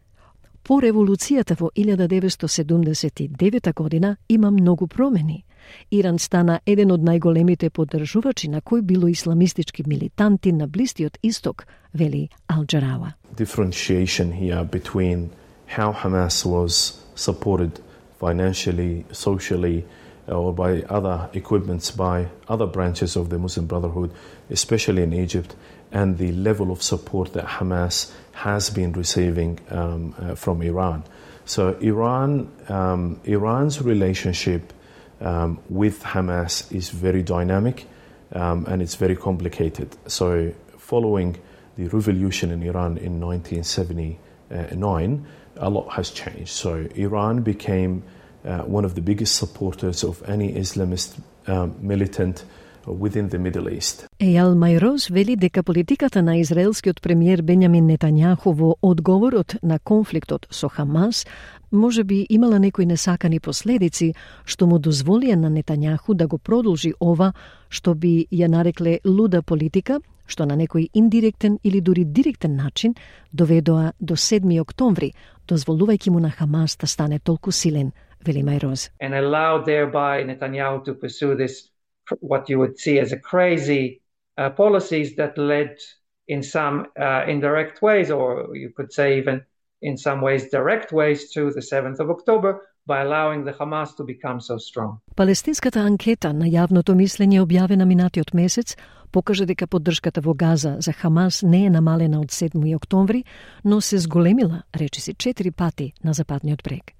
По 0.63 0.81
револуцијата 0.81 1.55
во 1.59 1.71
1979 1.75 3.73
година 3.73 4.17
има 4.29 4.51
многу 4.51 4.87
промени. 4.87 5.45
Иран 5.91 6.19
стана 6.19 6.59
еден 6.65 6.91
од 6.91 7.01
најголемите 7.01 7.69
поддржувачи 7.69 8.49
на 8.49 8.61
кој 8.61 8.81
било 8.81 9.07
исламистички 9.07 9.83
милитанти 9.87 10.51
на 10.51 10.67
Блистиот 10.67 11.17
Исток, 11.23 11.65
вели 11.93 12.29
Ал 12.47 12.65
Джарава. 12.65 13.13
Differentiation 13.37 14.31
here 14.31 14.63
between 14.63 15.29
how 15.77 15.91
Hamas 15.93 16.45
was 16.45 16.99
supported 17.15 17.79
financially, 18.19 19.05
socially, 19.11 19.83
or 20.27 20.53
by 20.53 20.83
other 20.89 21.29
equipments 21.33 21.91
by 21.91 22.27
other 22.47 22.67
branches 22.67 23.15
of 23.15 23.29
the 23.29 23.39
Muslim 23.39 23.65
Brotherhood, 23.65 24.11
especially 24.49 25.03
in 25.03 25.13
Egypt, 25.13 25.55
and 25.91 26.17
the 26.17 26.31
level 26.31 26.71
of 26.71 26.83
support 26.83 27.33
that 27.33 27.45
Hamas 27.45 28.11
has 28.33 28.69
been 28.69 28.93
receiving 28.93 29.59
um, 29.69 30.15
uh, 30.17 30.35
from 30.35 30.61
Iran. 30.61 31.03
So 31.45 31.73
Iran, 31.79 32.51
um, 32.69 33.19
Iran's 33.23 33.81
relationship 33.81 34.73
um, 35.19 35.59
with 35.69 36.03
Hamas 36.03 36.71
is 36.73 36.89
very 36.89 37.23
dynamic 37.23 37.87
um, 38.33 38.65
and 38.67 38.81
it's 38.81 38.95
very 38.95 39.15
complicated. 39.15 39.95
So 40.07 40.53
following 40.77 41.37
the 41.77 41.87
revolution 41.87 42.51
in 42.51 42.63
Iran 42.63 42.97
in 42.97 43.19
1979, 43.19 45.25
a 45.57 45.69
lot 45.69 45.89
has 45.89 46.11
changed. 46.11 46.49
So 46.49 46.87
Iran 46.95 47.41
became 47.41 48.03
uh, 48.45 48.59
one 48.59 48.85
of 48.85 48.95
the 48.95 49.01
biggest 49.01 49.35
supporters 49.35 50.03
of 50.03 50.23
any 50.27 50.53
Islamist 50.53 51.19
um, 51.47 51.75
militant 51.79 52.43
within 52.85 53.29
the 53.29 53.39
Middle 53.39 53.69
East. 53.69 54.05
Ејал 54.19 54.55
Мајроз 54.55 55.09
вели 55.09 55.35
дека 55.35 55.63
политиката 55.63 56.21
на 56.21 56.37
израелскиот 56.37 57.01
премиер 57.01 57.41
Бенјамин 57.41 57.87
Нетањаху 57.89 58.53
во 58.53 58.75
одговорот 58.81 59.55
на 59.61 59.79
конфликтот 59.79 60.47
со 60.49 60.69
Хамас 60.69 61.25
може 61.71 62.03
би 62.03 62.25
имала 62.29 62.59
некои 62.59 62.85
несакани 62.85 63.39
последици 63.39 64.13
што 64.45 64.67
му 64.67 64.79
дозволија 64.79 65.35
на 65.35 65.49
Нетањаху 65.49 66.13
да 66.13 66.27
го 66.27 66.37
продолжи 66.37 66.93
ова 66.99 67.33
што 67.69 67.95
би 67.95 68.27
ја 68.31 68.47
нарекле 68.47 68.99
луда 69.05 69.41
политика, 69.41 69.99
што 70.27 70.45
на 70.45 70.55
некој 70.55 70.89
индиректен 70.93 71.59
или 71.63 71.81
дури 71.81 72.05
директен 72.05 72.55
начин 72.55 72.95
доведоа 73.33 73.93
до 73.99 74.15
7 74.15 74.61
октомври, 74.61 75.13
дозволувајќи 75.47 76.09
му 76.09 76.19
на 76.19 76.31
Хамас 76.31 76.77
да 76.77 76.87
стане 76.87 77.19
толку 77.19 77.51
силен, 77.51 77.91
вели 78.25 78.43
Мајроз. 78.43 78.89
And 78.99 79.13
allowed 79.13 79.65
thereby 79.65 80.23
Netanyahu 80.25 80.83
to 80.85 80.93
pursue 80.93 81.35
this 81.35 81.70
what 82.19 82.49
you 82.49 82.59
would 82.59 82.77
see 82.79 82.99
as 82.99 83.11
a 83.11 83.17
crazy 83.17 84.01
uh, 84.37 84.49
policies 84.49 85.15
that 85.15 85.37
led 85.37 85.77
in 86.27 86.43
some 86.43 86.87
uh, 86.99 87.23
indirect 87.27 87.81
ways, 87.81 88.11
or 88.11 88.55
you 88.55 88.69
could 88.75 88.91
say 88.93 89.17
even 89.17 89.43
in 89.81 89.97
some 89.97 90.21
ways 90.21 90.49
direct 90.49 90.91
ways, 90.91 91.31
to 91.31 91.51
the 91.51 91.61
7th 91.61 91.99
of 91.99 92.09
October 92.09 92.61
by 92.85 93.01
allowing 93.01 93.45
the 93.45 93.53
Hamas 93.53 93.95
to 93.97 94.03
become 94.03 94.39
so 94.39 94.57
strong. 94.57 94.97
Палестинската 95.15 95.79
анкета 95.79 96.33
на 96.33 96.45
јавното 96.45 96.95
мислење 96.95 97.41
објавена 97.41 97.85
минатиот 97.85 98.33
месец 98.33 98.75
покажа 99.11 99.45
дека 99.45 99.67
поддршката 99.67 100.21
во 100.21 100.33
Газа 100.33 100.75
за 100.79 100.93
Хамас 100.93 101.41
не 101.43 101.65
е 101.65 101.69
намалена 101.69 102.19
од 102.19 102.31
7 102.31 102.75
октомври, 102.75 103.23
но 103.63 103.81
се 103.81 103.97
зголемила, 103.97 104.63
речиси, 104.75 105.13
четири 105.13 105.51
пати 105.51 105.93
на 106.03 106.13
западниот 106.13 106.63
брег. 106.63 106.91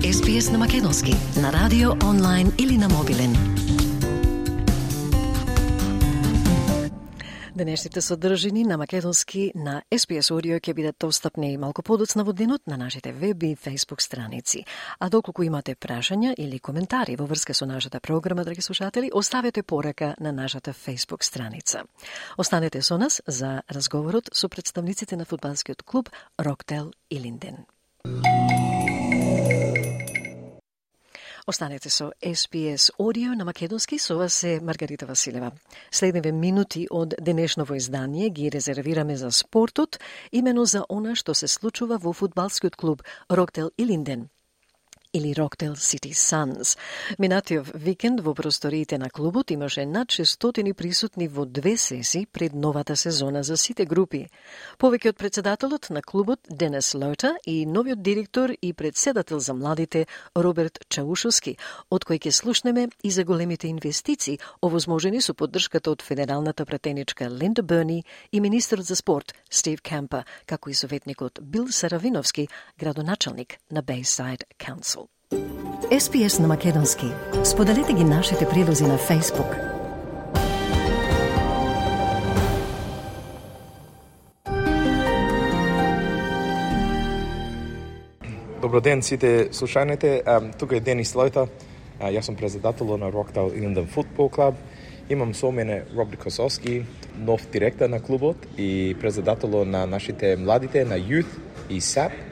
SPS 0.00 0.52
на 0.52 0.58
Македонски, 0.58 1.12
на 1.40 1.52
радио, 1.52 1.90
онлайн 2.10 2.52
или 2.58 2.76
на 2.76 2.88
мобилен. 2.88 3.69
Денешните 7.60 8.00
содржини 8.00 8.64
на 8.64 8.78
македонски 8.78 9.52
на 9.54 9.82
SPS 9.92 10.30
Audio 10.32 10.56
ќе 10.56 10.72
бидат 10.72 10.96
достапни 10.96 11.50
малку 11.60 11.82
подоцна 11.84 12.24
во 12.24 12.32
денот 12.32 12.62
на 12.66 12.78
нашите 12.80 13.12
веб 13.12 13.42
и 13.42 13.50
Facebook 13.56 14.00
страници. 14.00 14.64
А 14.98 15.10
доколку 15.10 15.42
имате 15.44 15.74
прашања 15.74 16.32
или 16.38 16.58
коментари 16.58 17.18
во 17.20 17.26
врска 17.28 17.52
со 17.52 17.66
нашата 17.66 18.00
програма, 18.00 18.44
драги 18.44 18.62
слушатели, 18.62 19.10
оставете 19.12 19.62
порака 19.62 20.14
на 20.20 20.32
нашата 20.32 20.72
Facebook 20.72 21.22
страница. 21.22 21.84
Останете 22.38 22.80
со 22.80 22.96
нас 22.96 23.20
за 23.26 23.62
разговорот 23.68 24.30
со 24.32 24.48
представниците 24.48 25.16
на 25.16 25.26
фудбалскиот 25.26 25.82
клуб 25.82 26.08
Роктел 26.38 26.92
Илинден. 27.10 27.66
Останете 31.46 31.90
со 31.90 32.12
SPS 32.22 32.90
Audio 32.98 33.34
на 33.34 33.44
македонски, 33.44 33.98
со 33.98 34.16
вас 34.16 34.42
е 34.44 34.60
Маргарита 34.62 35.06
Василева. 35.06 35.52
Следниве 35.90 36.32
минути 36.32 36.86
од 36.90 37.14
денешново 37.20 37.74
издание 37.74 38.30
ги 38.30 38.50
резервираме 38.50 39.16
за 39.16 39.30
спортот, 39.30 39.98
имено 40.32 40.64
за 40.64 40.84
она 40.88 41.14
што 41.14 41.34
се 41.34 41.48
случува 41.48 41.98
во 41.98 42.12
фудбалскиот 42.12 42.76
клуб 42.76 43.02
Роктел 43.30 43.70
Илинден– 43.78 44.28
или 45.12 45.34
Rockdale 45.34 45.76
City 45.76 46.12
Suns. 46.12 46.78
Минатиот 47.18 47.66
викенд 47.74 48.20
во 48.20 48.34
просториите 48.34 48.98
на 48.98 49.10
клубот 49.10 49.50
имаше 49.50 49.86
над 49.86 50.08
600 50.08 50.72
присутни 50.74 51.28
во 51.28 51.46
две 51.46 51.76
сесии 51.76 52.26
пред 52.26 52.54
новата 52.54 52.96
сезона 52.96 53.42
за 53.42 53.56
сите 53.56 53.84
групи. 53.84 54.28
Повеќе 54.78 55.10
од 55.10 55.16
председателот 55.16 55.90
на 55.90 56.02
клубот 56.02 56.40
Денес 56.48 56.94
Лота 56.94 57.36
и 57.46 57.66
новиот 57.66 58.02
директор 58.02 58.50
и 58.62 58.72
председател 58.72 59.40
за 59.40 59.54
младите 59.54 60.06
Роберт 60.36 60.78
Чаушовски, 60.88 61.56
од 61.90 62.04
кој 62.04 62.18
ќе 62.22 62.30
слушнеме 62.30 62.88
и 63.02 63.10
за 63.10 63.24
големите 63.24 63.68
инвестиции 63.68 64.38
овозможени 64.62 65.20
со 65.20 65.34
поддршката 65.34 65.90
од 65.90 66.02
Федералната 66.02 66.64
пратеничка 66.64 67.30
Линда 67.30 67.62
Берни 67.62 68.04
и 68.32 68.40
министерот 68.40 68.86
за 68.86 68.96
спорт 68.96 69.34
Стив 69.50 69.82
Кемпа, 69.82 70.24
како 70.46 70.70
и 70.70 70.74
советникот 70.74 71.40
Бил 71.42 71.68
Саравиновски, 71.68 72.48
градоначалник 72.78 73.58
на 73.70 73.82
Бейсайд 73.82 74.44
Council. 74.58 75.09
SPS 75.30 76.40
на 76.40 76.48
Македонски. 76.48 77.06
Споделете 77.44 77.92
ги 77.92 78.04
нашите 78.04 78.48
прилози 78.48 78.84
на 78.84 78.98
Facebook. 78.98 79.70
Добро 88.60 88.80
ден 88.80 89.02
сите 89.02 89.48
слушаните. 89.52 90.22
Тука 90.58 90.76
е 90.76 90.80
Денис 90.80 91.14
Лојта. 91.14 91.48
Јас 92.00 92.20
сум 92.20 92.36
председател 92.36 92.96
на 92.96 93.12
Rockdale 93.12 93.52
Inland 93.52 93.86
Football 93.86 94.30
Club. 94.30 94.54
Имам 95.10 95.34
со 95.34 95.52
мене 95.52 95.82
Роберт 95.96 96.18
Косовски, 96.18 96.84
нов 97.18 97.46
директор 97.52 97.88
на 97.88 98.00
клубот 98.00 98.36
и 98.58 98.96
председател 99.00 99.64
на 99.64 99.86
нашите 99.86 100.36
младите 100.36 100.84
на 100.84 100.98
Youth 100.98 101.38
и 101.70 101.80
SAP. 101.80 102.29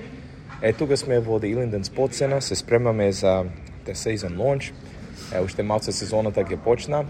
Е, 0.63 0.73
тука 0.73 0.97
сме 0.97 1.21
во 1.21 1.39
The 1.39 1.55
Illingdon 1.55 1.85
Sports 1.85 2.19
Center, 2.19 2.41
се 2.41 2.55
спремаме 2.55 3.13
за 3.13 3.45
the 3.87 3.95
season 3.95 4.37
launch. 4.37 4.73
Е, 5.35 5.41
уште 5.41 5.63
малце 5.63 5.93
сезоната 5.93 6.43
ќе 6.43 6.59
почна. 6.59 7.05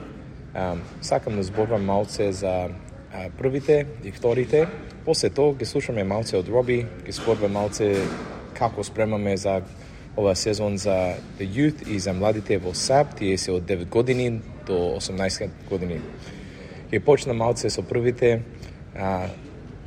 Е, 0.54 0.76
сакам 1.00 1.36
да 1.36 1.42
зборувам 1.42 1.84
малце 1.84 2.32
за 2.32 2.68
е, 2.68 3.30
првите 3.38 3.86
и 4.04 4.12
вторите. 4.12 4.68
После 5.04 5.30
тоа 5.32 5.56
ќе 5.56 5.64
слушаме 5.64 6.04
малце 6.04 6.36
од 6.36 6.48
Роби, 6.52 6.84
ќе 7.08 7.16
зборуваме 7.22 7.54
малце 7.54 7.96
како 8.52 8.84
спремаме 8.84 9.36
за 9.36 9.62
ова 10.16 10.36
сезон 10.36 10.76
за 10.76 11.16
the 11.40 11.48
youth 11.48 11.88
и 11.88 11.98
за 11.98 12.12
младите 12.12 12.58
во 12.58 12.74
САП, 12.74 13.16
тие 13.16 13.38
се 13.38 13.52
од 13.56 13.64
9 13.64 13.88
години 13.88 14.42
до 14.66 15.00
18 15.00 15.48
години. 15.70 16.04
Ќе 16.92 17.00
почна 17.00 17.32
малце 17.32 17.70
со 17.70 17.80
првите. 17.82 18.42
А, 18.96 19.28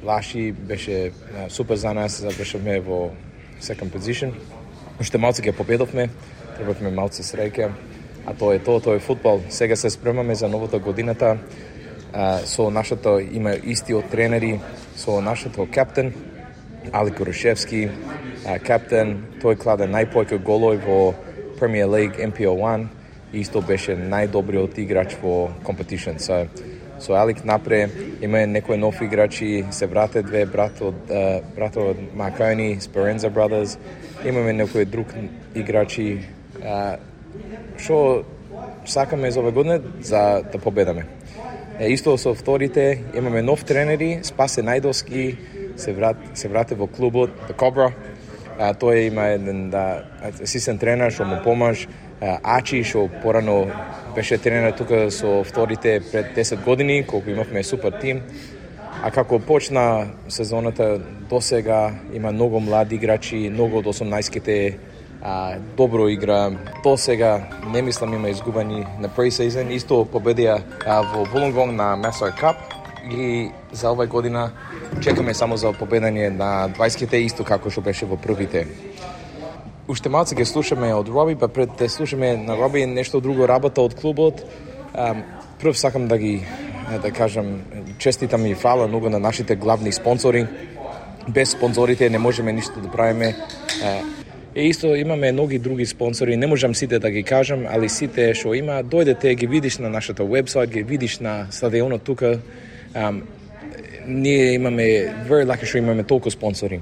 Лаши 0.03 0.51
беше 0.51 1.11
а, 1.11 1.49
супер 1.49 1.75
за 1.75 1.93
нас, 1.93 2.21
завршавме 2.21 2.79
во 2.79 3.11
second 3.61 3.91
position. 3.93 4.33
Уште 4.99 5.17
малце 5.17 5.41
ќе 5.41 5.53
победовме, 5.55 6.09
требавме 6.57 6.91
малце 6.91 7.23
среќа, 7.23 7.69
а 8.25 8.33
тоа 8.33 8.55
е 8.55 8.59
тоа, 8.59 8.81
тоа 8.81 8.97
е 8.97 8.99
футбол. 8.99 9.41
Сега 9.49 9.75
се 9.75 9.89
спремаме 9.89 10.35
за 10.35 10.49
новата 10.49 10.79
годината, 10.79 11.37
а, 12.13 12.37
со 12.45 12.69
нашата, 12.69 13.21
има 13.31 13.55
истиот 13.63 14.09
тренери, 14.11 14.59
со 14.95 15.21
нашата 15.21 15.65
каптен, 15.71 16.13
Али 16.91 17.11
Корошевски, 17.13 17.89
каптен, 18.65 19.17
тој 19.41 19.57
кладе 19.61 19.85
најповеќе 19.85 20.41
голови 20.41 20.81
во 20.81 21.13
Premier 21.59 21.85
League, 21.85 22.17
MPO1, 22.17 22.87
исто 23.37 23.61
беше 23.61 23.95
најдобриот 23.95 24.79
играч 24.81 25.15
во 25.21 25.51
компетишн. 25.63 26.17
So, 26.17 26.47
со 27.01 27.13
Алик 27.17 27.43
напре 27.45 27.89
има 28.21 28.45
некои 28.47 28.77
нов 28.77 29.01
играчи, 29.01 29.65
се 29.71 29.87
врате 29.87 30.21
две 30.21 30.45
брат 30.45 30.81
од 30.81 31.09
uh, 31.09 31.41
брат 31.55 31.77
од 31.77 31.97
Макани, 32.15 32.77
Sperenza 32.79 33.29
Brothers. 33.29 33.77
Имаме 34.25 34.53
некои 34.53 34.85
друг 34.85 35.07
играчи 35.55 36.21
uh, 36.61 36.97
што 37.77 38.23
сакаме 38.85 39.31
за 39.31 39.39
оваа 39.39 39.51
година 39.51 39.81
за 40.01 40.43
да 40.51 40.57
победаме. 40.57 41.05
Е, 41.79 41.89
исто 41.89 42.17
со 42.17 42.35
вторите, 42.35 43.01
имаме 43.17 43.41
нов 43.41 43.65
тренери, 43.65 44.19
Спасе 44.23 44.61
Најдовски, 44.61 45.35
се, 45.77 45.93
врат, 45.93 46.17
се 46.33 46.47
врате 46.47 46.75
во 46.75 46.87
клубот, 46.87 47.31
The 47.49 47.55
Cobra. 47.57 47.91
А, 48.59 48.73
тој 48.77 49.07
има 49.09 49.31
еден 49.33 49.69
да, 49.73 50.05
асистент 50.43 50.81
тренер 50.81 51.09
што 51.09 51.25
му 51.25 51.39
помаж. 51.41 51.87
Ачи 52.21 52.83
што 52.85 53.07
порано 53.23 53.65
беше 54.15 54.37
тренер 54.37 54.75
тука 54.77 55.09
со 55.11 55.43
вторите 55.43 56.01
пред 56.11 56.35
10 56.37 56.63
години, 56.63 57.03
колку 57.07 57.29
имавме 57.29 57.63
супер 57.63 57.97
тим. 58.01 58.21
А 59.03 59.09
како 59.11 59.39
почна 59.39 60.07
сезоната 60.29 60.99
до 61.29 61.41
сега 61.41 61.91
има 62.13 62.31
многу 62.31 62.59
млади 62.59 62.95
играчи, 62.95 63.49
многу 63.49 63.77
од 63.77 63.85
18-ките 63.85 64.77
а, 65.21 65.57
добро 65.77 66.09
игра. 66.09 66.51
До 66.83 66.97
сега 66.97 67.47
не 67.73 67.81
мислам 67.81 68.13
има 68.13 68.29
изгубени 68.29 68.85
на 68.99 69.09
пресезон. 69.09 69.71
Исто 69.73 70.05
победија 70.05 70.61
а, 70.85 71.01
во 71.01 71.25
Волонгонг 71.25 71.73
на 71.73 71.95
Месар 71.95 72.35
Кап 72.37 72.55
и 73.09 73.49
за 73.71 73.91
оваа 73.91 74.07
година 74.07 74.51
чекаме 75.01 75.33
само 75.33 75.57
за 75.57 75.73
победање 75.73 76.29
на 76.29 76.69
20-ките 76.69 77.25
исто 77.25 77.43
како 77.43 77.69
што 77.73 77.81
беше 77.81 78.05
во 78.05 78.17
првите. 78.17 78.67
Уште 79.91 80.07
малце 80.07 80.37
ќе 80.39 80.45
слушаме 80.47 80.93
од 80.95 81.09
Роби, 81.11 81.33
па 81.35 81.49
пред 81.51 81.73
да 81.75 81.89
слушаме 81.91 82.37
на 82.39 82.55
Роби 82.55 82.85
нешто 82.87 83.19
друго 83.19 83.43
работа 83.49 83.83
од 83.83 83.91
клубот. 83.99 84.39
Прв 85.59 85.73
сакам 85.75 86.05
да 86.07 86.15
ги 86.17 86.45
да 87.03 87.11
кажам 87.11 87.59
честитам 87.99 88.45
и 88.45 88.53
фала 88.55 88.87
многу 88.87 89.09
на 89.09 89.19
нашите 89.19 89.55
главни 89.55 89.91
спонзори. 89.91 90.45
Без 91.27 91.51
спонзорите 91.51 92.09
не 92.09 92.19
можеме 92.19 92.53
ништо 92.53 92.79
да 92.79 92.87
правиме. 92.87 93.35
Е 94.55 94.67
исто 94.67 94.95
имаме 94.95 95.31
многи 95.31 95.59
други 95.59 95.85
спонсори, 95.85 96.37
не 96.37 96.47
можам 96.47 96.75
сите 96.75 96.99
да 96.99 97.11
ги 97.11 97.23
кажам, 97.23 97.67
али 97.67 97.89
сите 97.89 98.31
што 98.35 98.55
има, 98.55 98.83
дојдете, 98.83 99.35
ги 99.35 99.47
видиш 99.47 99.77
на 99.77 99.89
нашата 99.89 100.23
вебсайт, 100.23 100.71
ги 100.71 100.83
видиш 100.83 101.19
на 101.19 101.47
стадионот 101.51 102.03
тука. 102.03 102.39
Um, 102.95 103.23
ние 104.07 104.53
имаме 104.53 104.83
very 105.27 105.43
lucky 105.43 105.65
што 105.65 105.77
имаме 105.77 106.03
толку 106.03 106.31
спонсори. 106.31 106.79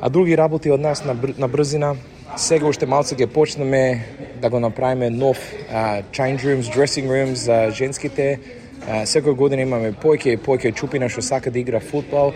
А 0.00 0.10
други 0.10 0.36
работи 0.36 0.70
од 0.70 0.80
нас 0.80 1.04
на, 1.04 1.16
на 1.38 1.48
брзина, 1.48 1.96
сега 2.36 2.66
уште 2.66 2.86
малце 2.86 3.14
ќе 3.14 3.26
почнеме 3.30 4.02
да 4.42 4.50
го 4.50 4.58
направиме 4.60 5.10
нов 5.10 5.38
а, 5.70 6.02
change 6.10 6.42
rooms, 6.42 6.70
dressing 6.74 7.06
rooms 7.06 7.46
за 7.46 7.70
женските. 7.70 8.38
Секој 8.84 9.34
година 9.38 9.62
имаме 9.62 9.92
појке 9.92 10.34
и 10.34 10.38
појке 10.38 10.74
чупина 10.74 11.08
што 11.08 11.22
сака 11.22 11.50
да 11.50 11.58
игра 11.58 11.80
футбол. 11.80 12.32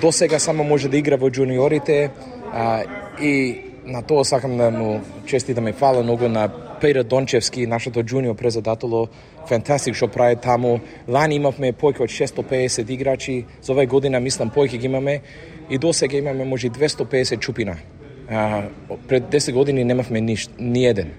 До 0.00 0.12
сега 0.12 0.38
само 0.38 0.64
може 0.64 0.88
да 0.88 0.98
игра 0.98 1.16
во 1.16 1.30
джуниорите 1.30 2.10
а, 2.52 2.82
и 3.20 3.60
на 3.86 4.02
тоа 4.02 4.24
сакам 4.24 4.56
да 4.56 4.70
му 4.70 5.00
честитам 5.26 5.68
и 5.68 5.72
фала 5.72 6.02
многу 6.02 6.28
на 6.28 6.48
Петр 6.80 7.04
Дончевски, 7.04 7.66
нашето 7.66 8.02
джуниор 8.02 8.34
презадатело, 8.34 9.08
фантастик 9.48 9.94
што 9.94 10.10
прави 10.10 10.36
таму. 10.36 10.80
Лани 11.08 11.38
имавме 11.38 11.72
појќе 11.72 12.02
од 12.02 12.10
650 12.10 12.90
играчи, 12.90 13.44
за 13.62 13.72
оваа 13.72 13.86
година 13.86 14.20
мислам 14.20 14.50
појќе 14.50 14.82
ги 14.82 14.86
имаме 14.90 15.20
и 15.70 15.78
до 15.78 15.92
сега 15.92 16.18
имаме 16.18 16.44
може 16.44 16.70
250 16.70 17.38
чупина. 17.38 17.78
А, 18.30 18.62
пред 19.08 19.22
10 19.22 19.52
години 19.52 19.84
немавме 19.84 20.20
ништ, 20.20 20.50
ни 20.58 20.86
еден. 20.86 21.10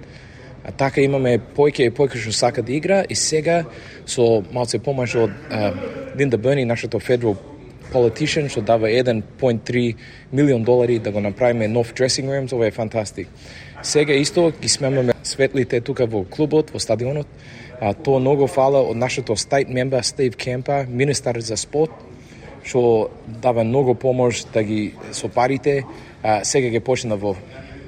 А 0.64 0.72
така 0.72 1.02
имаме 1.02 1.40
појке 1.56 1.90
и 1.90 1.92
појке 1.92 2.18
што 2.24 2.32
сака 2.32 2.64
да 2.64 2.72
игра 2.72 3.04
и 3.10 3.16
сега 3.16 3.66
со 4.08 4.44
малце 4.54 4.80
помаш 4.80 5.16
од 5.16 5.32
Линда 6.16 6.38
Берни, 6.38 6.66
нашето 6.66 7.00
федерал 7.00 7.36
politician 7.94 8.48
што 8.50 8.62
дава 8.62 8.88
1.3 8.88 9.96
милион 10.32 10.64
долари 10.64 11.00
да 11.00 11.12
го 11.12 11.20
направиме 11.20 11.68
нов 11.68 11.94
dressing 11.94 12.32
rooms, 12.32 12.54
ова 12.54 12.68
е 12.68 12.72
фантастик. 12.72 13.28
Сега 13.84 14.14
исто 14.14 14.54
ги 14.62 14.70
смемаме 14.70 15.14
светлите 15.24 15.82
тука 15.82 16.06
во 16.06 16.24
клубот, 16.24 16.72
во 16.72 16.80
стадионот. 16.80 17.28
А, 17.82 17.94
тоа 17.94 18.20
многу 18.20 18.48
фала 18.48 18.80
од 18.80 18.98
нашето 18.98 19.36
state 19.36 19.68
member 19.68 20.02
Стив 20.02 20.38
Кемпа, 20.38 20.86
министар 20.88 21.40
за 21.42 21.58
спорт, 21.58 21.92
што 22.64 23.12
дава 23.28 23.64
многу 23.64 23.96
помош 23.96 24.46
да 24.54 24.64
ги 24.64 24.94
со 25.12 25.28
парите. 25.28 25.84
А, 26.24 26.44
сега 26.44 26.72
ќе 26.72 26.80
почна 26.80 27.16
во 27.20 27.36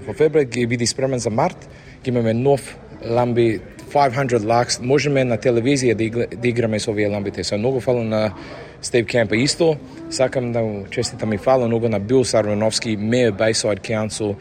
во 0.06 0.14
февруари, 0.14 0.50
ќе 0.52 0.68
биде 0.70 0.86
спремен 0.86 1.20
за 1.20 1.32
март. 1.34 1.68
Ги 2.04 2.12
имаме 2.12 2.34
нов 2.34 2.76
ламби 3.02 3.60
500 3.94 4.46
лакс. 4.46 4.80
Можеме 4.82 5.24
на 5.24 5.38
телевизија 5.38 5.96
да, 5.96 6.28
да 6.28 6.48
играме 6.48 6.80
со 6.80 6.92
овие 6.92 7.08
ламбите. 7.10 7.44
Со 7.44 7.58
многу 7.58 7.80
фала 7.80 8.04
на 8.04 8.34
Стив 8.82 9.08
Кемпа 9.08 9.38
исто. 9.38 9.78
Сакам 10.10 10.52
да 10.52 10.62
честитам 10.92 11.34
и 11.34 11.38
фала 11.38 11.68
многу 11.68 11.90
на 11.90 12.00
Бил 12.00 12.24
Сарвановски, 12.24 12.98
Меја 12.98 13.32
Бейсайд 13.32 13.80
Council. 13.80 14.36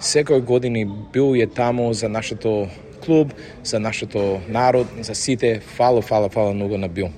Секој 0.00 0.40
години 0.40 0.84
Бил 1.12 1.34
е 1.36 1.46
таму 1.46 1.92
за 1.92 2.08
нашето 2.08 2.68
клуб, 3.04 3.32
за 3.64 3.80
нашето 3.80 4.40
народ, 4.48 4.86
за 5.00 5.14
сите. 5.14 5.60
Фала, 5.60 6.02
фала, 6.02 6.28
фала 6.28 6.52
многу 6.52 6.78
на 6.78 6.88
Бил. 6.88 7.08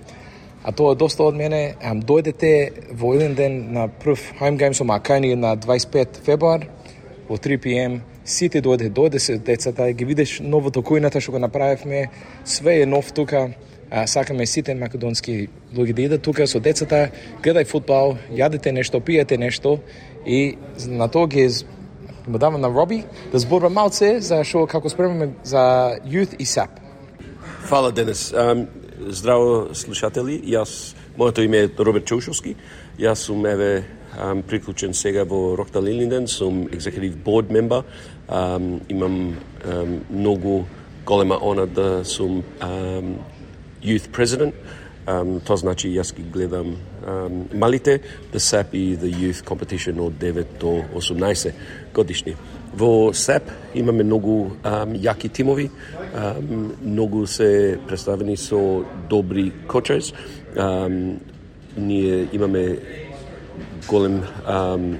А 0.64 0.72
тоа 0.72 0.94
доста 0.94 1.22
од 1.24 1.36
мене. 1.38 1.74
Ам, 1.82 2.02
дојдете 2.02 2.92
во 2.92 3.14
еден 3.14 3.34
ден 3.34 3.58
на 3.72 3.88
прв 3.88 4.18
home 4.40 4.72
со 4.74 4.84
Макани 4.84 5.34
на 5.34 5.56
25 5.56 6.22
фебруар 6.24 6.66
во 7.28 7.36
3 7.36 7.58
p.m. 7.58 8.00
Сите 8.24 8.60
дојде, 8.60 8.90
дојде 8.90 9.18
се 9.18 9.38
децата, 9.38 9.92
ги 9.92 10.04
видиш 10.04 10.40
новото 10.40 10.82
којната 10.82 11.20
што 11.20 11.32
го 11.32 11.38
направивме. 11.38 12.10
Све 12.44 12.82
е 12.82 12.86
нов 12.86 13.12
тука 13.12 13.48
а, 13.90 14.06
сакаме 14.06 14.46
сите 14.46 14.74
македонски 14.74 15.48
луѓе 15.74 15.92
да 15.92 16.02
идат 16.02 16.22
тука 16.22 16.46
со 16.46 16.60
децата, 16.60 17.08
гледај 17.42 17.64
футбол, 17.66 18.16
јадете 18.30 18.72
нешто, 18.72 19.00
пиете 19.00 19.38
нешто 19.38 19.78
и 20.26 20.56
на 20.86 21.08
тоа 21.08 21.26
ги 21.26 21.48
му 22.28 22.38
давам 22.38 22.60
на 22.60 22.68
Роби 22.68 23.04
да 23.32 23.38
зборува 23.38 23.70
малце 23.72 24.20
за 24.20 24.42
што 24.44 24.66
како 24.66 24.88
спремаме 24.88 25.32
за 25.44 25.98
Youth 26.04 26.36
и 26.38 26.44
SAP. 26.44 26.68
Фала 27.68 27.92
Денис. 27.92 28.32
Um, 28.32 28.66
здраво 29.08 29.74
слушатели. 29.74 30.40
Јас 30.44 30.94
моето 31.18 31.42
име 31.42 31.58
е 31.64 31.68
Роберт 31.78 32.04
Чоушовски. 32.04 32.54
Јас 32.98 33.26
сум 33.26 33.46
еве 33.46 33.84
um, 34.18 34.42
приклучен 34.42 34.94
сега 34.94 35.24
во 35.24 35.56
Рокта 35.56 35.82
Лилинден, 35.82 36.28
сум 36.28 36.66
executive 36.68 37.16
board 37.24 37.50
member. 37.50 37.82
Um, 38.28 38.80
имам 38.88 39.36
um, 39.64 40.00
многу 40.10 40.64
голема 41.06 41.38
она 41.42 41.66
да 41.66 42.04
сум 42.04 42.42
um, 42.60 43.16
youth 43.82 44.08
president. 44.12 44.52
Um, 45.08 45.38
тоа 45.40 45.56
значи 45.56 45.88
јас 45.88 46.10
ги 46.12 46.20
гледам 46.32 46.74
um, 47.06 47.46
малите, 47.56 48.00
the 48.32 48.38
SAP 48.38 48.74
и 48.76 48.96
the 48.96 49.08
youth 49.08 49.40
competition 49.44 50.00
од 50.04 50.12
9 50.20 50.44
до 50.60 50.84
18 50.94 51.52
годишни. 51.94 52.34
Во 52.76 53.12
SAP 53.12 53.48
имаме 53.74 54.04
многу 54.04 54.50
um, 54.64 54.92
јаки 54.92 55.32
тимови, 55.32 55.70
um, 56.12 56.74
многу 56.84 57.26
се 57.26 57.78
представени 57.88 58.36
со 58.36 58.84
добри 59.08 59.52
кочерс. 59.66 60.12
Um, 60.56 61.16
ние 61.76 62.28
имаме 62.32 62.78
голем 63.88 64.22
um, 64.46 64.98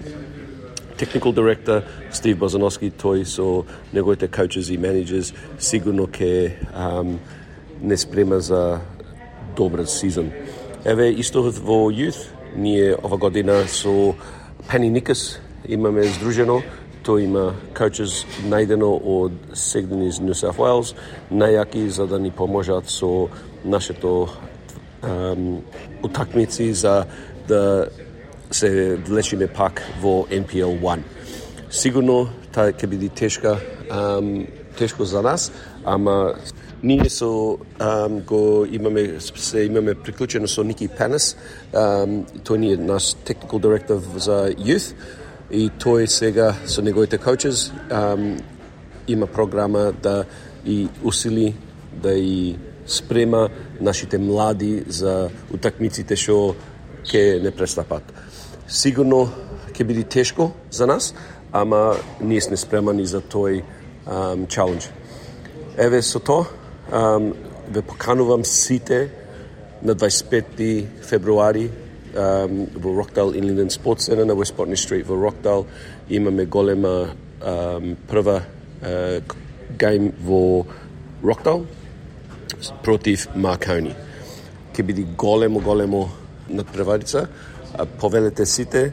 technical 0.96 1.32
director 1.32 1.82
Стив 2.10 2.38
Базановски, 2.38 2.90
тој 2.90 3.24
со 3.24 3.66
неговите 3.92 4.28
coaches 4.28 4.72
и 4.72 4.78
managers 4.78 5.34
сигурно 5.58 6.06
ке 6.06 6.56
um, 6.72 7.18
не 7.82 7.96
спрема 7.96 8.40
за 8.40 8.80
добра 9.58 9.86
сезон. 9.86 10.30
Еве 10.84 11.10
исто 11.18 11.42
во 11.42 11.90
Youth, 11.90 12.30
ние 12.56 12.94
ова 13.02 13.16
година 13.16 13.66
со 13.66 14.14
Пени 14.70 14.90
Никас 14.90 15.40
имаме 15.66 16.04
здружено, 16.06 16.62
тој 17.02 17.24
има 17.26 17.54
coaches 17.74 18.22
најдено 18.46 18.92
од 19.02 19.32
Сегден 19.54 20.06
из 20.06 20.20
New 20.20 20.34
South 20.34 20.62
Wales, 20.62 20.94
најаки 21.32 21.88
за 21.88 22.06
да 22.06 22.18
ни 22.18 22.30
поможат 22.30 22.86
со 22.86 23.28
нашето 23.64 24.28
um, 25.02 25.58
утакмици 26.02 26.72
за 26.72 27.06
да 27.48 27.88
се 28.50 28.96
влечиме 28.96 29.48
пак 29.48 29.82
во 30.00 30.26
NPL 30.30 30.78
1. 30.78 31.02
Сигурно 31.70 32.28
таа 32.54 32.70
ќе 32.70 32.86
биде 32.86 33.08
тешка, 33.08 33.58
um, 33.90 34.46
тешко 34.78 35.04
за 35.04 35.22
нас, 35.22 35.50
ама 35.84 36.38
Ние 36.82 37.10
со 37.10 37.58
um, 37.80 38.24
го 38.24 38.66
имаме 38.70 39.20
се 39.20 39.60
имаме 39.60 39.94
приклучено 39.94 40.48
со 40.48 40.62
Ники 40.62 40.86
Пенес, 40.88 41.34
um, 41.74 42.22
тој 42.46 42.56
ни 42.56 42.72
е 42.72 42.76
наш 42.76 43.18
technical 43.26 43.58
director 43.58 43.98
за 43.98 44.54
youth 44.54 44.94
и 45.50 45.70
тој 45.74 46.06
сега 46.06 46.54
со 46.66 46.82
неговите 46.82 47.18
coaches 47.18 47.74
um, 47.90 48.38
има 49.08 49.26
програма 49.26 49.92
да 50.02 50.24
и 50.66 50.88
усили 51.02 51.56
да 52.02 52.14
и 52.14 52.56
спрема 52.86 53.48
нашите 53.80 54.18
млади 54.18 54.84
за 54.86 55.30
утакмиците 55.50 56.14
што 56.14 56.54
ќе 57.02 57.42
не 57.42 57.50
престапат. 57.50 58.06
Сигурно 58.68 59.26
ќе 59.74 59.82
биде 59.82 60.06
тешко 60.06 60.52
за 60.70 60.86
нас, 60.86 61.10
ама 61.50 61.96
ние 62.22 62.40
сме 62.40 62.56
спремани 62.56 63.06
за 63.06 63.18
тој 63.18 63.64
um, 64.06 64.46
challenge. 64.46 64.94
Еве 65.74 66.02
со 66.02 66.22
тоа, 66.22 66.46
um, 66.92 67.34
ве 67.68 67.72
да 67.74 67.82
поканувам 67.82 68.44
сите 68.44 69.10
на 69.82 69.94
25 69.94 70.86
февруари 71.02 71.70
um, 72.14 72.68
во 72.78 72.96
Рокдал 72.96 73.32
Inland 73.32 73.68
Спорт 73.68 74.00
Центар 74.00 74.26
на 74.26 74.32
West 74.32 74.56
Botany 74.56 74.76
Street 74.76 75.04
во 75.04 75.16
Рокдал 75.16 75.66
имаме 76.08 76.44
голема 76.44 77.08
um, 77.40 77.96
прва 78.08 78.42
uh, 78.82 79.22
гейм 79.78 80.12
во 80.22 80.66
Рокдал 81.22 81.66
против 82.82 83.28
Маркони. 83.34 83.94
Ке 84.76 84.82
биде 84.82 85.02
големо, 85.02 85.60
големо 85.60 86.10
надпреварица. 86.48 87.28
Повелете 88.00 88.46
сите, 88.46 88.92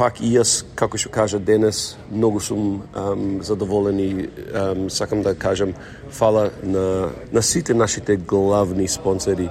пак 0.00 0.22
и 0.24 0.30
јас, 0.32 0.62
како 0.74 0.96
што 0.96 1.10
кажа 1.12 1.36
денес, 1.44 1.98
многу 2.08 2.40
сум 2.40 2.80
um, 2.96 3.42
задоволен 3.44 3.98
и 4.00 4.08
um, 4.24 4.88
сакам 4.88 5.20
да 5.22 5.34
кажам 5.36 5.74
фала 6.08 6.50
на, 6.64 7.10
на 7.32 7.42
сите 7.42 7.74
нашите 7.74 8.16
главни 8.16 8.88
спонсори 8.88 9.50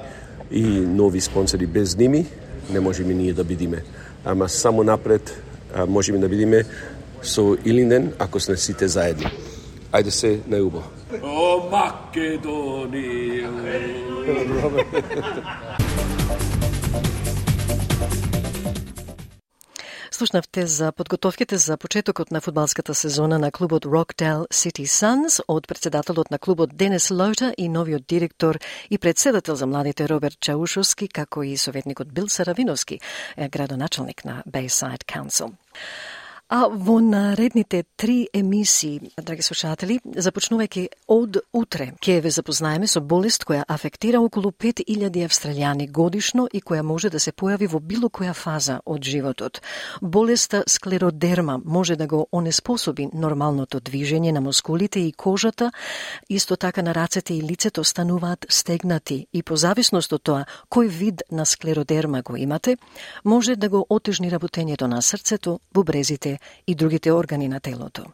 и 0.52 0.64
нови 0.82 1.22
спонсори. 1.22 1.68
Без 1.68 1.98
ними 1.98 2.26
не 2.70 2.80
можеме 2.80 3.14
ние 3.14 3.34
да 3.34 3.44
бидиме. 3.44 3.84
Ама 4.26 4.50
само 4.50 4.84
напред 4.84 5.42
а, 5.76 5.86
можеме 5.86 6.18
да 6.18 6.30
бидиме 6.30 6.64
со 7.22 7.58
Илинден, 7.66 8.14
ако 8.20 8.40
сме 8.40 8.58
сите 8.58 8.88
заедни. 8.88 9.30
Ајде 9.94 10.10
се 10.10 10.40
на 10.48 10.58
убо. 10.66 10.82
О, 11.22 11.70
Македонија! 11.70 13.50
Слушнавте 20.20 20.68
за 20.68 20.92
подготовките 20.92 21.58
за 21.58 21.78
почетокот 21.78 22.32
на 22.32 22.42
фудбалската 22.42 22.96
сезона 22.96 23.40
на 23.40 23.52
клубот 23.52 23.86
Rockdale 23.86 24.48
City 24.52 24.84
Suns 24.84 25.40
од 25.48 25.68
председателот 25.68 26.32
на 26.32 26.40
клубот 26.40 26.76
Денес 26.76 27.10
Лоута 27.12 27.54
и 27.58 27.70
новиот 27.70 28.04
директор 28.08 28.60
и 28.90 28.98
председател 28.98 29.56
за 29.56 29.66
младите 29.66 30.10
Роберт 30.10 30.40
Чаушовски, 30.40 31.08
како 31.08 31.44
и 31.44 31.58
советникот 31.58 32.12
Бил 32.14 32.28
Саравиновски, 32.28 33.00
градоначалник 33.38 34.26
на 34.26 34.44
Bayside 34.44 35.06
Council. 35.08 35.52
А 36.52 36.68
во 36.68 37.00
наредните 37.00 37.84
три 37.96 38.28
емисии, 38.34 39.12
драги 39.22 39.44
слушатели, 39.46 40.00
започнувајќи 40.02 40.88
од 41.14 41.36
утре, 41.54 41.92
ќе 42.02 42.16
ве 42.26 42.32
запознаеме 42.34 42.88
со 42.90 43.04
болест 43.06 43.44
која 43.46 43.68
афектира 43.70 44.18
околу 44.18 44.50
5000 44.50 45.28
австралијани 45.28 45.86
годишно 45.94 46.48
и 46.52 46.62
која 46.66 46.82
може 46.82 47.12
да 47.14 47.20
се 47.22 47.36
појави 47.38 47.68
во 47.70 47.78
било 47.80 48.10
која 48.10 48.34
фаза 48.34 48.80
од 48.86 49.06
животот. 49.06 49.62
Болеста 50.02 50.64
склеродерма 50.66 51.60
може 51.66 51.96
да 51.96 52.08
го 52.08 52.26
онеспособи 52.32 53.12
нормалното 53.14 53.78
движење 53.80 54.34
на 54.34 54.42
мускулите 54.42 55.06
и 55.06 55.12
кожата, 55.12 55.70
исто 56.30 56.58
така 56.58 56.82
на 56.82 56.96
рацете 56.96 57.36
и 57.36 57.44
лицето 57.44 57.84
стануваат 57.84 58.50
стегнати 58.50 59.28
и 59.34 59.44
по 59.44 59.56
зависност 59.56 60.18
од 60.18 60.24
тоа 60.24 60.50
кој 60.74 60.90
вид 60.90 61.22
на 61.32 61.46
склеродерма 61.46 62.24
го 62.24 62.36
имате, 62.36 62.78
може 63.24 63.56
да 63.56 63.70
го 63.70 63.86
отежни 63.90 64.32
работењето 64.32 64.90
на 64.90 65.02
срцето, 65.02 65.60
бубрезите 65.74 66.39
и 66.68 66.76
другите 66.76 67.12
органи 67.12 67.48
на 67.48 67.60
телото. 67.60 68.06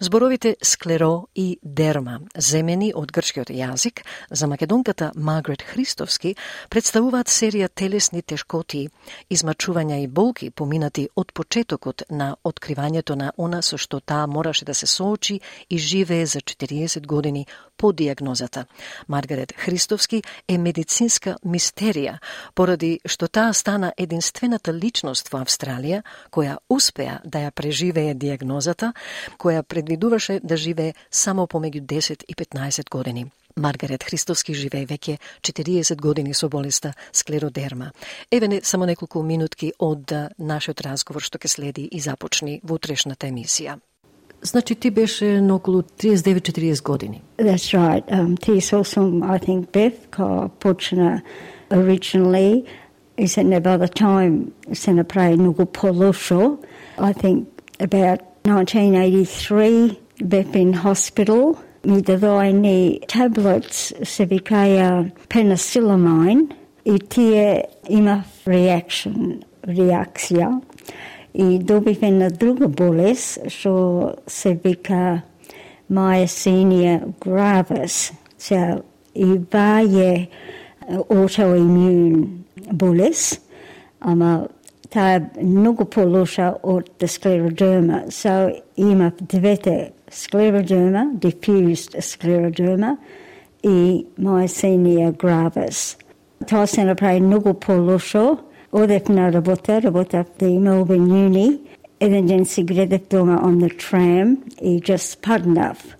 Зборовите 0.00 0.56
склеро 0.62 1.26
и 1.34 1.58
дерма, 1.62 2.20
земени 2.38 2.92
од 2.94 3.12
грчкиот 3.12 3.50
јазик, 3.50 4.04
за 4.30 4.46
македонката 4.46 5.10
Магрет 5.16 5.62
Христовски, 5.62 6.34
представуваат 6.70 7.28
серија 7.32 7.68
телесни 7.68 8.22
тешкоти, 8.22 8.88
измачувања 9.30 10.00
и 10.02 10.06
болки 10.06 10.50
поминати 10.50 11.08
од 11.16 11.32
почетокот 11.32 12.06
на 12.10 12.36
откривањето 12.44 13.16
на 13.16 13.32
она 13.36 13.62
со 13.62 13.78
што 13.78 14.00
таа 14.00 14.26
мораше 14.26 14.64
да 14.64 14.74
се 14.74 14.86
соочи 14.86 15.40
и 15.70 15.78
живее 15.78 16.26
за 16.26 16.40
40 16.40 17.06
години 17.06 17.46
по 17.76 17.92
диагнозата. 17.92 18.66
Маргарет 19.08 19.52
Христовски 19.56 20.22
е 20.48 20.58
медицинска 20.58 21.36
мистерија, 21.44 22.18
поради 22.54 23.00
што 23.06 23.28
таа 23.28 23.52
стана 23.52 23.92
единствената 23.98 24.72
личност 24.72 25.30
во 25.32 25.42
Австралија 25.44 26.02
која 26.30 26.58
успеа 26.68 27.20
да 27.24 27.46
ја 27.46 27.50
преживее 27.50 28.14
диагнозата, 28.14 28.92
која 29.38 29.62
предвидуваше 29.62 30.40
да 30.42 30.56
живее 30.56 30.94
само 31.10 31.46
помеѓу 31.46 31.80
10 31.80 32.24
и 32.28 32.34
15 32.34 32.90
години. 32.90 33.30
Маргарет 33.56 34.02
Христовски 34.02 34.54
живее 34.54 34.86
веќе 34.86 35.18
40 35.46 36.00
години 36.02 36.34
со 36.34 36.48
болеста 36.48 36.94
склеродерма. 37.12 37.92
Еве 38.30 38.48
не 38.48 38.60
само 38.62 38.86
неколку 38.86 39.22
минутки 39.22 39.72
од 39.78 40.10
нашиот 40.38 40.80
разговор 40.80 41.22
што 41.22 41.38
ќе 41.38 41.48
следи 41.48 41.86
и 41.86 42.00
започни 42.00 42.60
во 42.64 42.74
утрешната 42.74 43.30
емисија. 43.30 43.78
Значи 44.46 44.74
ти 44.74 44.90
беше 44.90 45.40
на 45.40 45.54
околу 45.54 45.82
39-40 45.82 46.82
години. 46.84 47.22
That's 47.38 47.78
right. 47.78 48.04
Um, 48.12 48.40
ти 48.40 48.60
сосум, 48.60 49.22
I 49.22 49.46
think, 49.46 49.66
Beth, 49.66 50.06
ка 50.10 50.48
почна 50.60 51.22
originally 51.70 52.64
is 53.18 53.36
that 53.36 53.60
by 53.60 53.76
the 53.86 54.00
time 54.02 54.42
се 54.72 54.92
направи 54.92 55.36
многу 55.36 55.66
полошо. 55.66 56.58
I 56.98 57.12
think 57.12 57.44
about 57.78 58.18
1983, 58.44 59.96
Beth 60.22 60.54
in 60.54 60.74
hospital. 60.84 61.56
Ми 61.86 62.02
дадоени 62.02 63.00
tablets 63.08 64.04
се 64.04 64.26
викаја 64.26 65.10
penicillamine 65.28 66.48
и 66.84 66.98
тие 66.98 67.64
имав 67.88 68.24
reaction, 68.46 69.42
реакција 69.66 70.60
и 71.34 71.58
добив 71.58 72.02
една 72.02 72.30
друга 72.30 72.68
болест 72.68 73.38
што 73.48 74.14
се 74.26 74.54
вика 74.64 75.22
myasthenia 75.90 77.00
gravis. 77.20 78.12
So, 78.38 78.82
и 79.14 79.40
ваа 79.52 80.26
autoimmune 81.10 82.26
болест, 82.72 83.40
ама 84.00 84.48
таа 84.90 85.16
е 85.16 85.42
многу 85.42 85.84
полоша 85.84 86.54
од 86.62 86.88
склеродерма. 87.06 88.04
So, 88.08 88.52
имав 88.76 89.12
двете 89.20 89.92
склеродерма, 90.10 91.12
diffused 91.14 91.98
scleroderma 92.00 92.96
и 93.62 94.06
myasthenia 94.18 95.12
gravis. 95.12 95.96
Тоа 96.48 96.66
се 96.66 96.84
направи 96.84 97.20
многу 97.20 97.54
полошо, 97.54 98.38
Одев 98.76 99.08
на 99.08 99.32
работа, 99.32 99.82
работав 99.82 100.26
the 100.38 100.58
Melbourne 100.58 101.28
Uni. 101.28 101.58
Еден 102.00 102.26
ден 102.26 102.44
си 102.44 102.64
гледав 102.64 103.00
дома 103.10 103.38
on 103.42 103.56
the 103.56 103.76
tram 103.76 104.36
и 104.62 104.80
just 104.80 105.22
паднав. 105.22 105.96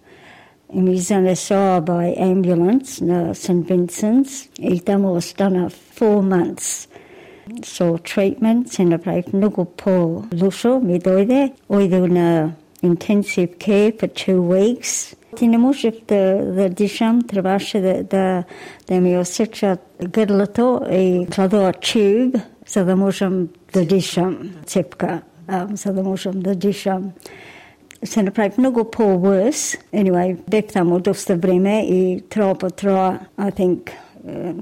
И 0.74 0.80
ми 0.82 0.98
занесоа 0.98 1.80
by 1.80 2.18
ambulance 2.18 3.02
на 3.02 3.34
St. 3.34 3.64
Vincent's 3.64 4.48
и 4.58 4.80
таму 4.80 5.12
останав 5.12 5.72
four 5.98 6.20
months. 6.22 6.88
So 7.60 8.02
treatment 8.02 8.66
се 8.66 8.84
направив 8.84 9.32
многу 9.32 9.64
по-лошо, 9.64 10.80
ми 10.80 11.00
дојде. 11.00 11.52
Ојде 11.68 12.08
на 12.08 12.52
intensive 12.82 13.56
care 13.58 13.92
for 13.98 14.08
two 14.08 14.40
weeks. 14.40 15.16
Ти 15.36 15.48
не 15.48 15.58
можев 15.58 15.94
да, 16.08 16.52
да 16.54 16.68
дишам, 16.68 17.22
требаше 17.22 17.80
да, 17.80 18.02
да, 18.02 18.44
да 18.88 19.00
ми 19.00 19.18
осечат 19.18 19.80
грлото 20.08 20.80
и 20.92 21.26
кладоа 21.34 21.72
тюб 21.72 22.36
за 22.66 22.84
да 22.84 22.96
можам 22.96 23.48
да 23.72 23.84
дишам, 23.84 24.50
цепка, 24.66 25.20
за 25.72 25.92
да 25.92 26.02
можам 26.02 26.40
да 26.40 26.54
дишам. 26.54 27.12
Се 28.04 28.22
направи 28.22 28.50
многу 28.58 28.84
по-worse. 28.84 29.78
Anyway, 29.92 30.36
бев 30.50 30.64
таму 30.66 31.00
доста 31.00 31.36
време 31.36 31.86
и 31.88 32.20
троа 32.28 32.54
по 32.54 32.70
троа, 32.70 33.18
I 33.38 33.50
think, 33.50 33.90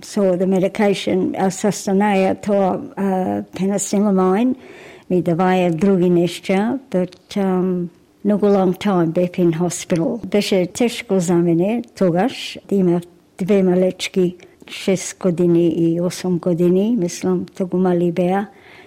so 0.03 0.37
the 0.37 0.47
medication, 0.47 1.35
асастанаја 1.39 2.35
тоа 2.43 2.79
uh, 2.97 3.45
penicillamine, 3.55 4.55
ми 5.11 5.23
даваја 5.23 5.71
други 5.71 6.11
нешта, 6.11 6.79
but 6.91 7.37
um, 7.37 7.89
многу 8.25 8.47
long 8.47 8.75
time 8.75 9.13
бев 9.13 9.39
in 9.39 9.53
hospital. 9.53 10.27
Беше 10.27 10.67
тешко 10.67 11.21
за 11.21 11.35
мене 11.35 11.83
тогаш, 11.99 12.59
да 12.69 12.75
имав 12.75 13.03
две 13.39 13.63
малечки 13.63 14.37
6 14.73 15.23
години 15.23 15.69
и 15.69 16.01
8 16.01 16.41
години, 16.41 16.97
мислам, 16.99 17.47
тогу 17.57 17.77
мали 17.77 18.13
беа. 18.13 18.47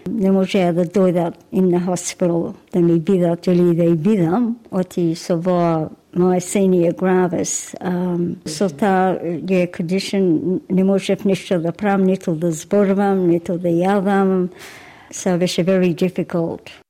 Не 0.09 0.31
можеа 0.31 0.73
да 0.73 0.85
дојдат 0.85 1.33
in 1.53 1.71
на 1.71 1.79
хоспитал 1.81 2.53
да 2.73 2.79
ми 2.79 2.99
бидат 2.99 3.47
или 3.47 3.75
да 3.75 3.83
и 3.83 3.95
бидам, 3.95 4.57
оти 4.71 5.15
со 5.15 5.37
во 5.37 5.89
myasthenia 6.13 6.93
gravis. 6.93 7.73
Um, 7.81 8.37
со 8.45 8.69
таа 8.69 9.17
ја 9.17 9.67
condition 9.71 10.61
не 10.69 10.83
можев 10.83 11.25
ништо 11.25 11.59
да 11.59 11.71
правам, 11.71 12.03
ниту 12.03 12.35
да 12.35 12.51
зборувам, 12.51 13.27
ниту 13.27 13.57
да 13.57 13.69
јавам. 13.69 14.49
So 15.11 15.37
беше 15.37 15.63
very 15.63 15.93
difficult. 15.93 16.84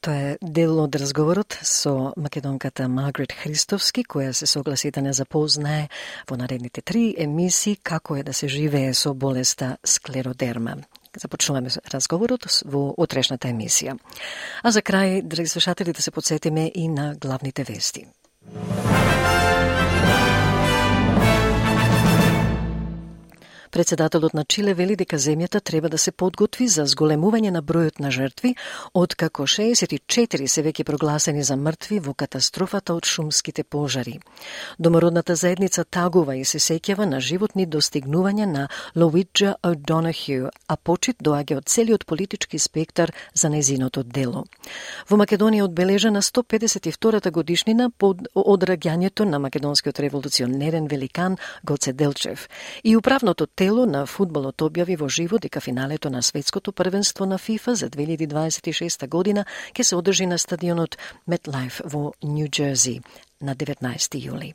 Тоа 0.00 0.16
е 0.16 0.36
дел 0.40 0.78
од 0.80 0.96
разговорот 0.96 1.58
со 1.60 2.14
македонката 2.16 2.86
Магрет 2.88 3.34
Христовски, 3.36 4.00
која 4.08 4.32
се 4.32 4.46
согласи 4.48 4.88
да 4.96 5.02
не 5.04 5.12
запознае 5.12 5.90
во 6.30 6.38
наредните 6.40 6.80
три 6.80 7.12
емисии 7.20 7.76
како 7.76 8.16
е 8.16 8.24
да 8.24 8.32
се 8.32 8.48
живее 8.48 8.94
со 8.94 9.12
болеста 9.12 9.76
склеродерма. 9.84 10.78
Започнуваме 11.20 11.68
разговорот 11.92 12.48
во 12.64 12.94
утрешната 12.96 13.52
емисија. 13.52 13.98
А 14.62 14.72
за 14.72 14.80
крај, 14.80 15.20
драги 15.20 15.52
слушатели, 15.52 15.92
да 15.92 16.00
се 16.00 16.10
подсетиме 16.10 16.70
и 16.74 16.88
на 16.88 17.14
главните 17.20 17.64
вести. 17.64 18.06
Председателот 23.70 24.34
на 24.34 24.44
Чиле 24.44 24.74
вели 24.74 24.96
дека 24.96 25.14
земјата 25.16 25.60
треба 25.62 25.88
да 25.88 25.98
се 25.98 26.10
подготви 26.10 26.66
за 26.68 26.88
зголемување 26.90 27.50
на 27.54 27.62
бројот 27.62 28.00
на 28.02 28.10
жртви, 28.10 28.56
откако 28.94 29.46
64 29.46 30.46
се 30.46 30.62
веќе 30.66 30.84
прогласени 30.84 31.44
за 31.46 31.54
мртви 31.56 32.00
во 32.02 32.14
катастрофата 32.14 32.94
од 32.98 33.06
шумските 33.06 33.62
пожари. 33.62 34.18
Домородната 34.78 35.36
заедница 35.36 35.84
тагува 35.84 36.34
и 36.36 36.44
се 36.44 36.58
сеќава 36.58 37.06
на 37.06 37.20
животни 37.20 37.66
достигнувања 37.66 38.46
на 38.46 38.68
Луиджа 38.96 39.54
О'Донахју, 39.62 40.50
а 40.66 40.76
почит 40.76 41.22
доаѓа 41.22 41.62
од 41.62 41.70
целиот 41.70 42.06
политички 42.06 42.58
спектар 42.58 43.14
за 43.34 43.48
незиното 43.48 44.02
дело. 44.02 44.44
Во 45.08 45.16
Македонија 45.16 45.68
одбележана 45.70 46.22
152-та 46.22 47.30
годишнина 47.30 47.90
под 47.90 48.26
одраѓањето 48.34 49.24
на 49.30 49.38
македонскиот 49.38 50.00
револуционерен 50.00 50.88
великан 50.88 51.38
Гоце 51.62 51.92
Делчев 51.92 52.48
и 52.82 52.96
управното 52.96 53.46
тело 53.60 53.82
на 53.84 54.06
фудбалот 54.08 54.62
објави 54.64 54.94
во 54.96 55.08
живо 55.12 55.36
дека 55.36 55.60
финалето 55.60 56.08
на 56.10 56.22
светското 56.24 56.72
првенство 56.72 57.26
на 57.26 57.36
ФИФА 57.38 57.74
за 57.74 57.90
2026 57.92 59.04
година 59.08 59.44
ќе 59.76 59.82
се 59.84 59.96
одржи 59.96 60.26
на 60.26 60.38
стадионот 60.38 60.96
MetLife 61.28 61.84
во 61.84 62.14
Нью 62.24 62.48
Џерси 62.48 63.02
на 63.40 63.52
19 63.54 64.16
јули. 64.16 64.54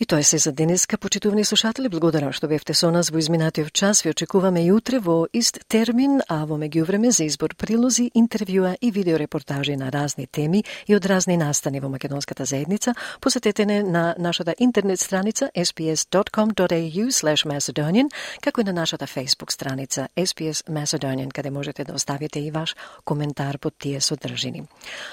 И 0.00 0.06
тоа 0.06 0.18
е 0.18 0.22
се 0.22 0.38
за 0.38 0.52
денеска, 0.52 0.98
почитувани 0.98 1.44
слушатели. 1.44 1.88
Благодарам 1.88 2.32
што 2.32 2.46
бевте 2.46 2.74
со 2.74 2.90
нас 2.94 3.10
во 3.10 3.18
изминатиот 3.18 3.72
час. 3.72 4.02
Ви 4.06 4.10
очекуваме 4.10 4.62
и 4.62 4.70
утре 4.72 5.00
во 5.02 5.26
ист 5.32 5.58
термин, 5.66 6.20
а 6.28 6.44
во 6.46 6.54
меѓувреме 6.54 7.10
за 7.10 7.24
избор 7.24 7.56
прилози, 7.58 8.10
интервјуа 8.14 8.76
и 8.80 8.90
видеорепортажи 8.94 9.74
на 9.76 9.90
разни 9.90 10.26
теми 10.26 10.62
и 10.86 10.94
од 10.94 11.06
разни 11.06 11.36
настани 11.36 11.80
во 11.80 11.88
македонската 11.88 12.44
заедница. 12.44 12.94
Посетете 13.20 13.66
не 13.66 13.82
на 13.82 14.14
нашата 14.18 14.54
интернет 14.58 15.00
страница 15.00 15.50
sps.com.au 15.56 17.08
macedonian, 17.44 18.08
како 18.40 18.60
и 18.60 18.64
на 18.64 18.72
нашата 18.72 19.06
Facebook 19.06 19.50
страница 19.50 20.08
SPS 20.16 20.62
Macedonian, 20.70 21.32
каде 21.32 21.50
можете 21.50 21.84
да 21.84 21.92
оставите 21.92 22.40
и 22.40 22.50
ваш 22.50 22.76
коментар 23.04 23.58
под 23.58 23.74
тие 23.78 24.00
содржини. 24.00 24.62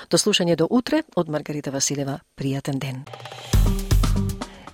До 0.10 0.18
слушање 0.18 0.56
до 0.56 0.68
утре 0.70 1.04
од 1.16 1.30
Маргарита 1.30 1.72
Василева. 1.72 2.20
Пријатен 2.38 2.78
ден. 2.78 3.06